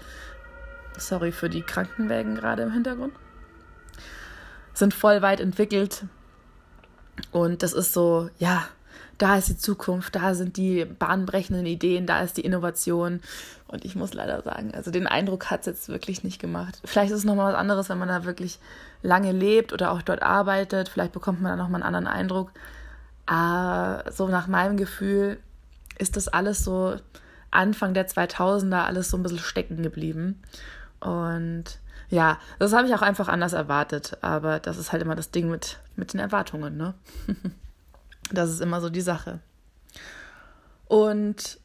sorry 0.98 1.34
für 1.34 1.50
die 1.50 1.62
Krankenwägen 1.62 2.36
gerade 2.36 2.64
im 2.64 2.72
Hintergrund, 2.72 3.14
sind 4.80 4.94
voll 4.94 5.22
weit 5.22 5.40
entwickelt. 5.40 6.06
Und 7.32 7.64
das 7.64 7.74
ist 7.74 7.94
so, 7.94 8.30
ja, 8.38 8.68
da 9.18 9.38
ist 9.38 9.50
die 9.50 9.58
Zukunft, 9.58 10.16
da 10.16 10.36
sind 10.36 10.58
die 10.58 10.86
bahnbrechenden 10.86 11.66
Ideen, 11.66 12.06
da 12.06 12.22
ist 12.22 12.38
die 12.38 12.46
Innovation. 12.46 13.22
Und 13.68 13.84
ich 13.84 13.96
muss 13.96 14.14
leider 14.14 14.42
sagen, 14.44 14.72
also 14.74 14.92
den 14.92 15.08
Eindruck 15.08 15.50
hat 15.50 15.62
es 15.62 15.66
jetzt 15.66 15.90
wirklich 15.90 16.24
nicht 16.24 16.40
gemacht. 16.40 16.80
Vielleicht 16.86 17.12
ist 17.12 17.20
es 17.20 17.26
nochmal 17.26 17.52
was 17.52 17.60
anderes, 17.60 17.90
wenn 17.90 17.98
man 17.98 18.08
da 18.08 18.26
wirklich 18.26 18.60
lange 19.02 19.32
lebt 19.32 19.74
oder 19.74 19.92
auch 19.92 20.02
dort 20.02 20.22
arbeitet. 20.22 20.90
Vielleicht 20.90 21.14
bekommt 21.14 21.42
man 21.42 21.52
da 21.52 21.64
nochmal 21.64 21.82
einen 21.82 21.96
anderen 21.96 22.16
Eindruck. 22.16 22.52
Aber 23.26 24.10
so 24.12 24.28
nach 24.28 24.48
meinem 24.48 24.78
Gefühl 24.78 25.40
ist 25.98 26.16
das 26.16 26.28
alles 26.28 26.64
so 26.64 26.96
Anfang 27.50 27.94
der 27.94 28.08
2000er 28.08 28.84
alles 28.84 29.10
so 29.10 29.18
ein 29.18 29.24
bisschen 29.24 29.40
stecken 29.40 29.82
geblieben. 29.82 30.42
Und 31.00 31.66
ja, 32.10 32.40
das 32.60 32.74
habe 32.74 32.88
ich 32.88 32.96
auch 32.96 33.02
einfach 33.02 33.28
anders 33.28 33.54
erwartet. 33.54 34.18
Aber 34.22 34.60
das 34.60 34.78
ist 34.78 34.92
halt 34.92 35.02
immer 35.02 35.16
das 35.16 35.32
Ding 35.32 35.50
mit, 35.50 35.80
mit 35.96 36.14
den 36.14 36.20
Erwartungen, 36.20 36.78
ne? 36.78 36.94
das 38.32 38.50
ist 38.50 38.62
immer 38.62 38.82
so 38.82 38.90
die 38.90 39.02
Sache. 39.02 39.40
Und 40.86 41.60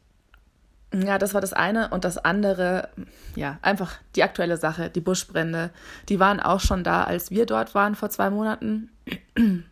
ja, 0.93 1.17
das 1.17 1.33
war 1.33 1.41
das 1.41 1.53
eine. 1.53 1.89
Und 1.89 2.05
das 2.05 2.17
andere, 2.17 2.89
ja, 3.35 3.57
einfach 3.61 3.95
die 4.15 4.23
aktuelle 4.23 4.57
Sache, 4.57 4.89
die 4.89 5.01
Buschbrände. 5.01 5.71
Die 6.09 6.19
waren 6.19 6.39
auch 6.39 6.59
schon 6.59 6.83
da, 6.83 7.03
als 7.03 7.31
wir 7.31 7.45
dort 7.45 7.73
waren 7.73 7.95
vor 7.95 8.09
zwei 8.09 8.29
Monaten. 8.29 8.89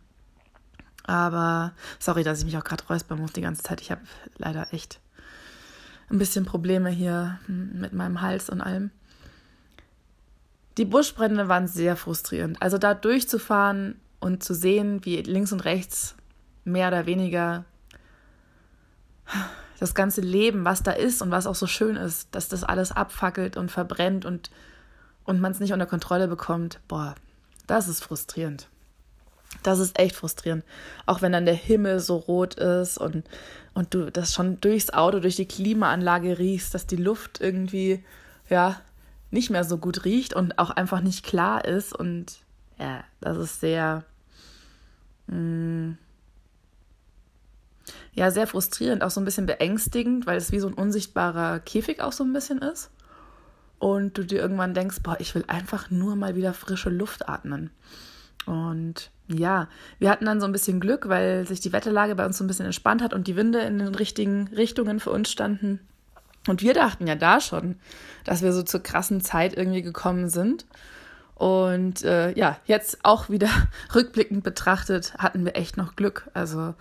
Aber 1.03 1.73
sorry, 1.99 2.23
dass 2.23 2.39
ich 2.39 2.45
mich 2.45 2.57
auch 2.57 2.63
gerade 2.63 2.85
räuspern 2.85 3.19
muss 3.19 3.33
die 3.33 3.41
ganze 3.41 3.63
Zeit. 3.63 3.81
Ich 3.81 3.91
habe 3.91 4.01
leider 4.37 4.71
echt 4.71 4.99
ein 6.09 6.17
bisschen 6.17 6.45
Probleme 6.45 6.89
hier 6.89 7.39
mit 7.47 7.93
meinem 7.93 8.21
Hals 8.21 8.49
und 8.49 8.61
allem. 8.61 8.91
Die 10.77 10.85
Buschbrände 10.85 11.47
waren 11.47 11.67
sehr 11.67 11.95
frustrierend. 11.95 12.61
Also 12.61 12.77
da 12.77 12.93
durchzufahren 12.93 13.99
und 14.19 14.43
zu 14.43 14.53
sehen, 14.53 15.03
wie 15.03 15.17
links 15.17 15.51
und 15.51 15.65
rechts 15.65 16.15
mehr 16.63 16.87
oder 16.87 17.05
weniger 17.05 17.65
das 19.79 19.95
ganze 19.95 20.21
Leben, 20.21 20.63
was 20.63 20.83
da 20.83 20.91
ist 20.91 21.21
und 21.21 21.31
was 21.31 21.47
auch 21.47 21.55
so 21.55 21.67
schön 21.67 21.95
ist, 21.95 22.29
dass 22.31 22.47
das 22.47 22.63
alles 22.63 22.91
abfackelt 22.91 23.57
und 23.57 23.71
verbrennt 23.71 24.25
und, 24.25 24.51
und 25.23 25.41
man 25.41 25.51
es 25.51 25.59
nicht 25.59 25.73
unter 25.73 25.87
Kontrolle 25.87 26.27
bekommt, 26.27 26.79
boah, 26.87 27.15
das 27.67 27.87
ist 27.87 28.03
frustrierend. 28.03 28.67
Das 29.63 29.79
ist 29.79 29.99
echt 29.99 30.15
frustrierend. 30.15 30.63
Auch 31.05 31.21
wenn 31.21 31.31
dann 31.31 31.45
der 31.45 31.55
Himmel 31.55 31.99
so 31.99 32.15
rot 32.17 32.55
ist 32.55 32.97
und, 32.97 33.25
und 33.73 33.93
du 33.93 34.11
das 34.11 34.33
schon 34.33 34.61
durchs 34.61 34.91
Auto, 34.91 35.19
durch 35.19 35.35
die 35.35 35.47
Klimaanlage 35.47 36.37
riechst, 36.37 36.73
dass 36.73 36.87
die 36.87 36.95
Luft 36.95 37.41
irgendwie, 37.41 38.03
ja, 38.49 38.79
nicht 39.31 39.49
mehr 39.49 39.63
so 39.63 39.77
gut 39.77 40.05
riecht 40.05 40.33
und 40.33 40.59
auch 40.59 40.69
einfach 40.69 41.01
nicht 41.01 41.25
klar 41.25 41.65
ist. 41.65 41.93
Und 41.93 42.39
ja, 42.77 43.03
das 43.19 43.37
ist 43.37 43.59
sehr, 43.59 44.03
mh, 45.27 45.37
mm, 45.37 45.97
ja, 48.13 48.29
sehr 48.29 48.45
frustrierend, 48.45 49.03
auch 49.03 49.09
so 49.09 49.21
ein 49.21 49.25
bisschen 49.25 49.45
beängstigend, 49.45 50.27
weil 50.27 50.37
es 50.37 50.51
wie 50.51 50.59
so 50.59 50.67
ein 50.67 50.73
unsichtbarer 50.73 51.59
Käfig 51.59 52.01
auch 52.01 52.11
so 52.11 52.23
ein 52.23 52.33
bisschen 52.33 52.59
ist. 52.59 52.91
Und 53.79 54.17
du 54.17 54.25
dir 54.25 54.39
irgendwann 54.39 54.73
denkst, 54.73 54.97
boah, 55.01 55.15
ich 55.19 55.33
will 55.33 55.45
einfach 55.47 55.89
nur 55.89 56.15
mal 56.15 56.35
wieder 56.35 56.53
frische 56.53 56.89
Luft 56.89 57.27
atmen. 57.27 57.71
Und 58.45 59.11
ja, 59.27 59.69
wir 59.97 60.09
hatten 60.09 60.25
dann 60.25 60.39
so 60.39 60.45
ein 60.45 60.51
bisschen 60.51 60.79
Glück, 60.79 61.07
weil 61.09 61.47
sich 61.47 61.61
die 61.61 61.71
Wetterlage 61.71 62.15
bei 62.15 62.25
uns 62.25 62.37
so 62.37 62.43
ein 62.43 62.47
bisschen 62.47 62.65
entspannt 62.65 63.01
hat 63.01 63.13
und 63.13 63.27
die 63.27 63.35
Winde 63.35 63.59
in 63.61 63.79
den 63.79 63.95
richtigen 63.95 64.49
Richtungen 64.49 64.99
für 64.99 65.11
uns 65.11 65.31
standen. 65.31 65.79
Und 66.47 66.61
wir 66.61 66.73
dachten 66.73 67.07
ja 67.07 67.15
da 67.15 67.39
schon, 67.39 67.75
dass 68.23 68.41
wir 68.41 68.53
so 68.53 68.63
zur 68.63 68.81
krassen 68.81 69.21
Zeit 69.21 69.55
irgendwie 69.55 69.81
gekommen 69.81 70.29
sind. 70.29 70.65
Und 71.35 72.03
äh, 72.03 72.37
ja, 72.37 72.57
jetzt 72.65 72.99
auch 73.03 73.29
wieder 73.29 73.49
rückblickend 73.95 74.43
betrachtet, 74.43 75.15
hatten 75.17 75.45
wir 75.45 75.55
echt 75.55 75.77
noch 75.77 75.95
Glück. 75.95 76.29
Also 76.33 76.75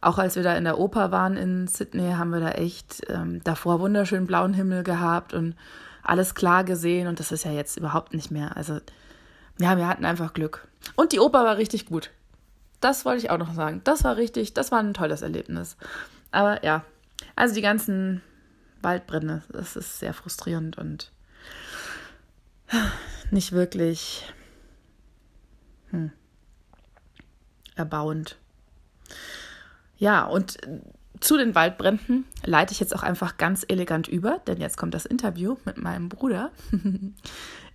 auch 0.00 0.18
als 0.18 0.36
wir 0.36 0.42
da 0.42 0.56
in 0.56 0.64
der 0.64 0.78
Oper 0.78 1.10
waren 1.10 1.36
in 1.36 1.66
Sydney, 1.66 2.12
haben 2.12 2.30
wir 2.30 2.40
da 2.40 2.50
echt 2.50 3.02
ähm, 3.08 3.42
davor 3.44 3.80
wunderschönen 3.80 4.26
blauen 4.26 4.54
Himmel 4.54 4.82
gehabt 4.82 5.34
und 5.34 5.56
alles 6.02 6.34
klar 6.34 6.64
gesehen. 6.64 7.08
Und 7.08 7.20
das 7.20 7.32
ist 7.32 7.44
ja 7.44 7.52
jetzt 7.52 7.76
überhaupt 7.76 8.14
nicht 8.14 8.30
mehr. 8.30 8.56
Also 8.56 8.80
ja, 9.58 9.76
wir 9.76 9.88
hatten 9.88 10.04
einfach 10.04 10.34
Glück. 10.34 10.68
Und 10.94 11.12
die 11.12 11.20
Oper 11.20 11.44
war 11.44 11.56
richtig 11.56 11.86
gut. 11.86 12.10
Das 12.80 13.04
wollte 13.04 13.24
ich 13.24 13.30
auch 13.30 13.38
noch 13.38 13.54
sagen. 13.54 13.80
Das 13.84 14.04
war 14.04 14.16
richtig, 14.16 14.54
das 14.54 14.70
war 14.70 14.80
ein 14.80 14.94
tolles 14.94 15.22
Erlebnis. 15.22 15.76
Aber 16.30 16.62
ja, 16.64 16.84
also 17.34 17.54
die 17.54 17.62
ganzen 17.62 18.20
Waldbrände, 18.82 19.42
das 19.48 19.76
ist 19.76 19.98
sehr 19.98 20.14
frustrierend 20.14 20.78
und 20.78 21.12
nicht 23.30 23.52
wirklich 23.52 24.32
hm, 25.90 26.12
erbauend. 27.74 28.36
Ja, 29.98 30.24
und 30.24 30.58
zu 31.20 31.38
den 31.38 31.54
Waldbränden 31.54 32.24
leite 32.44 32.72
ich 32.72 32.80
jetzt 32.80 32.94
auch 32.94 33.02
einfach 33.02 33.38
ganz 33.38 33.64
elegant 33.66 34.08
über, 34.08 34.40
denn 34.46 34.60
jetzt 34.60 34.76
kommt 34.76 34.94
das 34.94 35.06
Interview 35.06 35.56
mit 35.64 35.78
meinem 35.78 36.08
Bruder. 36.08 36.50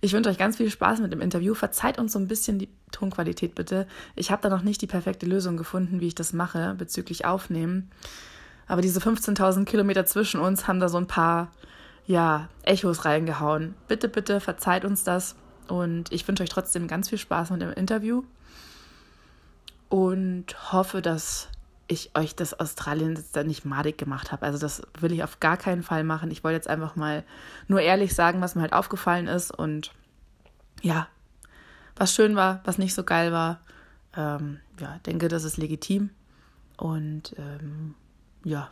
Ich 0.04 0.12
wünsche 0.12 0.30
euch 0.30 0.36
ganz 0.36 0.56
viel 0.56 0.68
Spaß 0.68 0.98
mit 0.98 1.12
dem 1.12 1.20
Interview. 1.20 1.54
Verzeiht 1.54 1.96
uns 1.96 2.12
so 2.12 2.18
ein 2.18 2.26
bisschen 2.26 2.58
die 2.58 2.68
Tonqualität 2.90 3.54
bitte. 3.54 3.86
Ich 4.16 4.32
habe 4.32 4.42
da 4.42 4.48
noch 4.48 4.62
nicht 4.62 4.82
die 4.82 4.88
perfekte 4.88 5.26
Lösung 5.26 5.56
gefunden, 5.56 6.00
wie 6.00 6.08
ich 6.08 6.16
das 6.16 6.32
mache 6.32 6.74
bezüglich 6.76 7.24
Aufnehmen. 7.24 7.88
Aber 8.72 8.80
diese 8.80 9.00
15.000 9.00 9.66
Kilometer 9.66 10.06
zwischen 10.06 10.40
uns 10.40 10.66
haben 10.66 10.80
da 10.80 10.88
so 10.88 10.96
ein 10.96 11.06
paar, 11.06 11.52
ja, 12.06 12.48
Echos 12.62 13.04
reingehauen. 13.04 13.74
Bitte, 13.86 14.08
bitte 14.08 14.40
verzeiht 14.40 14.86
uns 14.86 15.04
das. 15.04 15.36
Und 15.68 16.10
ich 16.10 16.26
wünsche 16.26 16.42
euch 16.42 16.48
trotzdem 16.48 16.88
ganz 16.88 17.10
viel 17.10 17.18
Spaß 17.18 17.50
mit 17.50 17.60
dem 17.60 17.70
Interview. 17.74 18.22
Und 19.90 20.72
hoffe, 20.72 21.02
dass 21.02 21.48
ich 21.86 22.12
euch 22.14 22.34
das 22.34 22.58
Australien 22.58 23.14
jetzt 23.14 23.36
dann 23.36 23.48
nicht 23.48 23.66
madig 23.66 23.98
gemacht 23.98 24.32
habe. 24.32 24.46
Also 24.46 24.58
das 24.58 24.80
will 24.98 25.12
ich 25.12 25.22
auf 25.22 25.38
gar 25.38 25.58
keinen 25.58 25.82
Fall 25.82 26.02
machen. 26.02 26.30
Ich 26.30 26.42
wollte 26.42 26.56
jetzt 26.56 26.68
einfach 26.68 26.96
mal 26.96 27.24
nur 27.68 27.82
ehrlich 27.82 28.14
sagen, 28.14 28.40
was 28.40 28.54
mir 28.54 28.62
halt 28.62 28.72
aufgefallen 28.72 29.26
ist 29.26 29.50
und 29.50 29.92
ja, 30.80 31.08
was 31.94 32.14
schön 32.14 32.36
war, 32.36 32.62
was 32.64 32.78
nicht 32.78 32.94
so 32.94 33.04
geil 33.04 33.32
war. 33.32 33.60
Ähm, 34.16 34.60
ja, 34.80 34.98
denke, 35.04 35.28
das 35.28 35.44
ist 35.44 35.58
legitim 35.58 36.08
und 36.78 37.34
ähm, 37.36 37.96
ja, 38.44 38.70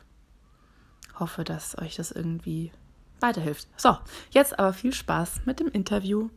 hoffe, 1.18 1.45
dass 1.45 1.79
euch 1.79 1.97
das 1.97 2.11
irgendwie 2.11 2.73
weiterhilft. 3.21 3.68
So, 3.77 3.97
jetzt 4.31 4.59
aber 4.59 4.73
viel 4.73 4.93
Spaß 4.93 5.43
mit 5.47 5.61
dem 5.61 5.68
Interview. 5.68 6.29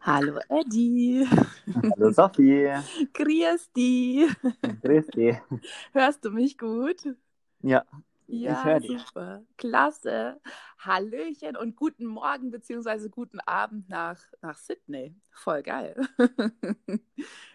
Hallo 0.00 0.38
Eddie. 0.48 1.26
Hallo 1.74 2.10
Sophie. 2.10 2.72
Grüß 3.12 3.72
dich. 3.76 4.30
Grüß 4.82 5.06
dich. 5.08 5.36
Hörst 5.92 6.24
du 6.24 6.30
mich 6.30 6.56
gut? 6.56 7.14
Ja. 7.60 7.84
Ja, 8.30 8.78
super. 8.80 9.42
Klasse. 9.56 10.38
Hallöchen 10.78 11.56
und 11.56 11.76
guten 11.76 12.04
Morgen 12.04 12.50
bzw. 12.50 13.08
guten 13.08 13.40
Abend 13.40 13.88
nach, 13.88 14.20
nach 14.42 14.58
Sydney. 14.58 15.14
Voll 15.30 15.62
geil. 15.62 15.96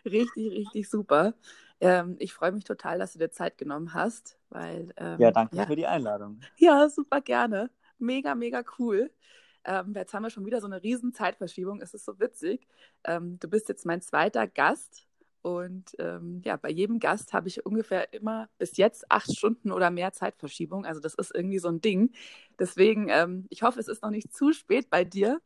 richtig, 0.03 0.51
richtig 0.51 0.89
super. 0.89 1.36
Ähm, 1.80 2.15
ich 2.17 2.34
freue 2.34 2.51
mich 2.51 2.63
total, 2.63 2.97
dass 2.97 3.13
du 3.13 3.19
dir 3.19 3.30
Zeit 3.30 3.59
genommen 3.59 3.93
hast, 3.93 4.39
weil. 4.49 4.91
Ähm, 4.97 5.19
ja, 5.19 5.30
danke 5.30 5.55
ja. 5.55 5.67
für 5.67 5.76
die 5.76 5.86
Einladung. 5.86 6.39
Ja, 6.57 6.89
super 6.89 7.21
gerne. 7.21 7.69
Mega, 7.99 8.34
mega 8.34 8.63
cool. 8.80 9.11
Ähm, 9.65 9.93
jetzt 9.95 10.13
haben 10.15 10.24
wir 10.24 10.32
schon 10.32 10.45
wieder 10.45 10.59
so 10.59 10.65
eine 10.65 10.82
riesen 10.82 11.13
Zeitverschiebung. 11.13 11.82
Es 11.82 11.93
ist 11.93 12.05
so 12.05 12.19
witzig. 12.19 12.67
Ähm, 13.03 13.38
du 13.39 13.47
bist 13.47 13.69
jetzt 13.69 13.86
mein 13.86 14.01
zweiter 14.01 14.47
Gast 14.47 15.07
und 15.44 15.94
ähm, 16.00 16.41
ja, 16.46 16.56
bei 16.56 16.70
jedem 16.70 17.00
Gast 17.00 17.34
habe 17.34 17.50
ich 17.50 17.66
ungefähr 17.66 18.14
immer 18.14 18.48
bis 18.58 18.78
jetzt 18.78 19.12
acht 19.12 19.36
Stunden 19.36 19.74
oder 19.74 19.91
mehr 19.91 20.14
Zeitverschiebung. 20.14 20.86
Also 20.86 21.02
das 21.02 21.16
ist 21.16 21.36
irgendwie 21.36 21.60
so 21.60 21.68
ein 21.68 21.82
Ding. 21.82 22.14
Deswegen, 22.58 23.10
ähm, 23.10 23.46
ich 23.50 23.62
hoffe, 23.62 23.78
es 23.82 23.89
ist 23.89 24.02
noch 24.02 24.10
nicht 24.10 24.34
zu 24.34 24.54
spät 24.54 24.89
bei 24.89 25.04
dir. 25.04 25.41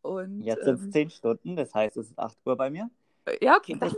Und, 0.00 0.40
jetzt 0.40 0.64
sind 0.64 0.74
es 0.74 0.84
ähm, 0.84 0.92
zehn 0.92 1.10
Stunden, 1.10 1.54
das 1.54 1.74
heißt, 1.74 1.98
es 1.98 2.08
ist 2.08 2.18
acht 2.18 2.38
Uhr 2.46 2.56
bei 2.56 2.70
mir. 2.70 2.90
Ja, 3.42 3.58
okay, 3.58 3.76
das 3.78 3.94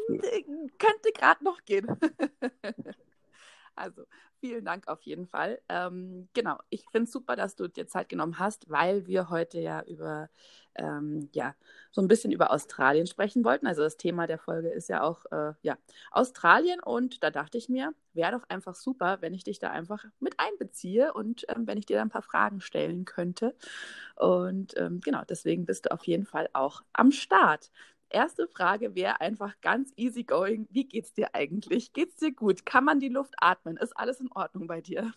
könnte 0.78 1.12
gerade 1.14 1.44
noch 1.44 1.64
gehen. 1.64 1.86
Also 3.76 4.04
vielen 4.40 4.64
Dank 4.64 4.86
auf 4.88 5.02
jeden 5.02 5.26
Fall. 5.26 5.60
Ähm, 5.68 6.28
genau, 6.32 6.58
ich 6.70 6.84
finde 6.92 7.04
es 7.06 7.12
super, 7.12 7.34
dass 7.34 7.56
du 7.56 7.66
dir 7.68 7.88
Zeit 7.88 8.08
genommen 8.08 8.38
hast, 8.38 8.70
weil 8.70 9.06
wir 9.06 9.30
heute 9.30 9.58
ja 9.58 9.82
über, 9.82 10.30
ähm, 10.76 11.28
ja, 11.32 11.56
so 11.90 12.00
ein 12.00 12.06
bisschen 12.08 12.30
über 12.30 12.52
Australien 12.52 13.06
sprechen 13.08 13.44
wollten. 13.44 13.66
Also 13.66 13.82
das 13.82 13.96
Thema 13.96 14.26
der 14.28 14.38
Folge 14.38 14.68
ist 14.68 14.88
ja 14.88 15.02
auch, 15.02 15.24
äh, 15.32 15.54
ja, 15.62 15.76
Australien 16.12 16.80
und 16.80 17.22
da 17.24 17.30
dachte 17.30 17.58
ich 17.58 17.68
mir, 17.68 17.94
wäre 18.12 18.32
doch 18.32 18.48
einfach 18.48 18.76
super, 18.76 19.18
wenn 19.22 19.34
ich 19.34 19.42
dich 19.42 19.58
da 19.58 19.70
einfach 19.70 20.04
mit 20.20 20.38
einbeziehe 20.38 21.12
und 21.12 21.44
ähm, 21.48 21.66
wenn 21.66 21.78
ich 21.78 21.86
dir 21.86 21.96
da 21.96 22.02
ein 22.02 22.10
paar 22.10 22.22
Fragen 22.22 22.60
stellen 22.60 23.04
könnte. 23.04 23.56
Und 24.16 24.76
ähm, 24.76 25.00
genau, 25.00 25.22
deswegen 25.28 25.64
bist 25.66 25.86
du 25.86 25.92
auf 25.92 26.04
jeden 26.06 26.26
Fall 26.26 26.48
auch 26.52 26.82
am 26.92 27.10
Start 27.10 27.70
erste 28.10 28.48
Frage 28.48 28.94
wäre 28.94 29.20
einfach 29.20 29.60
ganz 29.60 29.92
easy 29.96 30.24
going. 30.24 30.68
Wie 30.70 30.84
geht's 30.84 31.12
dir 31.12 31.34
eigentlich? 31.34 31.92
Geht's 31.92 32.16
dir 32.16 32.32
gut? 32.32 32.64
Kann 32.64 32.84
man 32.84 33.00
die 33.00 33.08
Luft 33.08 33.34
atmen? 33.38 33.76
Ist 33.76 33.96
alles 33.96 34.20
in 34.20 34.30
Ordnung 34.32 34.66
bei 34.66 34.80
dir? 34.80 35.12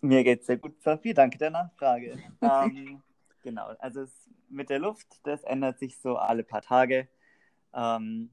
Mir 0.00 0.24
geht's 0.24 0.46
sehr 0.46 0.58
gut, 0.58 0.80
Sophie. 0.82 1.14
Danke 1.14 1.38
der 1.38 1.50
Nachfrage. 1.50 2.18
ähm, 2.40 3.02
genau, 3.42 3.68
also 3.78 4.02
es, 4.02 4.30
mit 4.48 4.70
der 4.70 4.78
Luft, 4.78 5.06
das 5.24 5.42
ändert 5.44 5.78
sich 5.78 5.98
so 5.98 6.16
alle 6.16 6.44
paar 6.44 6.62
Tage. 6.62 7.08
Ähm, 7.72 8.30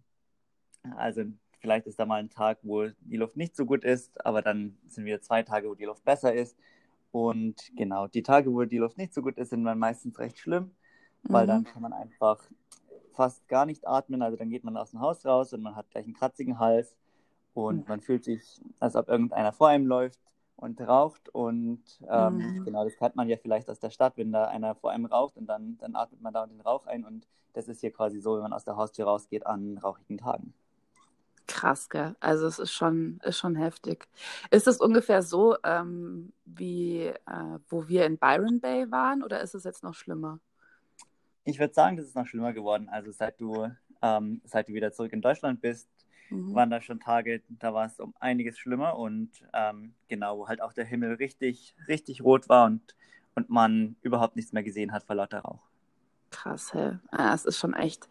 also 0.98 1.24
vielleicht 1.60 1.88
ist 1.88 2.00
da 2.00 2.06
mal 2.06 2.20
ein 2.20 2.30
Tag, 2.30 2.60
wo 2.64 2.88
die 2.88 3.18
Luft 3.18 3.38
nicht 3.38 3.56
so 3.56 3.66
gut 3.66 3.84
ist, 3.84 4.26
aber 4.26 4.42
dann 4.42 4.78
sind 4.88 5.06
wieder 5.06 5.22
zwei 5.22 5.44
Tage, 5.44 5.70
wo 5.70 5.76
die 5.76 5.86
Luft 5.86 6.04
besser 6.04 6.34
ist. 6.34 6.58
Und 7.12 7.72
genau, 7.76 8.08
die 8.08 8.24
Tage, 8.24 8.52
wo 8.52 8.64
die 8.66 8.80
Luft 8.80 8.98
nicht 8.98 9.14
so 9.14 9.22
gut 9.22 9.38
ist, 9.38 9.52
sind 9.52 9.64
dann 9.64 9.80
meistens 9.80 10.20
recht 10.20 10.38
schlimm, 10.40 10.72
weil 11.24 11.44
mhm. 11.44 11.48
dann 11.48 11.64
kann 11.64 11.82
man 11.82 11.94
einfach 11.94 12.44
fast 13.14 13.48
gar 13.48 13.66
nicht 13.66 13.88
atmen. 13.88 14.22
Also 14.22 14.38
dann 14.38 14.50
geht 14.50 14.64
man 14.64 14.78
aus 14.78 14.92
dem 14.92 15.00
Haus 15.00 15.26
raus 15.26 15.54
und 15.54 15.62
man 15.62 15.76
hat 15.76 15.90
gleich 15.92 16.06
einen 16.06 16.14
kratzigen 16.14 16.60
Hals 16.60 16.96
und 17.54 17.78
mhm. 17.78 17.86
man 17.88 18.02
fühlt 18.02 18.24
sich, 18.24 18.62
als 18.80 18.96
ob 18.96 19.10
irgendeiner 19.10 19.54
vor 19.54 19.70
einem 19.70 19.86
läuft 19.86 20.20
und 20.56 20.80
raucht. 20.82 21.30
Und 21.30 21.84
ähm, 22.10 22.38
mhm. 22.38 22.66
genau, 22.66 22.84
das 22.84 22.96
kennt 22.98 23.16
man 23.16 23.30
ja 23.30 23.38
vielleicht 23.38 23.70
aus 23.70 23.80
der 23.80 23.90
Stadt, 23.90 24.18
wenn 24.18 24.32
da 24.32 24.46
einer 24.46 24.76
vor 24.76 24.92
einem 24.92 25.06
raucht 25.06 25.38
und 25.38 25.48
dann, 25.48 25.78
dann 25.78 25.96
atmet 25.96 26.22
man 26.22 26.34
da 26.34 26.46
den 26.46 26.62
Rauch 26.62 26.86
ein. 26.88 27.06
Und 27.06 27.28
das 27.54 27.68
ist 27.68 27.82
hier 27.82 27.92
quasi 27.92 28.20
so, 28.20 28.36
wenn 28.36 28.44
man 28.44 28.54
aus 28.54 28.66
der 28.66 28.76
Haustür 28.76 29.06
rausgeht 29.06 29.46
an 29.46 29.78
rauchigen 29.78 30.18
Tagen. 30.18 30.54
Krass, 31.46 31.90
gell? 31.90 32.16
Also 32.22 32.48
es 32.48 32.58
ist 32.58 32.72
schon, 32.72 33.20
ist 33.24 33.38
schon 33.38 33.56
heftig. 33.56 34.08
Ist 34.50 34.68
es 34.68 34.80
ungefähr 34.80 35.22
so, 35.22 35.58
ähm, 35.64 36.32
wie 36.46 37.08
äh, 37.08 37.60
wo 37.68 37.88
wir 37.88 38.06
in 38.06 38.18
Byron 38.18 38.62
Bay 38.62 38.90
waren, 38.92 39.24
oder 39.24 39.42
ist 39.42 39.54
es 39.54 39.66
jetzt 39.66 39.84
noch 39.84 39.94
schlimmer? 39.94 40.40
Ich 41.46 41.60
würde 41.60 41.74
sagen, 41.74 41.98
das 41.98 42.08
ist 42.08 42.16
noch 42.16 42.28
schlimmer 42.28 42.54
geworden. 42.54 42.90
Also 42.90 43.12
seit 43.12 43.40
du, 43.40 43.70
ähm, 44.02 44.42
seit 44.46 44.70
du 44.70 44.74
wieder 44.74 44.92
zurück 44.92 45.14
in 45.14 45.22
Deutschland 45.22 45.62
bist, 45.62 45.90
mhm. 46.30 46.54
waren 46.54 46.70
da 46.70 46.82
schon 46.82 47.00
Tage, 47.00 47.42
da 47.50 47.74
war 47.74 47.86
es 47.86 48.00
um 48.00 48.14
einiges 48.20 48.58
schlimmer 48.58 48.98
und 48.98 49.30
ähm, 49.54 49.94
genau, 50.08 50.40
wo 50.40 50.48
halt 50.48 50.62
auch 50.62 50.74
der 50.74 50.86
Himmel 50.86 51.16
richtig, 51.16 51.76
richtig 51.88 52.24
rot 52.24 52.50
war 52.50 52.66
und, 52.66 52.96
und 53.36 53.50
man 53.50 53.96
überhaupt 54.02 54.36
nichts 54.36 54.54
mehr 54.54 54.64
gesehen 54.64 54.92
hat 54.92 55.04
vor 55.04 55.16
lauter 55.16 55.40
Rauch. 55.40 55.62
Krass, 56.32 56.74
hä? 56.74 56.98
Ah, 57.12 57.32
das 57.32 57.46
ist 57.46 57.60
schon 57.60 57.74
echt, 57.74 58.08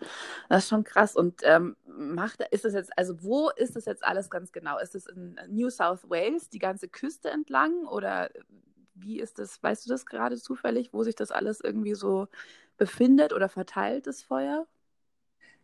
das 0.48 0.64
ist 0.64 0.68
schon 0.68 0.84
krass. 0.84 1.16
Und 1.16 1.40
ähm, 1.42 1.76
macht, 1.86 2.40
ist 2.52 2.64
es 2.64 2.72
jetzt, 2.72 2.96
also 2.96 3.20
wo 3.22 3.50
ist 3.50 3.74
das 3.74 3.84
jetzt 3.86 4.04
alles 4.04 4.30
ganz 4.30 4.52
genau? 4.52 4.78
Ist 4.78 4.94
es 4.94 5.06
in 5.06 5.38
New 5.48 5.70
South 5.70 6.08
Wales, 6.08 6.48
die 6.48 6.60
ganze 6.60 6.86
Küste 6.86 7.30
entlang 7.30 7.84
oder 7.86 8.30
wie 8.94 9.18
ist 9.18 9.40
das, 9.40 9.60
weißt 9.60 9.86
du 9.86 9.90
das 9.90 10.06
gerade 10.06 10.36
zufällig, 10.36 10.92
wo 10.92 11.02
sich 11.02 11.16
das 11.16 11.32
alles 11.32 11.60
irgendwie 11.60 11.94
so 11.94 12.28
befindet 12.76 13.32
oder 13.32 13.48
verteilt, 13.48 14.06
das 14.06 14.22
Feuer? 14.22 14.66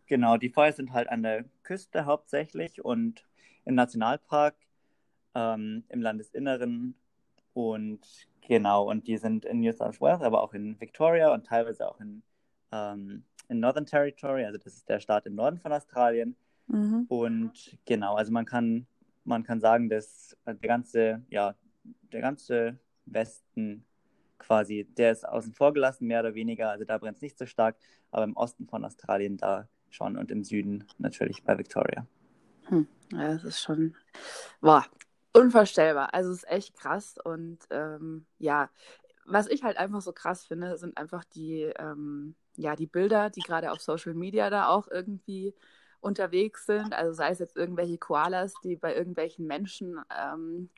Genau, 0.07 0.37
die 0.37 0.49
Feuer 0.49 0.73
sind 0.73 0.93
halt 0.93 1.09
an 1.11 1.23
der 1.23 1.45
Küste 1.63 2.07
hauptsächlich 2.07 2.85
und 2.85 3.25
im 3.65 3.75
Nationalpark, 3.75 4.57
ähm, 5.35 5.85
im 5.89 6.01
Landesinneren 6.01 6.95
und 7.53 8.01
genau, 8.41 8.89
und 8.89 9.07
die 9.07 9.19
sind 9.19 9.45
in 9.45 9.61
New 9.61 9.73
South 9.73 10.01
Wales, 10.01 10.23
aber 10.23 10.43
auch 10.43 10.55
in 10.55 10.81
Victoria 10.81 11.33
und 11.33 11.47
teilweise 11.47 11.89
auch 11.89 12.01
in, 12.01 12.23
ähm, 12.73 13.25
in 13.49 13.61
Northern 13.61 13.87
Territory, 13.87 14.45
also 14.45 14.59
das 14.59 14.75
ist 14.75 14.89
der 14.89 15.01
Staat 15.01 15.27
im 15.27 15.35
Norden 15.35 15.59
von 15.59 15.73
Australien. 15.73 16.37
Mhm. 16.69 17.07
Und 17.09 17.79
genau, 17.85 18.15
also 18.15 18.33
man 18.33 18.45
kann, 18.45 18.87
man 19.25 19.43
kann 19.43 19.61
sagen, 19.61 19.89
dass 19.89 20.37
der 20.47 20.55
ganze, 20.57 21.23
ja, 21.29 21.55
der 22.13 22.21
ganze 22.21 22.79
Westen 23.07 23.85
quasi, 24.39 24.85
der 24.97 25.13
ist 25.13 25.29
außen 25.29 25.53
vor 25.53 25.73
gelassen, 25.73 26.07
mehr 26.07 26.21
oder 26.21 26.35
weniger, 26.35 26.71
also 26.71 26.85
da 26.85 26.99
brennt 26.99 27.17
es 27.17 27.23
nicht 27.23 27.39
so 27.39 27.47
stark, 27.47 27.77
aber 28.11 28.25
im 28.25 28.37
Osten 28.37 28.67
von 28.67 28.85
Australien, 28.85 29.37
da 29.37 29.69
schon 29.91 30.17
und 30.17 30.31
im 30.31 30.45
Süden 30.45 30.85
natürlich 30.99 31.43
bei 31.43 31.57
Victoria. 31.59 32.07
Hm. 32.65 32.87
Ja, 33.13 33.33
das 33.33 33.45
ist 33.45 33.61
schon, 33.61 33.95
boah, 34.61 34.85
unvorstellbar. 35.33 36.13
Also 36.13 36.31
es 36.31 36.39
ist 36.39 36.51
echt 36.51 36.77
krass 36.77 37.17
und 37.23 37.59
ähm, 37.71 38.27
ja, 38.39 38.71
was 39.25 39.47
ich 39.47 39.63
halt 39.63 39.77
einfach 39.77 40.01
so 40.01 40.13
krass 40.13 40.45
finde, 40.45 40.77
sind 40.79 40.97
einfach 40.97 41.25
die, 41.25 41.63
ähm, 41.79 42.35
ja, 42.57 42.77
die 42.77 42.87
Bilder, 42.87 43.31
die 43.31 43.41
gerade 43.41 43.73
auf 43.73 43.81
Social 43.81 44.15
Media 44.15 44.51
da 44.51 44.69
auch 44.69 44.89
irgendwie 44.89 45.55
unterwegs 46.01 46.67
sind. 46.67 46.95
Also 46.95 47.13
sei 47.13 47.31
es 47.31 47.39
jetzt 47.39 47.57
irgendwelche 47.57 47.99
Koalas, 47.99 48.55
die 48.63 48.77
bei 48.77 48.95
irgendwelchen 48.95 49.47
Menschen 49.47 50.01
ähm, 50.17 50.71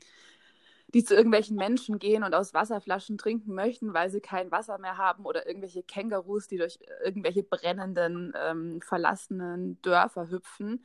die 0.93 1.03
zu 1.03 1.15
irgendwelchen 1.15 1.55
Menschen 1.55 1.99
gehen 1.99 2.23
und 2.23 2.35
aus 2.35 2.53
Wasserflaschen 2.53 3.17
trinken 3.17 3.53
möchten, 3.53 3.93
weil 3.93 4.09
sie 4.09 4.21
kein 4.21 4.51
Wasser 4.51 4.77
mehr 4.77 4.97
haben 4.97 5.25
oder 5.25 5.47
irgendwelche 5.47 5.83
Kängurus, 5.83 6.47
die 6.47 6.57
durch 6.57 6.79
irgendwelche 7.03 7.43
brennenden, 7.43 8.33
ähm, 8.35 8.81
verlassenen 8.81 9.81
Dörfer 9.81 10.29
hüpfen. 10.29 10.83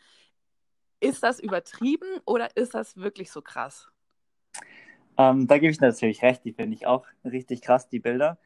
Ist 1.00 1.22
das 1.22 1.40
übertrieben 1.40 2.08
oder 2.24 2.56
ist 2.56 2.74
das 2.74 2.96
wirklich 2.96 3.30
so 3.30 3.42
krass? 3.42 3.90
Ähm, 5.18 5.46
da 5.46 5.58
gebe 5.58 5.70
ich 5.70 5.80
natürlich 5.80 6.22
recht, 6.22 6.44
die 6.44 6.52
finde 6.52 6.76
ich 6.76 6.86
auch 6.86 7.06
richtig 7.24 7.62
krass, 7.62 7.88
die 7.88 8.00
Bilder. 8.00 8.38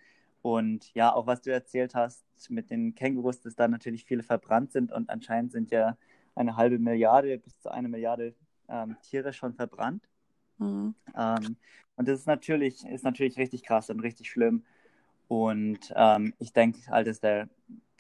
Und 0.43 0.95
ja, 0.95 1.13
auch 1.13 1.27
was 1.27 1.43
du 1.43 1.53
erzählt 1.53 1.95
hast 1.95 2.25
mit 2.49 2.71
den 2.71 2.95
Kängurus, 2.95 3.41
dass 3.41 3.55
da 3.55 3.69
natürlich 3.69 4.05
viele 4.05 4.23
verbrannt 4.23 4.73
sind 4.73 4.93
und 4.93 5.11
anscheinend 5.11 5.53
sind 5.53 5.71
ja 5.71 5.99
eine 6.35 6.57
halbe 6.57 6.79
Milliarde 6.79 7.39
bis 7.39 7.61
zu 7.61 7.71
eine 7.71 7.89
Milliarde 7.89 8.35
ähm, 8.69 8.97
Tiere 9.03 9.33
schon 9.33 9.53
verbrannt. 9.53 10.09
Mhm. 10.61 10.95
Ähm, 11.17 11.57
und 11.97 12.09
das 12.09 12.21
ist 12.21 12.27
natürlich, 12.27 12.85
ist 12.87 13.05
natürlich 13.05 13.39
richtig 13.39 13.65
krass 13.65 13.91
und 13.91 14.01
richtig 14.01 14.31
schlimm. 14.31 14.65
Und 15.29 15.93
ähm, 15.97 16.35
ich 16.39 16.53
denke 16.53 16.81
halt, 16.89 17.07
dass 17.07 17.21
der, 17.21 17.49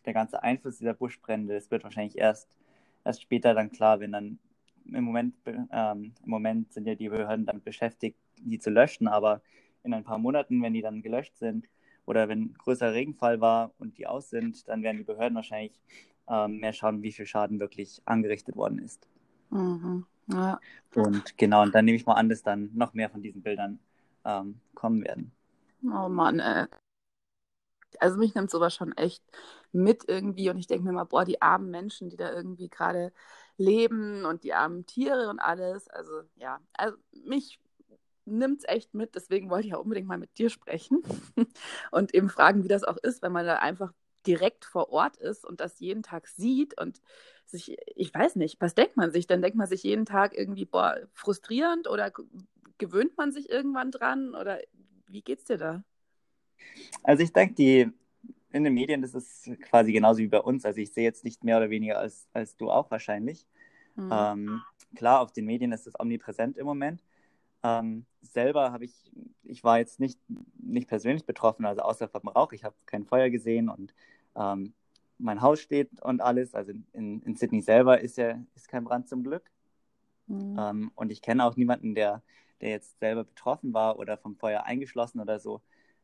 der 0.04 0.14
ganze 0.14 0.42
Einfluss 0.42 0.78
dieser 0.78 0.94
Buschbrände, 0.94 1.54
das 1.54 1.70
wird 1.70 1.84
wahrscheinlich 1.84 2.18
erst, 2.18 2.58
erst 3.04 3.22
später 3.22 3.54
dann 3.54 3.70
klar, 3.72 4.00
wenn 4.00 4.12
dann 4.12 4.38
im 4.86 5.04
Moment, 5.04 5.34
ähm, 5.46 6.14
im 6.24 6.30
Moment 6.30 6.72
sind 6.72 6.86
ja 6.86 6.94
die 6.94 7.08
Behörden 7.08 7.46
damit 7.46 7.64
beschäftigt, 7.64 8.18
die 8.38 8.58
zu 8.58 8.70
löschen, 8.70 9.08
aber 9.08 9.42
in 9.84 9.94
ein 9.94 10.04
paar 10.04 10.18
Monaten, 10.18 10.62
wenn 10.62 10.74
die 10.74 10.82
dann 10.82 11.02
gelöscht 11.02 11.36
sind 11.36 11.68
oder 12.06 12.28
wenn 12.28 12.54
größerer 12.54 12.92
Regenfall 12.94 13.40
war 13.40 13.72
und 13.78 13.98
die 13.98 14.06
aus 14.06 14.30
sind, 14.30 14.68
dann 14.68 14.82
werden 14.82 14.98
die 14.98 15.04
Behörden 15.04 15.36
wahrscheinlich 15.36 15.80
ähm, 16.28 16.58
mehr 16.58 16.72
schauen, 16.72 17.02
wie 17.02 17.12
viel 17.12 17.26
Schaden 17.26 17.60
wirklich 17.60 18.02
angerichtet 18.06 18.56
worden 18.56 18.78
ist. 18.78 19.08
Mhm. 19.50 20.06
Ja. 20.32 20.60
Und 20.94 21.36
genau, 21.38 21.62
und 21.62 21.74
dann 21.74 21.84
nehme 21.84 21.96
ich 21.96 22.06
mal 22.06 22.14
an, 22.14 22.28
dass 22.28 22.42
dann 22.42 22.70
noch 22.74 22.94
mehr 22.94 23.10
von 23.10 23.22
diesen 23.22 23.42
Bildern 23.42 23.78
ähm, 24.24 24.60
kommen 24.74 25.04
werden. 25.04 25.32
Oh 25.84 26.08
Mann, 26.08 26.40
ey. 26.40 26.66
Also 27.98 28.18
mich 28.18 28.34
nimmt 28.34 28.50
sowas 28.50 28.74
schon 28.74 28.96
echt 28.96 29.22
mit 29.72 30.04
irgendwie 30.08 30.48
und 30.50 30.58
ich 30.58 30.66
denke 30.66 30.84
mir 30.84 30.92
mal, 30.92 31.04
boah, 31.04 31.24
die 31.24 31.42
armen 31.42 31.70
Menschen, 31.70 32.08
die 32.08 32.16
da 32.16 32.32
irgendwie 32.32 32.68
gerade 32.68 33.12
leben 33.56 34.24
und 34.24 34.44
die 34.44 34.54
armen 34.54 34.86
Tiere 34.86 35.28
und 35.28 35.38
alles. 35.38 35.88
Also 35.88 36.22
ja, 36.36 36.60
also 36.72 36.96
mich 37.24 37.58
nimmt 38.24 38.60
es 38.60 38.68
echt 38.68 38.94
mit, 38.94 39.14
deswegen 39.14 39.50
wollte 39.50 39.66
ich 39.66 39.74
auch 39.74 39.82
unbedingt 39.82 40.06
mal 40.06 40.18
mit 40.18 40.38
dir 40.38 40.50
sprechen 40.50 41.02
und 41.90 42.14
eben 42.14 42.30
fragen, 42.30 42.64
wie 42.64 42.68
das 42.68 42.84
auch 42.84 42.96
ist, 42.96 43.22
wenn 43.22 43.32
man 43.32 43.46
da 43.46 43.56
einfach 43.56 43.92
direkt 44.26 44.64
vor 44.64 44.90
Ort 44.90 45.16
ist 45.16 45.44
und 45.44 45.60
das 45.60 45.80
jeden 45.80 46.02
Tag 46.02 46.26
sieht 46.28 46.80
und 46.80 47.00
sich, 47.50 47.76
ich 47.96 48.14
weiß 48.14 48.36
nicht, 48.36 48.60
was 48.60 48.74
denkt 48.74 48.96
man 48.96 49.10
sich? 49.10 49.26
Dann 49.26 49.42
denkt 49.42 49.56
man 49.56 49.66
sich 49.66 49.82
jeden 49.82 50.06
Tag 50.06 50.36
irgendwie, 50.36 50.64
boah, 50.64 50.96
frustrierend 51.12 51.88
oder 51.88 52.12
gewöhnt 52.78 53.16
man 53.16 53.32
sich 53.32 53.50
irgendwann 53.50 53.90
dran 53.90 54.34
oder 54.34 54.58
wie 55.06 55.22
geht's 55.22 55.44
dir 55.44 55.58
da? 55.58 55.84
Also 57.02 57.22
ich 57.22 57.32
denke, 57.32 57.54
die 57.54 57.90
in 58.52 58.64
den 58.64 58.74
Medien, 58.74 59.02
das 59.02 59.14
ist 59.14 59.50
quasi 59.62 59.92
genauso 59.92 60.18
wie 60.18 60.28
bei 60.28 60.40
uns. 60.40 60.64
Also 60.64 60.80
ich 60.80 60.92
sehe 60.92 61.04
jetzt 61.04 61.24
nicht 61.24 61.44
mehr 61.44 61.56
oder 61.58 61.70
weniger 61.70 61.98
als, 61.98 62.28
als 62.32 62.56
du 62.56 62.70
auch 62.70 62.90
wahrscheinlich. 62.90 63.46
Mhm. 63.96 64.10
Ähm, 64.12 64.62
klar, 64.94 65.20
auf 65.20 65.32
den 65.32 65.46
Medien 65.46 65.72
ist 65.72 65.86
es 65.86 65.98
omnipräsent 65.98 66.56
im 66.56 66.66
Moment. 66.66 67.02
Ähm, 67.62 68.06
selber 68.22 68.72
habe 68.72 68.84
ich, 68.84 69.12
ich 69.44 69.62
war 69.62 69.78
jetzt 69.78 70.00
nicht, 70.00 70.18
nicht 70.58 70.88
persönlich 70.88 71.26
betroffen, 71.26 71.66
also 71.66 71.82
außer 71.82 72.08
vom 72.08 72.28
Rauch. 72.28 72.52
Ich 72.52 72.64
habe 72.64 72.74
kein 72.86 73.04
Feuer 73.04 73.30
gesehen 73.30 73.68
und 73.68 73.94
ähm, 74.34 74.74
mein 75.20 75.40
Haus 75.40 75.60
steht 75.60 76.00
und 76.02 76.20
alles. 76.20 76.54
Also 76.54 76.72
in, 76.92 77.22
in 77.22 77.36
Sydney 77.36 77.60
selber 77.62 78.00
ist 78.00 78.16
ja 78.16 78.38
ist 78.54 78.68
kein 78.68 78.84
Brand 78.84 79.08
zum 79.08 79.22
Glück. 79.22 79.50
Mhm. 80.26 80.56
Ähm, 80.58 80.92
und 80.94 81.10
ich 81.12 81.22
kenne 81.22 81.44
auch 81.44 81.56
niemanden, 81.56 81.94
der, 81.94 82.22
der 82.60 82.70
jetzt 82.70 82.98
selber 83.00 83.24
betroffen 83.24 83.72
war 83.74 83.98
oder 83.98 84.16
vom 84.16 84.36
Feuer 84.36 84.64
eingeschlossen 84.64 85.20
oder 85.20 85.38
so. 85.38 85.60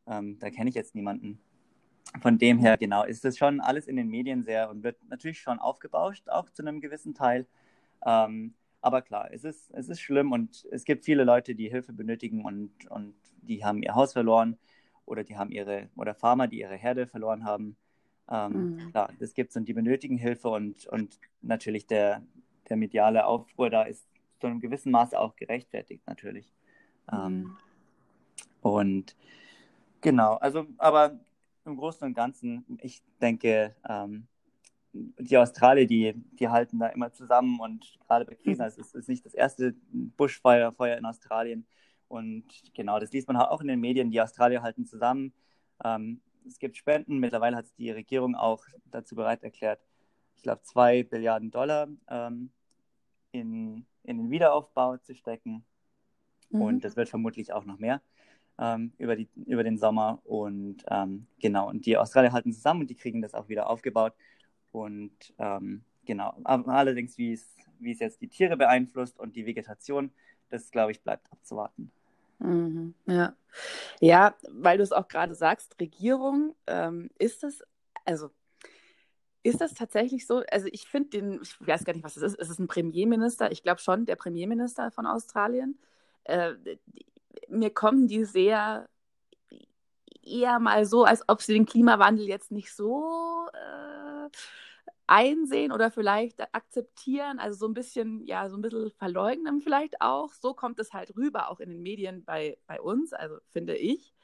Ähm, 0.07 0.39
da 0.39 0.51
kenne 0.51 0.69
ich 0.69 0.75
jetzt 0.75 0.95
niemanden. 0.95 1.41
Von 2.23 2.39
dem 2.39 2.59
her, 2.59 2.77
genau, 2.77 3.05
ist 3.05 3.25
das 3.25 3.37
schon 3.37 3.61
alles 3.61 3.87
in 3.87 3.97
den 3.97 4.09
Medien 4.09 4.45
sehr 4.45 4.71
und 4.71 4.83
wird 4.83 4.97
natürlich 5.09 5.41
schon 5.41 5.59
aufgebauscht, 5.59 6.29
auch 6.29 6.49
zu 6.51 6.63
einem 6.63 6.81
gewissen 6.81 7.15
Teil. 7.15 7.47
Ähm, 8.05 8.55
aber 8.81 9.03
klar, 9.03 9.29
es 9.33 9.45
ist, 9.45 9.71
es 9.73 9.89
ist 9.89 10.01
schlimm 10.01 10.33
und 10.33 10.65
es 10.71 10.85
gibt 10.85 11.05
viele 11.05 11.25
Leute, 11.25 11.55
die 11.55 11.69
Hilfe 11.69 11.93
benötigen 11.93 12.45
und, 12.45 12.71
und 12.89 13.15
die 13.43 13.65
haben 13.65 13.83
ihr 13.83 13.95
Haus 13.95 14.13
verloren 14.13 14.57
oder 15.05 15.25
die 15.25 15.37
haben 15.37 15.51
ihre, 15.51 15.89
oder 15.97 16.15
Farmer, 16.15 16.47
die 16.47 16.61
ihre 16.61 16.77
Herde 16.77 17.07
verloren 17.07 17.45
haben. 17.45 17.77
Ähm, 18.31 18.77
mhm. 18.77 18.91
Klar, 18.91 19.13
das 19.19 19.35
gibt 19.35 19.51
es 19.51 19.57
und 19.57 19.67
die 19.67 19.73
benötigen 19.73 20.19
Hilfe 20.19 20.49
und, 20.49 20.87
und 20.87 21.19
natürlich 21.43 21.87
der, 21.87 22.23
der 22.69 22.77
mediale 22.77 23.27
Aufruhr 23.27 23.71
da 23.71 23.83
ist 23.83 24.07
zu 24.41 24.47
einem 24.47 24.61
gewissen 24.61 24.93
Maße 24.93 25.19
auch 25.19 25.37
gerechtfertigt, 25.37 26.03
natürlich. 26.07 26.53
Ähm, 27.13 27.19
mhm. 27.19 27.27
Ähm, 27.27 27.57
und 28.63 29.17
genau, 30.01 30.35
also, 30.35 30.67
aber 30.79 31.19
im 31.65 31.77
Großen 31.77 32.07
und 32.07 32.15
Ganzen, 32.15 32.65
ich 32.81 33.03
denke, 33.21 33.75
ähm, 33.89 34.27
die 34.93 35.37
Australier, 35.37 35.87
die, 35.87 36.15
die 36.39 36.49
halten 36.49 36.79
da 36.79 36.89
immer 36.89 37.13
zusammen 37.13 37.61
und 37.61 37.99
gerade 38.07 38.25
bei 38.25 38.35
Krisen, 38.35 38.63
mhm. 38.63 38.69
es 38.69 38.79
ist, 38.79 38.95
ist 38.95 39.09
nicht 39.09 39.25
das 39.25 39.35
erste 39.35 39.75
Buschfeuer 39.93 40.73
Feuer 40.73 40.97
in 40.97 41.05
Australien. 41.05 41.67
Und 42.09 42.45
genau, 42.75 42.99
das 43.01 43.13
liest 43.13 43.29
man 43.29 43.37
auch 43.37 43.61
in 43.61 43.69
den 43.69 43.81
Medien, 43.81 44.11
die 44.11 44.21
Australier 44.21 44.63
halten 44.63 44.87
zusammen. 44.87 45.33
Ähm, 45.85 46.21
es 46.47 46.59
gibt 46.59 46.77
Spenden, 46.77 47.19
mittlerweile 47.19 47.57
hat 47.57 47.67
die 47.79 47.91
Regierung 47.91 48.35
auch 48.35 48.65
dazu 48.87 49.15
bereit 49.15 49.43
erklärt, 49.43 49.81
ich 50.37 50.43
glaube, 50.43 50.63
zwei 50.63 51.03
Billiarden 51.03 51.51
Dollar 51.51 51.89
ähm, 52.09 52.51
in, 53.33 53.87
in 54.05 54.19
den 54.19 54.31
Wiederaufbau 54.31 54.99
zu 54.99 55.15
stecken. 55.15 55.65
Mhm. 56.51 56.61
Und 56.61 56.85
das 56.85 56.97
wird 56.97 57.09
vermutlich 57.09 57.53
auch 57.53 57.65
noch 57.65 57.79
mehr 57.79 58.01
ähm, 58.59 58.93
über, 58.99 59.17
die, 59.17 59.29
über 59.47 59.65
den 59.65 59.79
Sommer. 59.79 60.21
Und 60.25 60.85
ähm, 60.89 61.27
genau, 61.41 61.69
und 61.69 61.87
die 61.87 61.97
Australier 61.97 62.33
halten 62.33 62.53
zusammen 62.53 62.83
und 62.83 62.91
die 62.91 62.95
kriegen 62.95 63.23
das 63.23 63.35
auch 63.35 63.49
wieder 63.49 63.69
aufgebaut. 63.69 64.15
Und 64.73 65.35
ähm, 65.39 65.83
genau, 66.05 66.35
aber 66.45 66.73
allerdings, 66.75 67.19
wie 67.19 67.33
es, 67.33 67.57
wie 67.79 67.93
es 67.93 68.01
jetzt 68.01 68.21
die 68.21 68.29
Tiere 68.29 68.57
beeinflusst 68.57 69.19
und 69.19 69.37
die 69.37 69.47
Vegetation, 69.47 70.11
das 70.51 70.71
glaube 70.71 70.93
ich, 70.93 71.03
bleibt 71.03 71.31
abzuwarten. 71.33 71.91
Mhm, 72.39 72.95
ja. 73.07 73.35
ja, 74.01 74.35
weil 74.49 74.79
du 74.79 74.83
es 74.83 74.93
auch 74.93 75.09
gerade 75.09 75.35
sagst, 75.35 75.81
Regierung, 75.81 76.55
ähm, 76.67 77.11
ist 77.19 77.43
das, 77.43 77.63
also 78.05 78.31
ist 79.43 79.61
das 79.61 79.75
tatsächlich 79.75 80.27
so? 80.27 80.43
Also 80.51 80.69
ich 80.73 80.89
finde 80.89 81.11
den, 81.11 81.41
ich 81.43 81.55
weiß 81.67 81.85
gar 81.85 81.93
nicht, 81.93 82.05
was 82.05 82.17
es 82.17 82.23
ist. 82.23 82.39
Es 82.39 82.51
ist 82.51 82.59
ein 82.59 82.69
Premierminister, 82.69 83.53
ich 83.53 83.63
glaube 83.63 83.81
schon, 83.81 84.05
der 84.05 84.17
Premierminister 84.17 84.91
von 84.91 85.07
Australien. 85.07 85.79
Äh, 86.25 86.55
mir 87.49 87.71
kommen 87.71 88.09
die 88.09 88.25
sehr 88.25 88.89
eher 90.23 90.59
mal 90.59 90.85
so, 90.85 91.05
als 91.05 91.23
ob 91.29 91.41
sie 91.41 91.55
den 91.55 91.67
Klimawandel 91.67 92.27
jetzt 92.27 92.51
nicht 92.51 92.75
so 92.75 93.47
äh, 93.53 94.29
einsehen 95.07 95.73
oder 95.73 95.91
vielleicht 95.91 96.41
akzeptieren, 96.55 97.39
also 97.39 97.59
so 97.59 97.67
ein 97.69 97.75
bisschen, 97.75 98.25
ja, 98.27 98.49
so 98.51 98.57
ein 98.57 98.63
bisschen 98.63 98.91
verleugnen 98.99 99.61
vielleicht 99.61 100.01
auch. 100.01 100.33
So 100.33 100.55
kommt 100.55 100.79
es 100.81 100.93
halt 100.93 101.17
rüber, 101.17 101.51
auch 101.51 101.61
in 101.61 101.71
den 101.71 101.83
Medien 101.83 102.25
bei, 102.25 102.59
bei 102.67 102.81
uns, 102.81 103.13
also 103.13 103.37
finde 103.53 103.77
ich. 103.77 104.15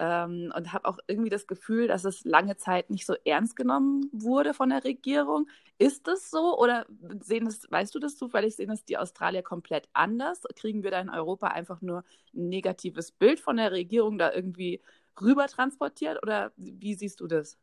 Ähm, 0.00 0.52
und 0.56 0.72
habe 0.72 0.86
auch 0.88 0.98
irgendwie 1.06 1.30
das 1.30 1.46
Gefühl, 1.46 1.86
dass 1.86 2.04
es 2.04 2.24
lange 2.24 2.56
Zeit 2.56 2.90
nicht 2.90 3.06
so 3.06 3.14
ernst 3.24 3.54
genommen 3.54 4.08
wurde 4.12 4.52
von 4.52 4.70
der 4.70 4.82
Regierung. 4.82 5.46
Ist 5.78 6.08
das 6.08 6.30
so 6.30 6.58
oder 6.58 6.84
sehen 7.20 7.46
es, 7.46 7.70
weißt 7.70 7.94
du 7.94 8.00
das 8.00 8.16
zufällig, 8.16 8.56
sehen 8.56 8.70
es 8.70 8.84
die 8.84 8.98
Australier 8.98 9.42
komplett 9.44 9.88
anders? 9.92 10.42
Kriegen 10.56 10.82
wir 10.82 10.90
da 10.90 11.00
in 11.00 11.10
Europa 11.10 11.46
einfach 11.48 11.80
nur 11.80 11.98
ein 12.34 12.48
negatives 12.48 13.12
Bild 13.12 13.38
von 13.40 13.56
der 13.56 13.70
Regierung 13.70 14.18
da 14.18 14.32
irgendwie 14.32 14.80
rüber 15.20 15.46
transportiert 15.46 16.20
oder 16.24 16.52
wie 16.56 16.94
siehst 16.94 17.20
du 17.20 17.28
das? 17.28 17.56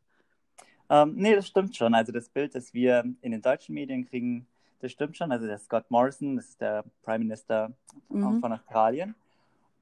Ähm, 0.92 1.14
nee, 1.16 1.34
das 1.34 1.48
stimmt 1.48 1.74
schon. 1.78 1.96
Also 1.96 2.12
das 2.12 2.28
Bild, 2.28 2.54
das 2.54 2.74
wir 2.74 3.06
in 3.22 3.32
den 3.32 3.42
deutschen 3.42 3.74
Medien 3.74 4.06
kriegen, 4.06 4.46
das 4.82 4.92
stimmt 4.92 5.16
schon. 5.16 5.32
Also 5.32 5.48
der 5.48 5.58
Scott 5.58 5.90
Morrison, 5.90 6.36
das 6.36 6.50
ist 6.50 6.60
der 6.60 6.84
Prime 7.04 7.20
Minister 7.20 7.72
mhm. 8.10 8.42
von 8.42 8.52
Australien. 8.52 9.16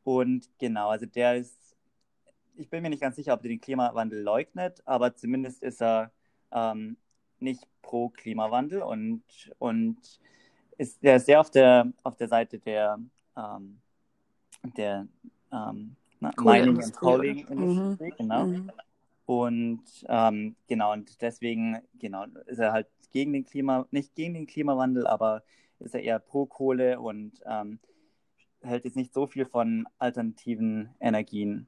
Und 0.03 0.47
genau, 0.59 0.89
also 0.89 1.07
der 1.07 1.37
ist, 1.37 1.75
ich 2.55 2.69
bin 2.69 2.83
mir 2.83 2.91
nicht 2.91 3.01
ganz 3.01 3.15
sicher, 3.15 3.33
ob 3.33 3.43
er 3.43 3.49
den 3.49 3.59
Klimawandel 3.59 4.21
leugnet, 4.21 4.83
aber 4.85 5.15
zumindest 5.15 5.63
ist 5.63 5.81
er 5.81 6.11
ähm, 6.51 6.95
nicht 7.39 7.65
pro 7.81 8.09
Klimawandel 8.09 8.83
und, 8.83 9.23
und 9.57 9.97
ist 10.77 11.01
der 11.01 11.19
sehr 11.19 11.39
auf 11.41 11.49
der, 11.49 11.91
auf 12.03 12.17
der 12.17 12.27
Seite 12.27 12.59
der, 12.59 12.99
ähm, 13.35 13.79
der 14.77 15.07
ähm, 15.51 15.95
Mining 16.19 16.83
and 16.83 16.95
Coaling 16.95 17.47
Industry, 17.47 18.11
mhm. 18.11 18.15
genau. 18.15 18.45
Mhm. 18.45 18.71
Und 19.29 19.83
ähm, 20.07 20.55
genau, 20.67 20.91
und 20.91 21.21
deswegen, 21.21 21.77
genau, 21.99 22.25
ist 22.47 22.57
er 22.57 22.71
halt 22.71 22.87
gegen 23.11 23.31
den 23.31 23.45
Klima, 23.45 23.85
nicht 23.91 24.15
gegen 24.15 24.33
den 24.33 24.47
Klimawandel, 24.47 25.05
aber 25.05 25.43
ist 25.77 25.93
er 25.93 26.01
eher 26.01 26.17
pro 26.17 26.47
Kohle 26.47 26.99
und 26.99 27.33
ähm, 27.45 27.77
hält 28.63 28.85
jetzt 28.85 28.95
nicht 28.95 29.13
so 29.13 29.27
viel 29.27 29.45
von 29.45 29.87
alternativen 29.99 30.95
Energien. 30.99 31.67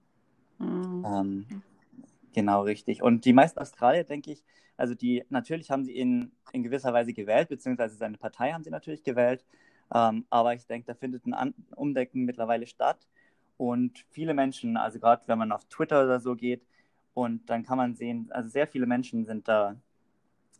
Mhm. 0.57 1.05
Ähm, 1.05 1.45
genau, 2.34 2.64
richtig. 2.64 3.03
Und 3.03 3.26
die 3.26 3.34
meisten 3.34 3.59
Australier, 3.59 4.05
denke 4.05 4.32
ich, 4.32 4.43
also 4.76 4.95
die, 4.95 5.24
natürlich 5.30 5.70
haben 5.70 5.86
sie 5.86 5.91
ihn 5.91 6.32
in 6.53 6.64
gewisser 6.64 6.93
Weise 6.93 7.14
gewählt, 7.14 7.49
beziehungsweise 7.49 7.95
seine 7.95 8.18
Partei 8.18 8.53
haben 8.53 8.64
sie 8.64 8.72
natürlich 8.72 9.03
gewählt. 9.03 9.45
Ähm, 9.93 10.26
aber 10.32 10.55
ich 10.55 10.66
denke, 10.66 10.88
da 10.88 10.95
findet 10.95 11.28
ein 11.28 11.53
Umdenken 11.76 12.26
mittlerweile 12.26 12.66
statt. 12.66 13.07
Und 13.57 14.03
viele 14.09 14.34
Menschen, 14.34 14.78
also 14.78 14.99
gerade 14.99 15.28
wenn 15.28 15.38
man 15.38 15.51
auf 15.51 15.66
Twitter 15.66 16.03
oder 16.03 16.20
so 16.20 16.36
geht, 16.36 16.66
und 17.14 17.49
dann 17.49 17.64
kann 17.64 17.78
man 17.78 17.95
sehen, 17.95 18.28
also 18.32 18.49
sehr 18.49 18.68
viele 18.68 18.86
Menschen 18.86 19.26
sind 19.26 19.47
da 19.47 19.76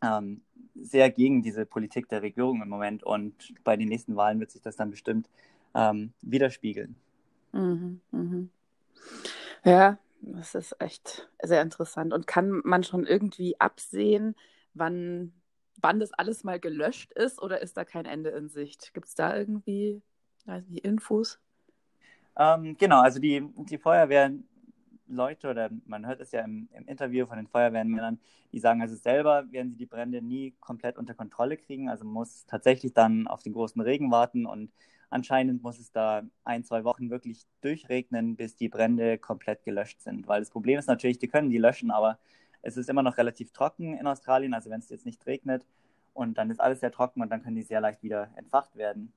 ähm, 0.02 0.42
sehr 0.76 1.10
gegen 1.12 1.42
diese 1.42 1.66
Politik 1.66 2.10
der 2.10 2.22
Regierung 2.22 2.62
im 2.62 2.70
Moment. 2.70 3.04
Und 3.04 3.54
bei 3.64 3.78
den 3.78 3.88
nächsten 3.90 4.16
Wahlen 4.16 4.40
wird 4.40 4.52
sich 4.52 4.62
das 4.62 4.76
dann 4.76 4.92
bestimmt 4.92 5.30
ähm, 5.76 6.14
widerspiegeln. 6.22 6.96
Mhm, 7.54 8.02
mh. 8.12 8.48
Ja, 9.64 9.98
das 10.22 10.56
ist 10.56 10.76
echt 10.80 11.30
sehr 11.42 11.62
interessant. 11.62 12.14
Und 12.14 12.28
kann 12.28 12.62
man 12.64 12.84
schon 12.84 13.06
irgendwie 13.06 13.60
absehen, 13.60 14.36
wann, 14.74 15.34
wann 15.78 16.00
das 16.00 16.14
alles 16.14 16.44
mal 16.44 16.60
gelöscht 16.60 17.12
ist 17.14 17.42
oder 17.42 17.62
ist 17.62 17.78
da 17.78 17.86
kein 17.86 18.06
Ende 18.06 18.32
in 18.32 18.50
Sicht? 18.50 18.94
Gibt 18.94 19.08
es 19.08 19.16
da 19.16 19.36
irgendwie 19.36 20.02
weiß 20.46 20.68
nicht, 20.68 20.86
Infos? 20.86 21.40
Ähm, 22.38 22.78
genau, 22.78 23.02
also 23.02 23.20
die, 23.20 23.44
die 23.70 23.78
Feuerwehren 23.78 24.48
Leute, 25.12 25.50
oder 25.50 25.70
man 25.86 26.06
hört 26.08 26.22
es 26.22 26.32
ja 26.32 26.42
im, 26.42 26.70
im, 26.74 26.88
Interview 26.88 27.26
von 27.26 27.38
den 27.38 27.48
Feuerwehrmännern, 27.48 28.20
die 28.52 28.60
sagen, 28.60 28.82
also 28.82 28.96
selber 28.96 29.52
werden 29.52 29.72
sie 29.72 29.78
die 29.78 29.86
Brände 29.86 30.22
nie 30.22 30.56
komplett 30.60 30.98
unter 30.98 31.14
Kontrolle 31.14 31.58
kriegen. 31.58 31.90
Also 31.90 32.06
muss 32.06 32.46
tatsächlich 32.46 32.94
dann 32.94 33.28
auf 33.28 33.44
den 33.44 33.54
großen 33.54 33.82
Regen 33.82 34.12
warten 34.12 34.46
und 34.46 34.72
anscheinend 35.10 35.62
muss 35.62 35.80
es 35.80 35.92
da 35.92 36.24
ein, 36.44 36.64
zwei 36.64 36.84
Wochen 36.84 37.10
wirklich 37.10 37.46
durchregnen, 37.62 38.36
bis 38.36 38.56
die 38.56 38.70
Brände 38.70 39.18
komplett 39.18 39.64
gelöscht 39.64 40.02
sind. 40.02 40.28
Weil 40.28 40.42
das 40.42 40.50
Problem 40.50 40.80
ist 40.80 40.88
natürlich, 40.88 41.20
die 41.20 41.28
können 41.28 41.50
die 41.50 41.58
löschen, 41.58 41.92
aber 41.92 42.18
es 42.62 42.78
ist 42.78 42.90
immer 42.90 43.04
noch 43.04 43.18
relativ 43.18 43.52
trocken 43.52 43.98
in 43.98 44.08
Australien, 44.08 44.54
also 44.54 44.70
wenn 44.70 44.80
es 44.80 44.90
jetzt 44.90 45.06
nicht 45.06 45.26
regnet 45.26 45.66
und 46.14 46.38
dann 46.38 46.50
ist 46.50 46.60
alles 46.60 46.80
sehr 46.80 46.92
trocken 46.92 47.22
und 47.22 47.30
dann 47.30 47.42
können 47.44 47.56
die 47.56 47.64
sehr 47.64 47.82
leicht 47.82 48.04
wieder 48.04 48.30
entfacht 48.36 48.76
werden. 48.76 49.14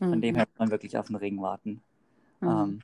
Mhm. 0.00 0.10
Von 0.10 0.20
dem 0.20 0.34
her 0.34 0.46
muss 0.48 0.58
man 0.58 0.70
wirklich 0.70 0.96
auf 0.96 1.06
den 1.06 1.16
Regen 1.16 1.40
warten. 1.40 1.82
Mhm. 2.40 2.48
Ähm, 2.48 2.78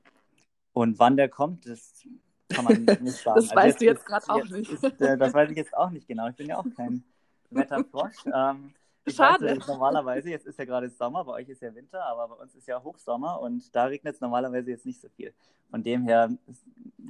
und 0.73 0.99
wann 0.99 1.17
der 1.17 1.29
kommt, 1.29 1.67
das 1.67 2.07
kann 2.53 2.65
man 2.65 2.85
nicht 2.85 3.17
sagen. 3.23 3.37
das 3.37 3.51
also 3.51 3.55
weißt 3.55 3.81
du 3.81 3.85
jetzt 3.85 4.07
gerade 4.07 4.29
auch 4.29 4.45
nicht. 4.49 4.71
Ist, 4.71 4.85
äh, 5.01 5.17
das 5.17 5.35
weiß 5.35 5.51
ich 5.51 5.57
jetzt 5.57 5.77
auch 5.77 5.91
nicht 5.91 6.07
genau. 6.07 6.29
Ich 6.29 6.37
bin 6.37 6.49
ja 6.49 6.59
auch 6.59 6.67
kein 6.77 7.03
Wetterfrosch. 7.51 8.25
Ähm, 8.33 8.73
Schade. 9.09 9.57
Weiß, 9.57 9.67
normalerweise, 9.67 10.31
jetzt 10.31 10.47
ist 10.47 10.59
ja 10.59 10.65
gerade 10.65 10.89
Sommer, 10.89 11.25
bei 11.25 11.33
euch 11.33 11.49
ist 11.49 11.61
ja 11.61 11.75
Winter, 11.75 12.05
aber 12.05 12.29
bei 12.29 12.43
uns 12.43 12.55
ist 12.55 12.69
ja 12.69 12.83
Hochsommer 12.83 13.41
und 13.41 13.75
da 13.75 13.87
regnet 13.87 14.15
es 14.15 14.21
normalerweise 14.21 14.71
jetzt 14.71 14.87
nicht 14.87 15.01
so 15.01 15.09
viel. 15.09 15.35
Von 15.71 15.83
dem 15.83 16.05
her 16.05 16.31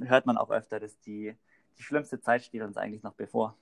hört 0.03 0.25
man 0.25 0.37
auch 0.37 0.49
öfter, 0.49 0.79
dass 0.79 0.99
die, 1.01 1.35
die 1.77 1.83
schlimmste 1.83 2.19
Zeit 2.19 2.43
steht 2.43 2.63
uns 2.63 2.77
eigentlich 2.77 3.03
noch 3.03 3.13
bevor. 3.13 3.55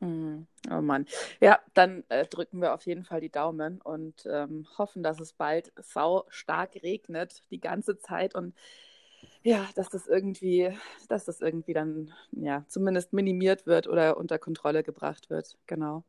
Mhm. 0.00 0.46
Oh 0.70 0.80
Mann. 0.80 1.06
Ja, 1.40 1.60
dann 1.74 2.04
äh, 2.08 2.26
drücken 2.26 2.60
wir 2.60 2.74
auf 2.74 2.84
jeden 2.84 3.04
Fall 3.04 3.20
die 3.20 3.30
Daumen 3.30 3.80
und 3.80 4.26
ähm, 4.30 4.66
hoffen, 4.76 5.02
dass 5.02 5.20
es 5.20 5.32
bald 5.32 5.72
sau 5.80 6.24
stark 6.28 6.74
regnet 6.82 7.42
die 7.50 7.60
ganze 7.60 7.98
Zeit 7.98 8.34
und 8.34 8.54
ja, 9.46 9.68
dass 9.76 9.88
das 9.90 10.08
irgendwie, 10.08 10.76
dass 11.08 11.24
das 11.24 11.40
irgendwie 11.40 11.72
dann 11.72 12.12
ja 12.32 12.64
zumindest 12.66 13.12
minimiert 13.12 13.64
wird 13.64 13.86
oder 13.86 14.16
unter 14.16 14.40
Kontrolle 14.40 14.82
gebracht 14.82 15.30
wird. 15.30 15.56
Genau. 15.68 16.02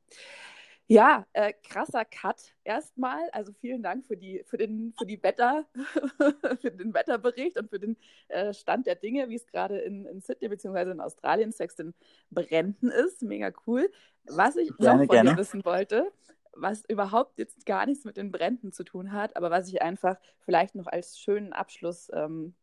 Ja, 0.87 1.27
äh, 1.33 1.53
krasser 1.69 2.03
Cut 2.03 2.55
erstmal. 2.63 3.29
Also 3.33 3.53
vielen 3.53 3.83
Dank 3.83 4.07
für 4.07 4.17
die, 4.17 4.43
für 4.47 4.57
den, 4.57 4.91
für 4.97 5.05
die 5.05 5.21
Wetter, 5.21 5.67
für 6.61 6.71
den 6.71 6.95
Wetterbericht 6.95 7.59
und 7.59 7.69
für 7.69 7.77
den 7.77 7.95
äh, 8.29 8.55
Stand 8.55 8.87
der 8.87 8.95
Dinge, 8.95 9.29
wie 9.29 9.35
es 9.35 9.45
gerade 9.45 9.77
in, 9.77 10.07
in 10.07 10.19
Sydney 10.19 10.47
bzw. 10.47 10.91
in 10.91 10.99
Australien 10.99 11.53
den 11.77 11.93
Bränden 12.31 12.89
ist. 12.89 13.21
Mega 13.21 13.51
cool. 13.67 13.91
Was 14.25 14.55
ich 14.55 14.75
gerne, 14.77 15.01
noch 15.01 15.05
von 15.05 15.15
gerne. 15.15 15.31
dir 15.31 15.37
wissen 15.37 15.63
wollte, 15.63 16.11
was 16.53 16.85
überhaupt 16.87 17.37
jetzt 17.37 17.67
gar 17.67 17.85
nichts 17.85 18.03
mit 18.03 18.17
den 18.17 18.31
Bränden 18.31 18.71
zu 18.71 18.83
tun 18.83 19.11
hat, 19.11 19.35
aber 19.35 19.51
was 19.51 19.67
ich 19.67 19.83
einfach 19.83 20.17
vielleicht 20.39 20.73
noch 20.73 20.87
als 20.87 21.19
schönen 21.19 21.53
Abschluss 21.53 22.09
ähm, 22.13 22.55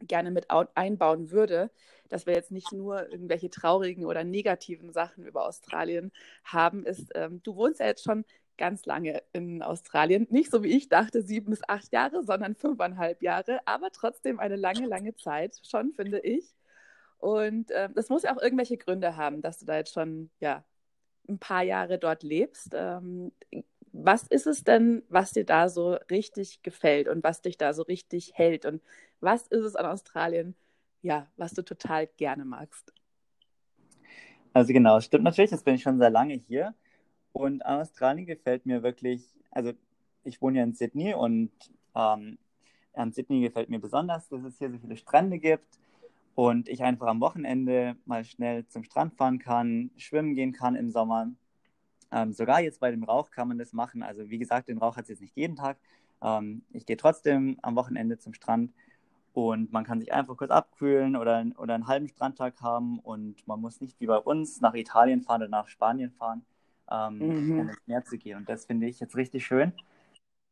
gerne 0.00 0.30
mit 0.30 0.46
einbauen 0.50 1.30
würde, 1.30 1.70
dass 2.08 2.26
wir 2.26 2.34
jetzt 2.34 2.50
nicht 2.50 2.72
nur 2.72 3.10
irgendwelche 3.10 3.50
traurigen 3.50 4.04
oder 4.04 4.24
negativen 4.24 4.92
Sachen 4.92 5.24
über 5.26 5.46
Australien 5.46 6.12
haben, 6.44 6.84
ist, 6.84 7.10
ähm, 7.14 7.40
du 7.42 7.56
wohnst 7.56 7.80
ja 7.80 7.86
jetzt 7.86 8.04
schon 8.04 8.24
ganz 8.58 8.86
lange 8.86 9.22
in 9.32 9.62
Australien. 9.62 10.26
Nicht 10.30 10.50
so 10.50 10.62
wie 10.62 10.76
ich 10.76 10.88
dachte, 10.88 11.22
sieben 11.22 11.50
bis 11.50 11.62
acht 11.68 11.92
Jahre, 11.92 12.22
sondern 12.24 12.54
fünfeinhalb 12.54 13.22
Jahre, 13.22 13.60
aber 13.66 13.90
trotzdem 13.90 14.40
eine 14.40 14.56
lange, 14.56 14.86
lange 14.86 15.14
Zeit 15.16 15.60
schon, 15.68 15.92
finde 15.92 16.20
ich. 16.20 16.54
Und 17.18 17.70
äh, 17.70 17.88
das 17.94 18.08
muss 18.08 18.22
ja 18.22 18.34
auch 18.34 18.42
irgendwelche 18.42 18.76
Gründe 18.76 19.16
haben, 19.16 19.42
dass 19.42 19.58
du 19.58 19.66
da 19.66 19.76
jetzt 19.76 19.92
schon 19.92 20.30
ja, 20.40 20.64
ein 21.28 21.38
paar 21.38 21.62
Jahre 21.62 21.98
dort 21.98 22.22
lebst. 22.22 22.70
Ähm, 22.74 23.32
was 23.92 24.24
ist 24.24 24.46
es 24.46 24.62
denn, 24.62 25.02
was 25.08 25.32
dir 25.32 25.44
da 25.44 25.68
so 25.68 25.94
richtig 26.10 26.62
gefällt 26.62 27.08
und 27.08 27.24
was 27.24 27.40
dich 27.40 27.56
da 27.56 27.72
so 27.72 27.82
richtig 27.82 28.32
hält? 28.34 28.66
Und 28.66 28.82
was 29.20 29.46
ist 29.48 29.64
es 29.64 29.76
an 29.76 29.86
Australien, 29.86 30.54
ja, 31.02 31.28
was 31.36 31.52
du 31.52 31.62
total 31.62 32.06
gerne 32.16 32.44
magst? 32.44 32.92
Also 34.52 34.72
genau, 34.72 35.00
stimmt 35.00 35.24
natürlich, 35.24 35.50
jetzt 35.50 35.64
bin 35.64 35.74
ich 35.74 35.82
schon 35.82 35.98
sehr 35.98 36.10
lange 36.10 36.34
hier. 36.34 36.74
Und 37.32 37.64
an 37.66 37.80
Australien 37.80 38.26
gefällt 38.26 38.64
mir 38.64 38.82
wirklich, 38.82 39.22
also 39.50 39.72
ich 40.24 40.40
wohne 40.40 40.58
ja 40.58 40.64
in 40.64 40.74
Sydney 40.74 41.14
und 41.14 41.50
ähm, 41.94 42.38
an 42.94 43.12
Sydney 43.12 43.42
gefällt 43.42 43.68
mir 43.68 43.78
besonders, 43.78 44.28
dass 44.28 44.42
es 44.44 44.58
hier 44.58 44.70
so 44.70 44.78
viele 44.78 44.96
Strände 44.96 45.38
gibt 45.38 45.78
und 46.34 46.68
ich 46.68 46.82
einfach 46.82 47.06
am 47.06 47.20
Wochenende 47.20 47.96
mal 48.06 48.24
schnell 48.24 48.66
zum 48.68 48.84
Strand 48.84 49.14
fahren 49.14 49.38
kann, 49.38 49.90
schwimmen 49.96 50.34
gehen 50.34 50.52
kann 50.52 50.74
im 50.74 50.90
Sommer. 50.90 51.30
Ähm, 52.10 52.32
sogar 52.32 52.60
jetzt 52.60 52.80
bei 52.80 52.90
dem 52.90 53.04
Rauch 53.04 53.30
kann 53.30 53.48
man 53.48 53.58
das 53.58 53.72
machen. 53.72 54.02
Also 54.02 54.30
wie 54.30 54.38
gesagt, 54.38 54.68
den 54.68 54.78
Rauch 54.78 54.96
hat 54.96 55.04
es 55.04 55.10
jetzt 55.10 55.20
nicht 55.20 55.36
jeden 55.36 55.56
Tag. 55.56 55.78
Ähm, 56.22 56.62
ich 56.72 56.86
gehe 56.86 56.96
trotzdem 56.96 57.58
am 57.62 57.76
Wochenende 57.76 58.18
zum 58.18 58.32
Strand 58.32 58.72
und 59.36 59.70
man 59.70 59.84
kann 59.84 60.00
sich 60.00 60.14
einfach 60.14 60.34
kurz 60.34 60.50
abkühlen 60.50 61.14
oder, 61.14 61.44
oder 61.58 61.74
einen 61.74 61.86
halben 61.86 62.08
Strandtag 62.08 62.58
haben 62.62 62.98
und 63.00 63.46
man 63.46 63.60
muss 63.60 63.82
nicht 63.82 64.00
wie 64.00 64.06
bei 64.06 64.16
uns 64.16 64.62
nach 64.62 64.72
Italien 64.72 65.20
fahren 65.20 65.42
oder 65.42 65.50
nach 65.50 65.68
Spanien 65.68 66.10
fahren, 66.10 66.46
ähm, 66.90 67.18
mhm. 67.18 67.58
ins 67.58 67.76
Meer 67.84 68.02
zu 68.02 68.16
gehen. 68.16 68.38
Und 68.38 68.48
das 68.48 68.64
finde 68.64 68.86
ich 68.86 68.98
jetzt 68.98 69.14
richtig 69.14 69.44
schön. 69.44 69.74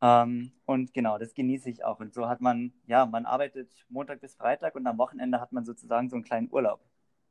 Ähm, 0.02 0.52
und 0.66 0.92
genau, 0.92 1.16
das 1.16 1.32
genieße 1.32 1.70
ich 1.70 1.82
auch. 1.82 1.98
Und 1.98 2.12
so 2.12 2.28
hat 2.28 2.42
man, 2.42 2.74
ja, 2.86 3.06
man 3.06 3.24
arbeitet 3.24 3.72
Montag 3.88 4.20
bis 4.20 4.34
Freitag 4.34 4.74
und 4.74 4.86
am 4.86 4.98
Wochenende 4.98 5.40
hat 5.40 5.50
man 5.50 5.64
sozusagen 5.64 6.10
so 6.10 6.16
einen 6.16 6.24
kleinen 6.24 6.52
Urlaub. 6.52 6.80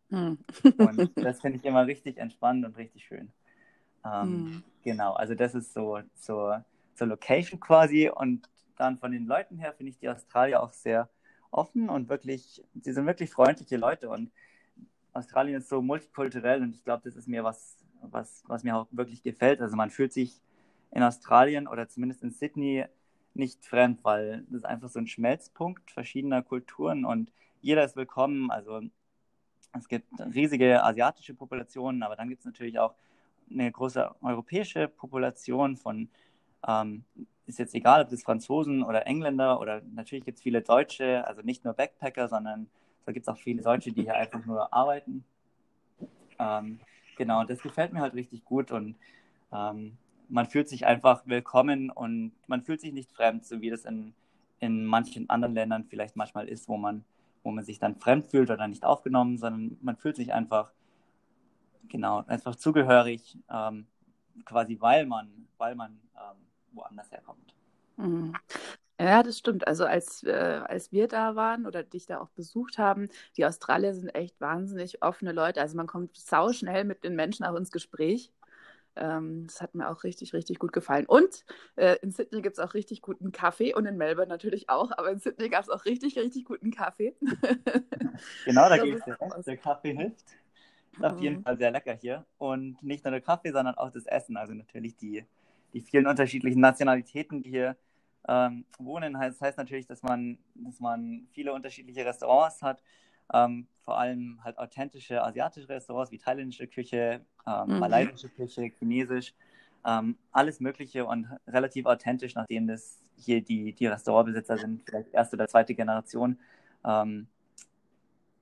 Mhm. 0.09 0.39
und 0.79 1.11
das 1.17 1.39
finde 1.39 1.59
ich 1.59 1.65
immer 1.65 1.85
richtig 1.85 2.17
entspannt 2.17 2.65
und 2.65 2.77
richtig 2.77 3.05
schön. 3.05 3.31
Ähm, 4.03 4.29
mhm. 4.29 4.63
Genau, 4.83 5.13
also 5.13 5.35
das 5.35 5.53
ist 5.53 5.71
so 5.71 5.99
zur 6.15 6.65
so 6.95 7.05
Location 7.05 7.59
quasi. 7.59 8.09
Und 8.09 8.49
dann 8.75 8.97
von 8.97 9.11
den 9.11 9.27
Leuten 9.27 9.59
her 9.59 9.71
finde 9.77 9.91
ich 9.91 9.99
die 9.99 10.09
Australier 10.09 10.63
auch 10.63 10.73
sehr 10.73 11.09
offen 11.53 11.89
und 11.89 12.09
wirklich, 12.09 12.63
sie 12.81 12.93
sind 12.93 13.05
wirklich 13.05 13.31
freundliche 13.31 13.77
Leute. 13.77 14.09
Und 14.09 14.31
Australien 15.13 15.57
ist 15.57 15.69
so 15.69 15.81
multikulturell 15.81 16.61
und 16.61 16.73
ich 16.73 16.83
glaube, 16.83 17.03
das 17.05 17.15
ist 17.15 17.27
mir 17.27 17.43
was, 17.43 17.77
was, 18.01 18.43
was 18.47 18.63
mir 18.63 18.75
auch 18.75 18.87
wirklich 18.91 19.23
gefällt. 19.23 19.61
Also 19.61 19.75
man 19.75 19.89
fühlt 19.89 20.13
sich 20.13 20.41
in 20.91 21.03
Australien 21.03 21.67
oder 21.67 21.87
zumindest 21.87 22.23
in 22.23 22.31
Sydney 22.31 22.85
nicht 23.33 23.65
fremd, 23.65 24.03
weil 24.03 24.43
das 24.49 24.57
ist 24.57 24.65
einfach 24.65 24.89
so 24.89 24.99
ein 24.99 25.07
Schmelzpunkt 25.07 25.91
verschiedener 25.91 26.43
Kulturen 26.43 27.05
und 27.05 27.31
jeder 27.61 27.83
ist 27.83 27.95
willkommen. 27.95 28.51
Also 28.51 28.81
es 29.77 29.87
gibt 29.87 30.07
riesige 30.19 30.83
asiatische 30.83 31.33
Populationen, 31.33 32.03
aber 32.03 32.15
dann 32.15 32.29
gibt 32.29 32.41
es 32.41 32.45
natürlich 32.45 32.77
auch 32.79 32.95
eine 33.49 33.71
große 33.71 34.15
europäische 34.21 34.87
Population 34.87 35.75
von, 35.77 36.09
ähm, 36.67 37.03
ist 37.45 37.59
jetzt 37.59 37.75
egal, 37.75 38.03
ob 38.03 38.09
das 38.09 38.23
Franzosen 38.23 38.83
oder 38.83 39.05
Engländer 39.07 39.59
oder 39.59 39.81
natürlich 39.93 40.25
gibt 40.25 40.37
es 40.37 40.43
viele 40.43 40.61
Deutsche, 40.61 41.27
also 41.27 41.41
nicht 41.41 41.65
nur 41.65 41.73
Backpacker, 41.73 42.27
sondern 42.27 42.67
da 43.05 43.11
gibt 43.11 43.27
es 43.27 43.33
auch 43.33 43.37
viele 43.37 43.61
Deutsche, 43.61 43.91
die 43.91 44.03
hier 44.03 44.15
einfach 44.15 44.45
nur 44.45 44.73
arbeiten. 44.73 45.25
Ähm, 46.39 46.79
genau, 47.17 47.41
und 47.41 47.49
das 47.49 47.61
gefällt 47.61 47.93
mir 47.93 47.99
halt 47.99 48.13
richtig 48.13 48.45
gut 48.45 48.71
und 48.71 48.95
ähm, 49.51 49.97
man 50.29 50.45
fühlt 50.47 50.69
sich 50.69 50.85
einfach 50.85 51.27
willkommen 51.27 51.89
und 51.89 52.31
man 52.47 52.63
fühlt 52.63 52.81
sich 52.81 52.93
nicht 52.93 53.11
fremd, 53.11 53.45
so 53.45 53.61
wie 53.61 53.69
das 53.69 53.85
in, 53.85 54.13
in 54.59 54.85
manchen 54.85 55.29
anderen 55.29 55.53
Ländern 55.53 55.85
vielleicht 55.85 56.15
manchmal 56.15 56.47
ist, 56.47 56.69
wo 56.69 56.77
man, 56.77 57.03
wo 57.43 57.51
man 57.51 57.63
sich 57.65 57.77
dann 57.77 57.97
fremd 57.97 58.25
fühlt 58.27 58.49
oder 58.49 58.67
nicht 58.67 58.85
aufgenommen, 58.85 59.37
sondern 59.37 59.77
man 59.81 59.97
fühlt 59.97 60.15
sich 60.15 60.33
einfach, 60.33 60.71
genau, 61.89 62.23
einfach 62.27 62.55
zugehörig, 62.55 63.37
ähm, 63.49 63.85
quasi 64.45 64.77
weil 64.79 65.05
man, 65.05 65.29
weil 65.57 65.75
man 65.75 65.99
ähm, 66.15 66.37
woanders 66.73 67.11
herkommt. 67.11 67.53
Mhm. 67.97 68.33
Ja, 68.99 69.23
das 69.23 69.39
stimmt. 69.39 69.67
Also 69.67 69.85
als, 69.85 70.23
äh, 70.23 70.31
als 70.31 70.91
wir 70.91 71.07
da 71.07 71.35
waren 71.35 71.65
oder 71.65 71.83
dich 71.83 72.05
da 72.05 72.19
auch 72.19 72.29
besucht 72.29 72.77
haben, 72.77 73.09
die 73.37 73.45
Australier 73.45 73.93
sind 73.93 74.09
echt 74.09 74.39
wahnsinnig 74.39 75.01
offene 75.01 75.31
Leute. 75.31 75.61
Also 75.61 75.75
man 75.75 75.87
kommt 75.87 76.15
sauschnell 76.15 76.83
mit 76.83 77.03
den 77.03 77.15
Menschen 77.15 77.43
auch 77.45 77.55
ins 77.55 77.71
Gespräch. 77.71 78.31
Ähm, 78.95 79.47
das 79.47 79.61
hat 79.61 79.73
mir 79.73 79.89
auch 79.89 80.03
richtig, 80.03 80.33
richtig 80.33 80.59
gut 80.59 80.71
gefallen. 80.71 81.05
Und 81.07 81.45
äh, 81.75 81.97
in 82.01 82.11
Sydney 82.11 82.41
gibt 82.41 82.57
es 82.57 82.63
auch 82.63 82.75
richtig 82.75 83.01
guten 83.01 83.31
Kaffee 83.31 83.73
und 83.73 83.85
in 83.87 83.97
Melbourne 83.97 84.29
natürlich 84.29 84.69
auch, 84.69 84.91
aber 84.91 85.09
in 85.11 85.19
Sydney 85.19 85.49
gab 85.49 85.63
es 85.63 85.69
auch 85.69 85.85
richtig, 85.85 86.17
richtig 86.17 86.45
guten 86.45 86.69
Kaffee. 86.71 87.15
genau, 88.45 88.69
da 88.69 88.77
geht 88.77 88.99
es 88.99 89.45
Der 89.45 89.57
Kaffee 89.57 89.95
hilft. 89.95 90.35
Ist 90.93 91.03
auf 91.03 91.19
jeden 91.19 91.37
mhm. 91.37 91.43
Fall 91.43 91.57
sehr 91.57 91.71
lecker 91.71 91.93
hier. 91.93 92.25
Und 92.37 92.81
nicht 92.83 93.03
nur 93.03 93.11
der 93.11 93.21
Kaffee, 93.21 93.51
sondern 93.51 93.75
auch 93.75 93.89
das 93.89 94.05
Essen. 94.05 94.37
Also 94.37 94.53
natürlich 94.53 94.95
die, 94.95 95.25
die 95.73 95.81
vielen 95.81 96.07
unterschiedlichen 96.07 96.61
Nationalitäten, 96.61 97.41
die 97.41 97.49
hier 97.49 97.75
ähm, 98.27 98.65
wohnen. 98.77 99.13
Das 99.13 99.41
heißt 99.41 99.57
natürlich, 99.57 99.87
dass 99.87 100.03
man, 100.03 100.37
dass 100.55 100.79
man 100.79 101.27
viele 101.33 101.53
unterschiedliche 101.53 102.05
Restaurants 102.05 102.61
hat 102.61 102.81
ähm, 103.31 103.67
vor 103.83 103.97
allem 103.97 104.39
halt 104.43 104.57
authentische 104.57 105.23
asiatische 105.23 105.69
Restaurants 105.69 106.11
wie 106.11 106.17
thailändische 106.17 106.67
Küche, 106.67 107.21
ähm, 107.45 107.67
mhm. 107.67 107.79
malaysische 107.79 108.29
Küche, 108.29 108.63
chinesisch, 108.63 109.33
ähm, 109.85 110.17
alles 110.31 110.59
Mögliche 110.59 111.05
und 111.05 111.27
relativ 111.47 111.85
authentisch, 111.85 112.35
nachdem 112.35 112.67
das 112.67 112.99
hier 113.17 113.41
die, 113.41 113.73
die 113.73 113.87
Restaurantbesitzer 113.87 114.57
sind, 114.57 114.83
vielleicht 114.85 115.13
erste 115.13 115.35
oder 115.35 115.47
zweite 115.47 115.75
Generation, 115.75 116.39
ähm, 116.85 117.27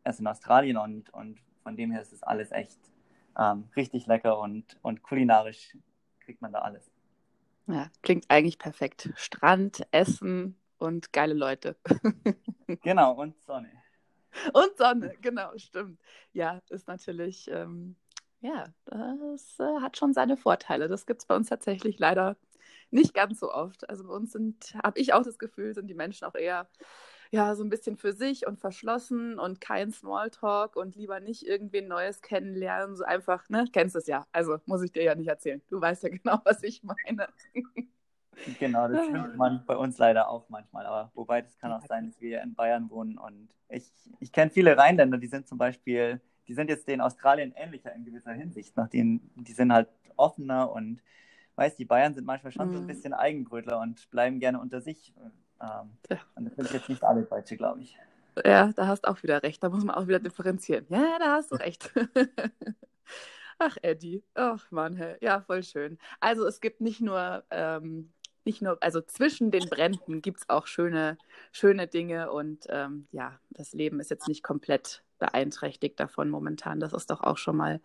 erst 0.04 0.20
in 0.20 0.28
Australien 0.28 0.78
und, 0.78 1.12
und 1.14 1.40
von 1.64 1.76
dem 1.76 1.92
her 1.92 2.02
ist 2.02 2.14
es 2.14 2.24
alles 2.24 2.52
echt 2.52 2.80
ähm, 3.38 3.66
richtig 3.76 4.08
lecker 4.08 4.40
und, 4.40 4.78
und 4.82 5.04
kulinarisch 5.04 5.78
kriegt 6.20 6.42
man 6.42 6.52
da 6.52 6.60
alles. 6.60 6.91
Ja, 7.72 7.90
klingt 8.02 8.26
eigentlich 8.30 8.60
perfekt. 8.60 9.10
Strand, 9.16 9.84
Essen 9.92 10.60
und 10.78 11.14
geile 11.14 11.34
Leute. 11.34 11.78
genau, 12.84 13.14
und 13.14 13.40
Sonne. 13.44 13.72
Und 14.54 14.78
Sonne, 14.78 15.16
genau, 15.22 15.58
stimmt. 15.58 16.00
Ja, 16.34 16.62
ist 16.70 16.88
natürlich, 16.88 17.50
ähm, 17.50 17.96
ja, 18.42 18.66
das 18.86 19.60
äh, 19.60 19.82
hat 19.82 19.98
schon 19.98 20.14
seine 20.14 20.38
Vorteile. 20.38 20.88
Das 20.88 21.06
gibt 21.06 21.22
es 21.22 21.28
bei 21.28 21.36
uns 21.36 21.50
tatsächlich 21.50 22.00
leider 22.00 22.38
nicht 22.90 23.14
ganz 23.14 23.40
so 23.40 23.52
oft. 23.54 23.90
Also 23.90 24.06
bei 24.06 24.14
uns 24.14 24.32
sind, 24.32 24.76
habe 24.84 25.00
ich 25.00 25.14
auch 25.14 25.24
das 25.24 25.40
Gefühl, 25.40 25.74
sind 25.74 25.88
die 25.88 25.94
Menschen 25.94 26.26
auch 26.26 26.36
eher 26.36 26.68
ja, 27.32 27.56
so 27.56 27.64
ein 27.64 27.70
bisschen 27.70 27.96
für 27.96 28.12
sich 28.12 28.46
und 28.46 28.60
verschlossen 28.60 29.40
und 29.40 29.62
kein 29.62 29.92
Smalltalk 29.92 30.76
und 30.76 30.98
lieber 30.98 31.22
nicht 31.22 31.48
irgendwen 31.48 31.88
Neues 31.88 32.22
kennenlernen, 32.22 32.98
so 32.98 33.06
einfach, 33.06 33.50
ne, 33.50 33.66
kennst 33.72 33.96
es 33.96 34.06
ja. 34.08 34.28
Also 34.34 34.58
muss 34.66 34.84
ich 34.84 34.92
dir 34.92 35.04
ja 35.04 35.16
nicht 35.16 35.30
erzählen. 35.30 35.62
Du 35.70 35.80
weißt 35.80 36.04
ja 36.04 36.10
genau, 36.24 36.42
was 36.44 36.62
ich 36.62 36.84
meine. 36.84 37.28
Genau, 38.60 38.90
das 38.90 39.06
findet 39.06 39.38
man 39.38 39.66
bei 39.66 39.78
uns 39.78 39.98
leider 39.98 40.30
auch 40.30 40.50
manchmal. 40.50 40.86
Aber 40.86 41.12
wobei, 41.16 41.42
das 41.42 41.58
kann 41.58 41.72
auch 41.72 41.86
sein, 41.86 42.08
dass 42.08 42.20
wir 42.20 42.42
in 42.42 42.54
Bayern 42.54 42.90
wohnen. 42.90 43.18
Und 43.18 43.56
ich, 43.70 43.90
ich 44.20 44.34
kenne 44.34 44.52
viele 44.52 44.78
Rheinländer, 44.78 45.18
die 45.18 45.28
sind 45.28 45.48
zum 45.48 45.58
Beispiel, 45.58 46.20
die 46.50 46.54
sind 46.54 46.70
jetzt 46.70 46.90
den 46.90 47.00
Australien 47.00 47.54
ähnlicher 47.56 47.96
in 47.96 48.04
gewisser 48.04 48.34
Hinsicht. 48.34 48.76
Nach 48.76 48.90
denen, 48.90 49.32
die 49.36 49.54
sind 49.54 49.72
halt 49.72 49.88
offener 50.18 50.70
und 50.70 51.02
weiß, 51.56 51.78
die 51.78 51.86
Bayern 51.86 52.14
sind 52.14 52.26
manchmal 52.26 52.52
schon 52.52 52.68
mhm. 52.68 52.74
so 52.74 52.78
ein 52.80 52.84
mhm. 52.84 52.88
bisschen 52.88 53.14
Eigenbrötler 53.14 53.80
und 53.80 54.10
bleiben 54.10 54.42
gerne 54.42 54.60
unter 54.60 54.82
sich. 54.82 55.14
Ähm, 55.62 55.92
ja. 56.10 56.20
Und 56.36 56.46
das 56.46 56.56
sind 56.56 56.74
jetzt 56.74 56.90
nicht 56.90 57.04
alle 57.04 57.24
Deutsche, 57.24 57.58
glaube 57.58 57.82
ich. 57.82 57.98
Ja, 58.46 58.72
da 58.74 58.88
hast 58.88 59.06
du 59.06 59.10
auch 59.10 59.22
wieder 59.24 59.44
recht. 59.44 59.62
Da 59.62 59.70
muss 59.70 59.84
man 59.84 59.96
auch 59.96 60.08
wieder 60.08 60.20
differenzieren. 60.20 60.86
Ja, 60.90 61.18
da 61.20 61.34
hast 61.34 61.52
du 61.52 61.56
recht. 61.56 61.92
Ach, 63.60 63.78
Eddie. 63.82 64.24
Ach, 64.34 64.72
Mann, 64.72 64.96
hey. 64.96 65.18
ja, 65.22 65.42
voll 65.42 65.64
schön. 65.64 66.00
Also 66.20 66.46
es 66.48 66.62
gibt 66.62 66.82
nicht 66.82 67.02
nur 67.02 67.44
ähm, 67.52 68.12
nicht 68.46 68.62
nur, 68.62 68.78
also 68.82 69.02
zwischen 69.02 69.52
den 69.52 69.70
Bränden 69.70 70.22
gibt 70.22 70.40
es 70.40 70.50
auch 70.50 70.68
schöne, 70.68 71.18
schöne 71.52 71.88
Dinge 71.88 72.32
und 72.32 72.66
ähm, 72.70 73.08
ja, 73.12 73.40
das 73.52 73.74
Leben 73.74 74.00
ist 74.00 74.10
jetzt 74.10 74.28
nicht 74.28 74.44
komplett 74.44 75.04
beeinträchtigt 75.22 76.00
davon 76.00 76.30
momentan. 76.30 76.80
Das 76.80 76.94
ist 76.94 77.12
doch 77.12 77.22
auch 77.22 77.38
schon 77.38 77.56
mal, 77.56 77.80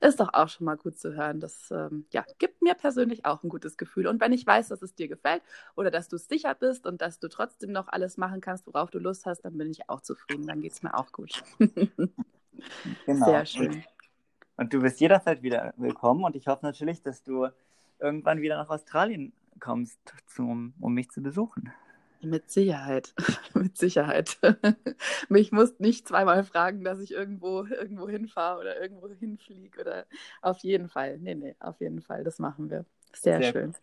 ist 0.00 0.20
doch 0.20 0.34
auch 0.34 0.48
schon 0.48 0.66
mal 0.66 0.76
gut 0.76 0.98
zu 0.98 1.14
hören. 1.14 1.40
Das 1.40 1.70
ähm, 1.70 2.04
ja, 2.10 2.24
gibt 2.38 2.60
mir 2.60 2.74
persönlich 2.74 3.24
auch 3.24 3.42
ein 3.42 3.48
gutes 3.48 3.78
Gefühl. 3.78 4.06
Und 4.06 4.20
wenn 4.20 4.32
ich 4.32 4.46
weiß, 4.46 4.68
dass 4.68 4.82
es 4.82 4.94
dir 4.94 5.08
gefällt 5.08 5.42
oder 5.74 5.90
dass 5.90 6.08
du 6.08 6.18
sicher 6.18 6.54
bist 6.54 6.86
und 6.86 7.00
dass 7.00 7.18
du 7.18 7.28
trotzdem 7.28 7.72
noch 7.72 7.88
alles 7.88 8.18
machen 8.18 8.42
kannst, 8.42 8.66
worauf 8.66 8.90
du 8.90 8.98
Lust 8.98 9.24
hast, 9.24 9.40
dann 9.40 9.56
bin 9.56 9.70
ich 9.70 9.88
auch 9.88 10.02
zufrieden. 10.02 10.46
Dann 10.46 10.60
geht 10.60 10.72
es 10.72 10.82
mir 10.82 10.94
auch 10.94 11.10
gut. 11.12 11.42
genau. 13.06 13.26
Sehr 13.26 13.46
schön. 13.46 13.84
Und 14.58 14.74
du 14.74 14.82
bist 14.82 15.00
jederzeit 15.00 15.42
wieder 15.42 15.72
willkommen 15.78 16.24
und 16.24 16.36
ich 16.36 16.46
hoffe 16.46 16.66
natürlich, 16.66 17.02
dass 17.02 17.22
du 17.22 17.48
irgendwann 17.98 18.42
wieder 18.42 18.58
nach 18.58 18.68
Australien 18.68 19.32
kommst, 19.60 19.98
zum, 20.26 20.74
um 20.78 20.92
mich 20.92 21.10
zu 21.10 21.22
besuchen. 21.22 21.72
Mit 22.22 22.50
Sicherheit, 22.50 23.14
mit 23.54 23.76
Sicherheit. 23.76 24.38
mich 25.28 25.50
musst 25.52 25.80
nicht 25.80 26.06
zweimal 26.06 26.44
fragen, 26.44 26.84
dass 26.84 27.00
ich 27.00 27.12
irgendwo, 27.12 27.64
irgendwo 27.64 28.08
hinfahre 28.08 28.60
oder 28.60 28.80
irgendwo 28.80 29.08
hinfliege 29.08 29.80
oder 29.80 30.06
auf 30.40 30.58
jeden 30.60 30.88
Fall. 30.88 31.18
Nee, 31.18 31.34
nee, 31.34 31.56
auf 31.58 31.80
jeden 31.80 32.00
Fall, 32.00 32.24
das 32.24 32.38
machen 32.38 32.70
wir. 32.70 32.84
Sehr, 33.12 33.38
Sehr 33.38 33.52
schön. 33.52 33.72
Gut. 33.72 33.80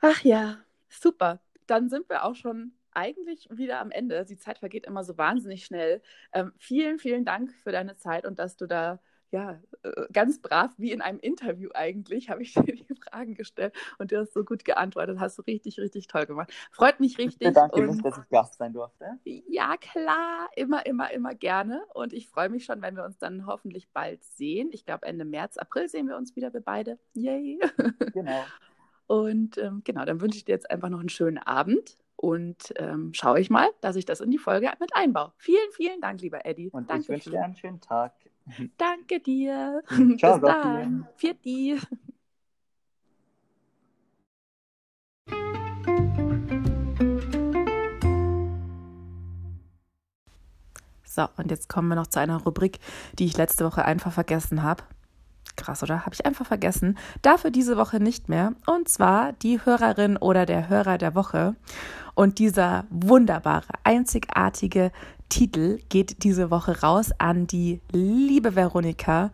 Ach 0.00 0.20
ja, 0.22 0.58
super. 0.88 1.40
Dann 1.66 1.88
sind 1.88 2.08
wir 2.08 2.24
auch 2.24 2.34
schon 2.34 2.72
eigentlich 2.92 3.48
wieder 3.50 3.80
am 3.80 3.90
Ende. 3.90 4.24
Die 4.24 4.38
Zeit 4.38 4.58
vergeht 4.58 4.86
immer 4.86 5.04
so 5.04 5.16
wahnsinnig 5.18 5.64
schnell. 5.64 6.02
Ähm, 6.32 6.52
vielen, 6.58 6.98
vielen 6.98 7.24
Dank 7.24 7.52
für 7.62 7.72
deine 7.72 7.96
Zeit 7.96 8.26
und 8.26 8.38
dass 8.38 8.56
du 8.56 8.66
da 8.66 9.00
ja, 9.30 9.60
äh, 9.82 10.06
ganz 10.12 10.40
brav 10.40 10.72
wie 10.78 10.92
in 10.92 11.00
einem 11.00 11.18
Interview 11.18 11.70
eigentlich, 11.74 12.30
habe 12.30 12.42
ich 12.42 12.54
dir 12.54 12.76
die 12.76 12.94
Fragen 12.94 13.34
gestellt 13.34 13.74
und 13.98 14.12
du 14.12 14.18
hast 14.18 14.32
so 14.32 14.44
gut 14.44 14.64
geantwortet. 14.64 15.18
Hast 15.20 15.38
du 15.38 15.42
richtig, 15.42 15.78
richtig 15.78 16.06
toll 16.06 16.26
gemacht. 16.26 16.52
Freut 16.72 17.00
mich 17.00 17.18
richtig. 17.18 17.52
Danke 17.54 17.82
mich, 17.82 18.02
dass 18.02 18.18
ich 18.18 18.28
Gast 18.28 18.54
sein 18.54 18.72
durfte. 18.72 19.18
Ja, 19.24 19.76
klar, 19.76 20.48
immer, 20.56 20.86
immer, 20.86 21.12
immer 21.12 21.34
gerne. 21.34 21.82
Und 21.94 22.12
ich 22.12 22.28
freue 22.28 22.48
mich 22.48 22.64
schon, 22.64 22.82
wenn 22.82 22.96
wir 22.96 23.04
uns 23.04 23.18
dann 23.18 23.46
hoffentlich 23.46 23.88
bald 23.90 24.24
sehen. 24.24 24.70
Ich 24.72 24.84
glaube, 24.84 25.06
Ende 25.06 25.24
März, 25.24 25.56
April 25.56 25.88
sehen 25.88 26.08
wir 26.08 26.16
uns 26.16 26.36
wieder, 26.36 26.52
wir 26.52 26.60
beide. 26.60 26.98
Yay. 27.14 27.58
Genau. 28.12 28.44
Und 29.06 29.56
ähm, 29.58 29.82
genau, 29.84 30.04
dann 30.04 30.20
wünsche 30.20 30.36
ich 30.36 30.44
dir 30.44 30.52
jetzt 30.52 30.68
einfach 30.68 30.88
noch 30.88 30.98
einen 30.98 31.08
schönen 31.08 31.38
Abend 31.38 31.96
und 32.16 32.72
ähm, 32.76 33.12
schaue 33.14 33.38
ich 33.40 33.50
mal, 33.50 33.68
dass 33.80 33.94
ich 33.96 34.04
das 34.04 34.20
in 34.20 34.30
die 34.30 34.38
Folge 34.38 34.72
mit 34.80 34.90
einbaue. 34.96 35.32
Vielen, 35.36 35.70
vielen 35.72 36.00
Dank, 36.00 36.20
lieber 36.20 36.44
Eddie. 36.44 36.70
Und 36.70 36.90
Danke 36.90 37.02
ich 37.02 37.08
wünsche 37.08 37.30
dir 37.30 37.44
einen 37.44 37.56
schönen 37.56 37.80
Tag. 37.80 38.14
Danke 38.78 39.20
dir. 39.20 39.82
Ciao, 40.18 40.38
Bis 40.38 40.40
dann. 40.40 41.08
Vierti. 41.16 41.78
So, 51.04 51.26
und 51.38 51.50
jetzt 51.50 51.70
kommen 51.70 51.88
wir 51.88 51.94
noch 51.94 52.08
zu 52.08 52.20
einer 52.20 52.36
Rubrik, 52.42 52.78
die 53.18 53.24
ich 53.24 53.38
letzte 53.38 53.64
Woche 53.64 53.86
einfach 53.86 54.12
vergessen 54.12 54.62
habe. 54.62 54.82
Krass, 55.56 55.82
oder? 55.82 56.04
Habe 56.04 56.14
ich 56.14 56.24
einfach 56.24 56.46
vergessen. 56.46 56.98
Dafür 57.22 57.50
diese 57.50 57.76
Woche 57.76 57.98
nicht 57.98 58.28
mehr. 58.28 58.52
Und 58.66 58.88
zwar 58.88 59.32
die 59.32 59.64
Hörerin 59.64 60.16
oder 60.16 60.46
der 60.46 60.68
Hörer 60.68 60.98
der 60.98 61.14
Woche. 61.14 61.56
Und 62.14 62.38
dieser 62.38 62.84
wunderbare, 62.90 63.66
einzigartige 63.84 64.92
Titel 65.28 65.80
geht 65.88 66.22
diese 66.22 66.50
Woche 66.50 66.80
raus 66.80 67.10
an 67.18 67.46
die 67.46 67.80
liebe 67.92 68.54
Veronika. 68.54 69.30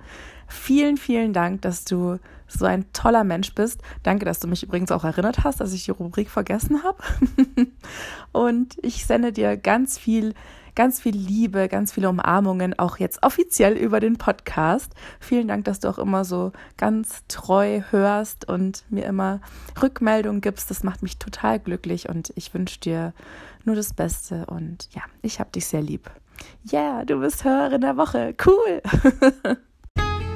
Vielen, 0.48 0.96
vielen 0.96 1.32
Dank, 1.32 1.62
dass 1.62 1.84
du 1.84 2.18
so 2.46 2.66
ein 2.66 2.92
toller 2.92 3.24
Mensch 3.24 3.54
bist. 3.54 3.80
Danke, 4.02 4.24
dass 4.24 4.40
du 4.40 4.48
mich 4.48 4.62
übrigens 4.62 4.92
auch 4.92 5.04
erinnert 5.04 5.44
hast, 5.44 5.60
dass 5.60 5.72
ich 5.72 5.84
die 5.84 5.90
Rubrik 5.90 6.28
vergessen 6.28 6.82
habe. 6.82 7.02
Und 8.32 8.76
ich 8.82 9.06
sende 9.06 9.32
dir 9.32 9.56
ganz 9.56 9.98
viel 9.98 10.34
ganz 10.74 11.00
viel 11.00 11.16
Liebe, 11.16 11.68
ganz 11.68 11.92
viele 11.92 12.08
Umarmungen, 12.08 12.78
auch 12.78 12.98
jetzt 12.98 13.22
offiziell 13.22 13.76
über 13.76 14.00
den 14.00 14.16
Podcast. 14.16 14.92
Vielen 15.20 15.48
Dank, 15.48 15.64
dass 15.64 15.80
du 15.80 15.88
auch 15.88 15.98
immer 15.98 16.24
so 16.24 16.52
ganz 16.76 17.22
treu 17.28 17.82
hörst 17.90 18.48
und 18.48 18.84
mir 18.90 19.04
immer 19.04 19.40
Rückmeldungen 19.80 20.40
gibst. 20.40 20.70
Das 20.70 20.82
macht 20.82 21.02
mich 21.02 21.18
total 21.18 21.58
glücklich 21.58 22.08
und 22.08 22.32
ich 22.36 22.52
wünsche 22.54 22.80
dir 22.80 23.12
nur 23.64 23.76
das 23.76 23.94
Beste 23.94 24.46
und 24.46 24.88
ja, 24.92 25.02
ich 25.22 25.40
habe 25.40 25.50
dich 25.50 25.66
sehr 25.66 25.82
lieb. 25.82 26.10
Ja, 26.64 26.80
yeah, 26.80 27.04
du 27.04 27.20
bist 27.20 27.44
Hörerin 27.44 27.82
der 27.82 27.96
Woche. 27.96 28.34
Cool. 28.44 28.82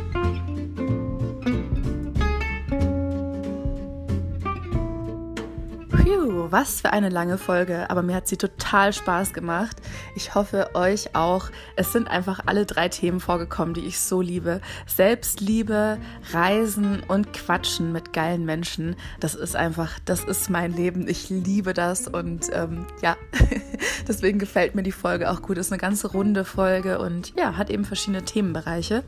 Phew, 6.07 6.53
was 6.53 6.83
für 6.83 6.93
eine 6.93 7.09
lange 7.09 7.37
Folge, 7.37 7.91
aber 7.91 8.01
mir 8.01 8.15
hat 8.15 8.29
sie 8.29 8.37
total 8.37 8.93
Spaß 8.93 9.33
gemacht. 9.33 9.79
Ich 10.15 10.37
hoffe 10.37 10.71
euch 10.75 11.17
auch. 11.17 11.51
Es 11.75 11.93
sind 11.93 12.07
einfach 12.07 12.39
alle 12.47 12.65
drei 12.65 12.89
Themen 12.89 13.19
vorgekommen, 13.19 13.75
die 13.75 13.81
ich 13.81 13.99
so 13.99 14.21
liebe. 14.21 14.61
Selbstliebe, 14.87 15.99
Reisen 16.31 17.03
und 17.09 17.33
Quatschen 17.33 17.91
mit 17.91 18.13
geilen 18.13 18.45
Menschen. 18.45 18.95
Das 19.19 19.35
ist 19.35 19.57
einfach, 19.57 19.99
das 20.05 20.23
ist 20.23 20.49
mein 20.49 20.73
Leben. 20.75 21.09
Ich 21.09 21.29
liebe 21.29 21.75
das 21.75 22.07
und 22.07 22.51
ähm, 22.53 22.87
ja, 23.03 23.17
deswegen 24.07 24.39
gefällt 24.39 24.77
mir 24.77 24.85
die 24.85 24.93
Folge 24.93 25.29
auch 25.29 25.43
gut. 25.43 25.59
Ist 25.59 25.73
eine 25.73 25.81
ganze 25.81 26.13
runde 26.13 26.45
Folge 26.45 27.01
und 27.01 27.35
ja, 27.37 27.57
hat 27.57 27.69
eben 27.69 27.85
verschiedene 27.85 28.25
Themenbereiche. 28.25 29.03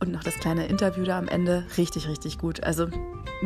Und 0.00 0.10
noch 0.10 0.24
das 0.24 0.34
kleine 0.34 0.66
Interview 0.66 1.04
da 1.04 1.16
am 1.16 1.28
Ende, 1.28 1.64
richtig, 1.78 2.08
richtig 2.08 2.38
gut. 2.38 2.64
Also, 2.64 2.88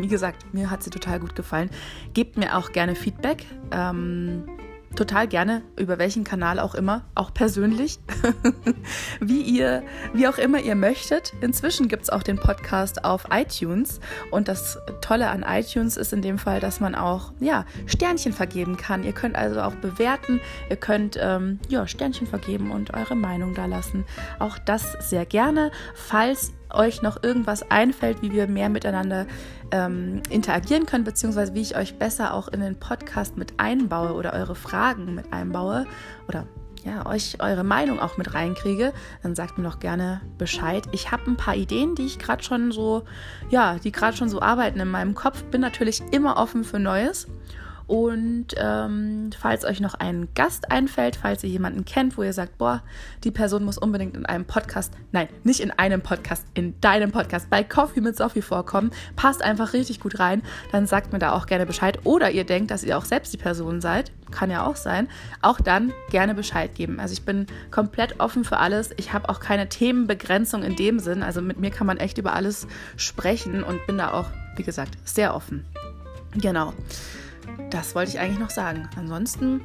wie 0.03 0.09
gesagt, 0.09 0.53
mir 0.55 0.71
hat 0.71 0.83
sie 0.83 0.91
total 0.91 1.21
gut 1.21 1.35
gefallen. 1.35 1.71
Gebt 2.15 2.37
mir 2.37 2.57
auch 2.57 2.73
gerne 2.73 2.95
Feedback. 2.95 3.45
Ähm, 3.71 4.45
total 4.99 5.29
gerne, 5.29 5.63
über 5.77 5.99
welchen 5.99 6.25
Kanal 6.25 6.59
auch 6.59 6.75
immer, 6.75 7.05
auch 7.15 7.33
persönlich, 7.33 8.01
wie 9.21 9.43
ihr, 9.43 9.85
wie 10.13 10.27
auch 10.27 10.39
immer 10.39 10.59
ihr 10.61 10.75
möchtet. 10.75 11.33
Inzwischen 11.41 11.89
gibt 11.89 12.05
es 12.05 12.11
auch 12.11 12.23
den 12.23 12.37
Podcast 12.37 13.05
auf 13.05 13.27
iTunes 13.31 14.01
und 14.31 14.49
das 14.49 14.79
Tolle 15.01 15.29
an 15.31 15.45
iTunes 15.49 15.97
ist 15.97 16.13
in 16.13 16.23
dem 16.23 16.39
Fall, 16.39 16.59
dass 16.61 16.81
man 16.81 16.95
auch 16.95 17.33
ja, 17.39 17.65
Sternchen 17.87 18.33
vergeben 18.33 18.77
kann. 18.77 19.05
Ihr 19.05 19.13
könnt 19.13 19.37
also 19.37 19.61
auch 19.63 19.75
bewerten, 19.77 20.41
ihr 20.69 20.77
könnt 20.77 21.17
ähm, 21.21 21.61
ja, 21.69 21.87
Sternchen 21.87 22.27
vergeben 22.27 22.73
und 22.73 22.95
eure 22.95 23.15
Meinung 23.15 23.55
da 23.55 23.67
lassen. 23.67 24.05
Auch 24.41 24.59
das 24.59 24.97
sehr 25.09 25.27
gerne. 25.27 25.71
Falls 25.95 26.53
euch 26.73 27.03
noch 27.03 27.23
irgendwas 27.23 27.71
einfällt, 27.71 28.23
wie 28.23 28.33
wir 28.33 28.47
mehr 28.47 28.69
miteinander 28.69 29.27
ähm, 29.71 30.23
interagieren 30.31 30.87
können, 30.87 31.05
beziehungsweise 31.05 31.55
wie 31.55 31.63
ich 31.63 31.77
euch 31.77 31.99
besser 31.99 32.35
auch 32.35 32.49
in 32.49 32.61
den 32.61 32.79
Podcast 32.79 33.37
mit 33.37 33.55
einbaue 33.59 34.13
oder 34.15 34.33
eure 34.33 34.55
Fragen 34.55 35.15
mit 35.15 35.33
einbaue 35.33 35.87
oder 36.29 36.47
ja, 36.85 37.07
euch 37.07 37.41
eure 37.41 37.65
Meinung 37.65 37.99
auch 37.99 38.17
mit 38.17 38.35
reinkriege, 38.35 38.93
dann 39.23 39.35
sagt 39.35 39.59
mir 39.59 39.65
doch 39.65 39.81
gerne 39.81 40.21
Bescheid. 40.39 40.85
Ich 40.93 41.11
habe 41.11 41.31
ein 41.31 41.37
paar 41.37 41.57
Ideen, 41.57 41.95
die 41.95 42.07
ich 42.07 42.19
gerade 42.19 42.43
schon 42.43 42.73
so, 42.73 43.05
ja, 43.51 43.77
die 43.79 43.93
gerade 43.93 44.17
schon 44.17 44.29
so 44.29 44.41
arbeiten 44.41 44.81
in 44.81 44.89
meinem 44.89 45.15
Kopf. 45.15 45.43
Bin 45.45 45.61
natürlich 45.61 46.03
immer 46.13 46.37
offen 46.37 46.65
für 46.65 46.79
Neues 46.79 47.27
und 47.89 48.49
ähm, 48.59 49.31
falls 49.37 49.65
euch 49.65 49.81
noch 49.81 49.95
ein 49.95 50.29
Gast 50.35 50.71
einfällt, 50.71 51.17
falls 51.17 51.43
ihr 51.43 51.49
jemanden 51.49 51.87
kennt, 51.87 52.19
wo 52.19 52.23
ihr 52.23 52.35
sagt, 52.35 52.59
boah, 52.59 52.83
die 53.25 53.31
Person 53.31 53.65
muss 53.65 53.79
unbedingt 53.79 54.15
in 54.15 54.27
einem 54.27 54.45
Podcast, 54.45 54.93
nein, 55.11 55.27
nicht 55.43 55.61
in 55.61 55.71
einem 55.71 56.03
Podcast, 56.03 56.45
in 56.53 56.79
deinem 56.83 57.13
Podcast, 57.13 57.49
bei 57.49 57.65
Coffee 57.65 58.03
mit 58.03 58.15
Sophie 58.15 58.43
vorkommen, 58.43 58.91
passt 59.17 59.43
einfach 59.43 59.73
richtig 59.73 60.01
gut 60.01 60.19
rein, 60.19 60.43
dann 60.71 60.87
sagt 60.87 61.15
mir 61.15 61.19
da 61.19 61.33
auch 61.33 61.47
gerne 61.47 61.65
Bescheid. 61.65 62.01
Oder 62.05 62.31
ihr 62.31 62.45
denkt, 62.45 62.71
dass 62.71 62.85
ihr 62.85 62.99
auch 62.99 63.07
selbst 63.07 63.33
die 63.33 63.39
Person 63.39 63.81
seid, 63.81 64.13
kann 64.31 64.51
ja 64.51 64.67
auch 64.67 64.77
sein, 64.77 65.09
auch 65.41 65.59
dann 65.59 65.95
gerne 66.11 66.35
Bescheid 66.35 66.75
geben. 66.75 67.01
Also 67.01 67.15
ich 67.15 67.25
bin 67.25 67.47
komplett 67.71 68.21
offen 68.21 68.45
für 68.45 68.59
alles. 68.59 68.91
Ich 68.99 69.15
habe 69.15 69.31
auch 69.31 69.41
keine 69.41 69.71
Themenbegrenzung 69.71 70.63
in 70.63 70.77
dem 70.77 70.99
Sinn. 70.99 71.23
Also 71.23 71.41
mit 71.41 71.59
mir 71.59 71.71
kann 71.71 71.87
man 71.87 71.97
echt 71.97 72.19
über 72.19 72.35
alles 72.35 72.67
sprechen 72.99 73.63
und 73.63 73.87
bin 73.87 73.97
da 73.97 74.13
auch, 74.13 74.27
wie 74.57 74.63
gesagt, 74.63 74.99
sehr 75.05 75.35
offen. 75.35 75.65
Genau. 76.35 76.75
Das 77.71 77.95
wollte 77.95 78.13
ich 78.13 78.19
eigentlich 78.19 78.39
noch 78.39 78.51
sagen. 78.51 78.89
Ansonsten, 78.97 79.61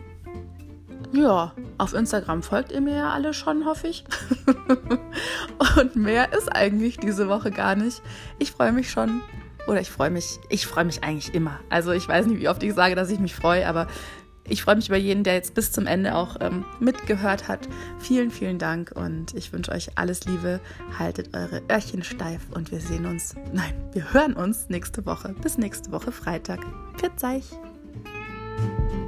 ja, 1.11 1.53
auf 1.77 1.93
Instagram 1.93 2.43
folgt 2.43 2.71
ihr 2.71 2.81
mir 2.81 2.95
ja 2.95 3.09
alle 3.11 3.33
schon, 3.33 3.65
hoffe 3.65 3.87
ich. 3.87 4.03
Und 5.77 5.95
mehr 5.95 6.33
ist 6.33 6.53
eigentlich 6.53 6.97
diese 6.97 7.27
Woche 7.29 7.51
gar 7.51 7.75
nicht. 7.75 8.01
Ich 8.39 8.51
freue 8.51 8.71
mich 8.71 8.89
schon. 8.91 9.21
Oder 9.67 9.79
ich 9.79 9.89
freue 9.89 10.09
mich, 10.09 10.39
ich 10.49 10.67
freue 10.67 10.85
mich 10.85 11.03
eigentlich 11.03 11.33
immer. 11.33 11.59
Also 11.69 11.91
ich 11.91 12.07
weiß 12.07 12.25
nicht, 12.25 12.41
wie 12.41 12.49
oft 12.49 12.61
ich 12.63 12.73
sage, 12.73 12.95
dass 12.95 13.09
ich 13.09 13.19
mich 13.19 13.35
freue, 13.35 13.67
aber 13.67 13.87
ich 14.47 14.61
freue 14.61 14.75
mich 14.75 14.89
über 14.89 14.97
jeden, 14.97 15.23
der 15.23 15.35
jetzt 15.35 15.53
bis 15.53 15.71
zum 15.71 15.87
Ende 15.87 16.15
auch 16.15 16.35
ähm, 16.41 16.65
mitgehört 16.79 17.47
hat. 17.47 17.69
Vielen, 17.99 18.29
vielen 18.29 18.59
Dank 18.59 18.91
und 18.93 19.33
ich 19.35 19.53
wünsche 19.53 19.71
euch 19.71 19.97
alles 19.97 20.25
Liebe. 20.25 20.59
Haltet 20.99 21.35
eure 21.35 21.61
Öhrchen 21.71 22.03
steif 22.03 22.41
und 22.53 22.71
wir 22.71 22.81
sehen 22.81 23.05
uns, 23.05 23.35
nein, 23.53 23.73
wir 23.93 24.13
hören 24.13 24.33
uns 24.33 24.67
nächste 24.69 25.05
Woche. 25.05 25.33
Bis 25.41 25.57
nächste 25.57 25.91
Woche 25.91 26.11
Freitag. 26.11 26.59
Pfiat 26.97 27.23
euch! 27.23 27.72
you 28.59 29.02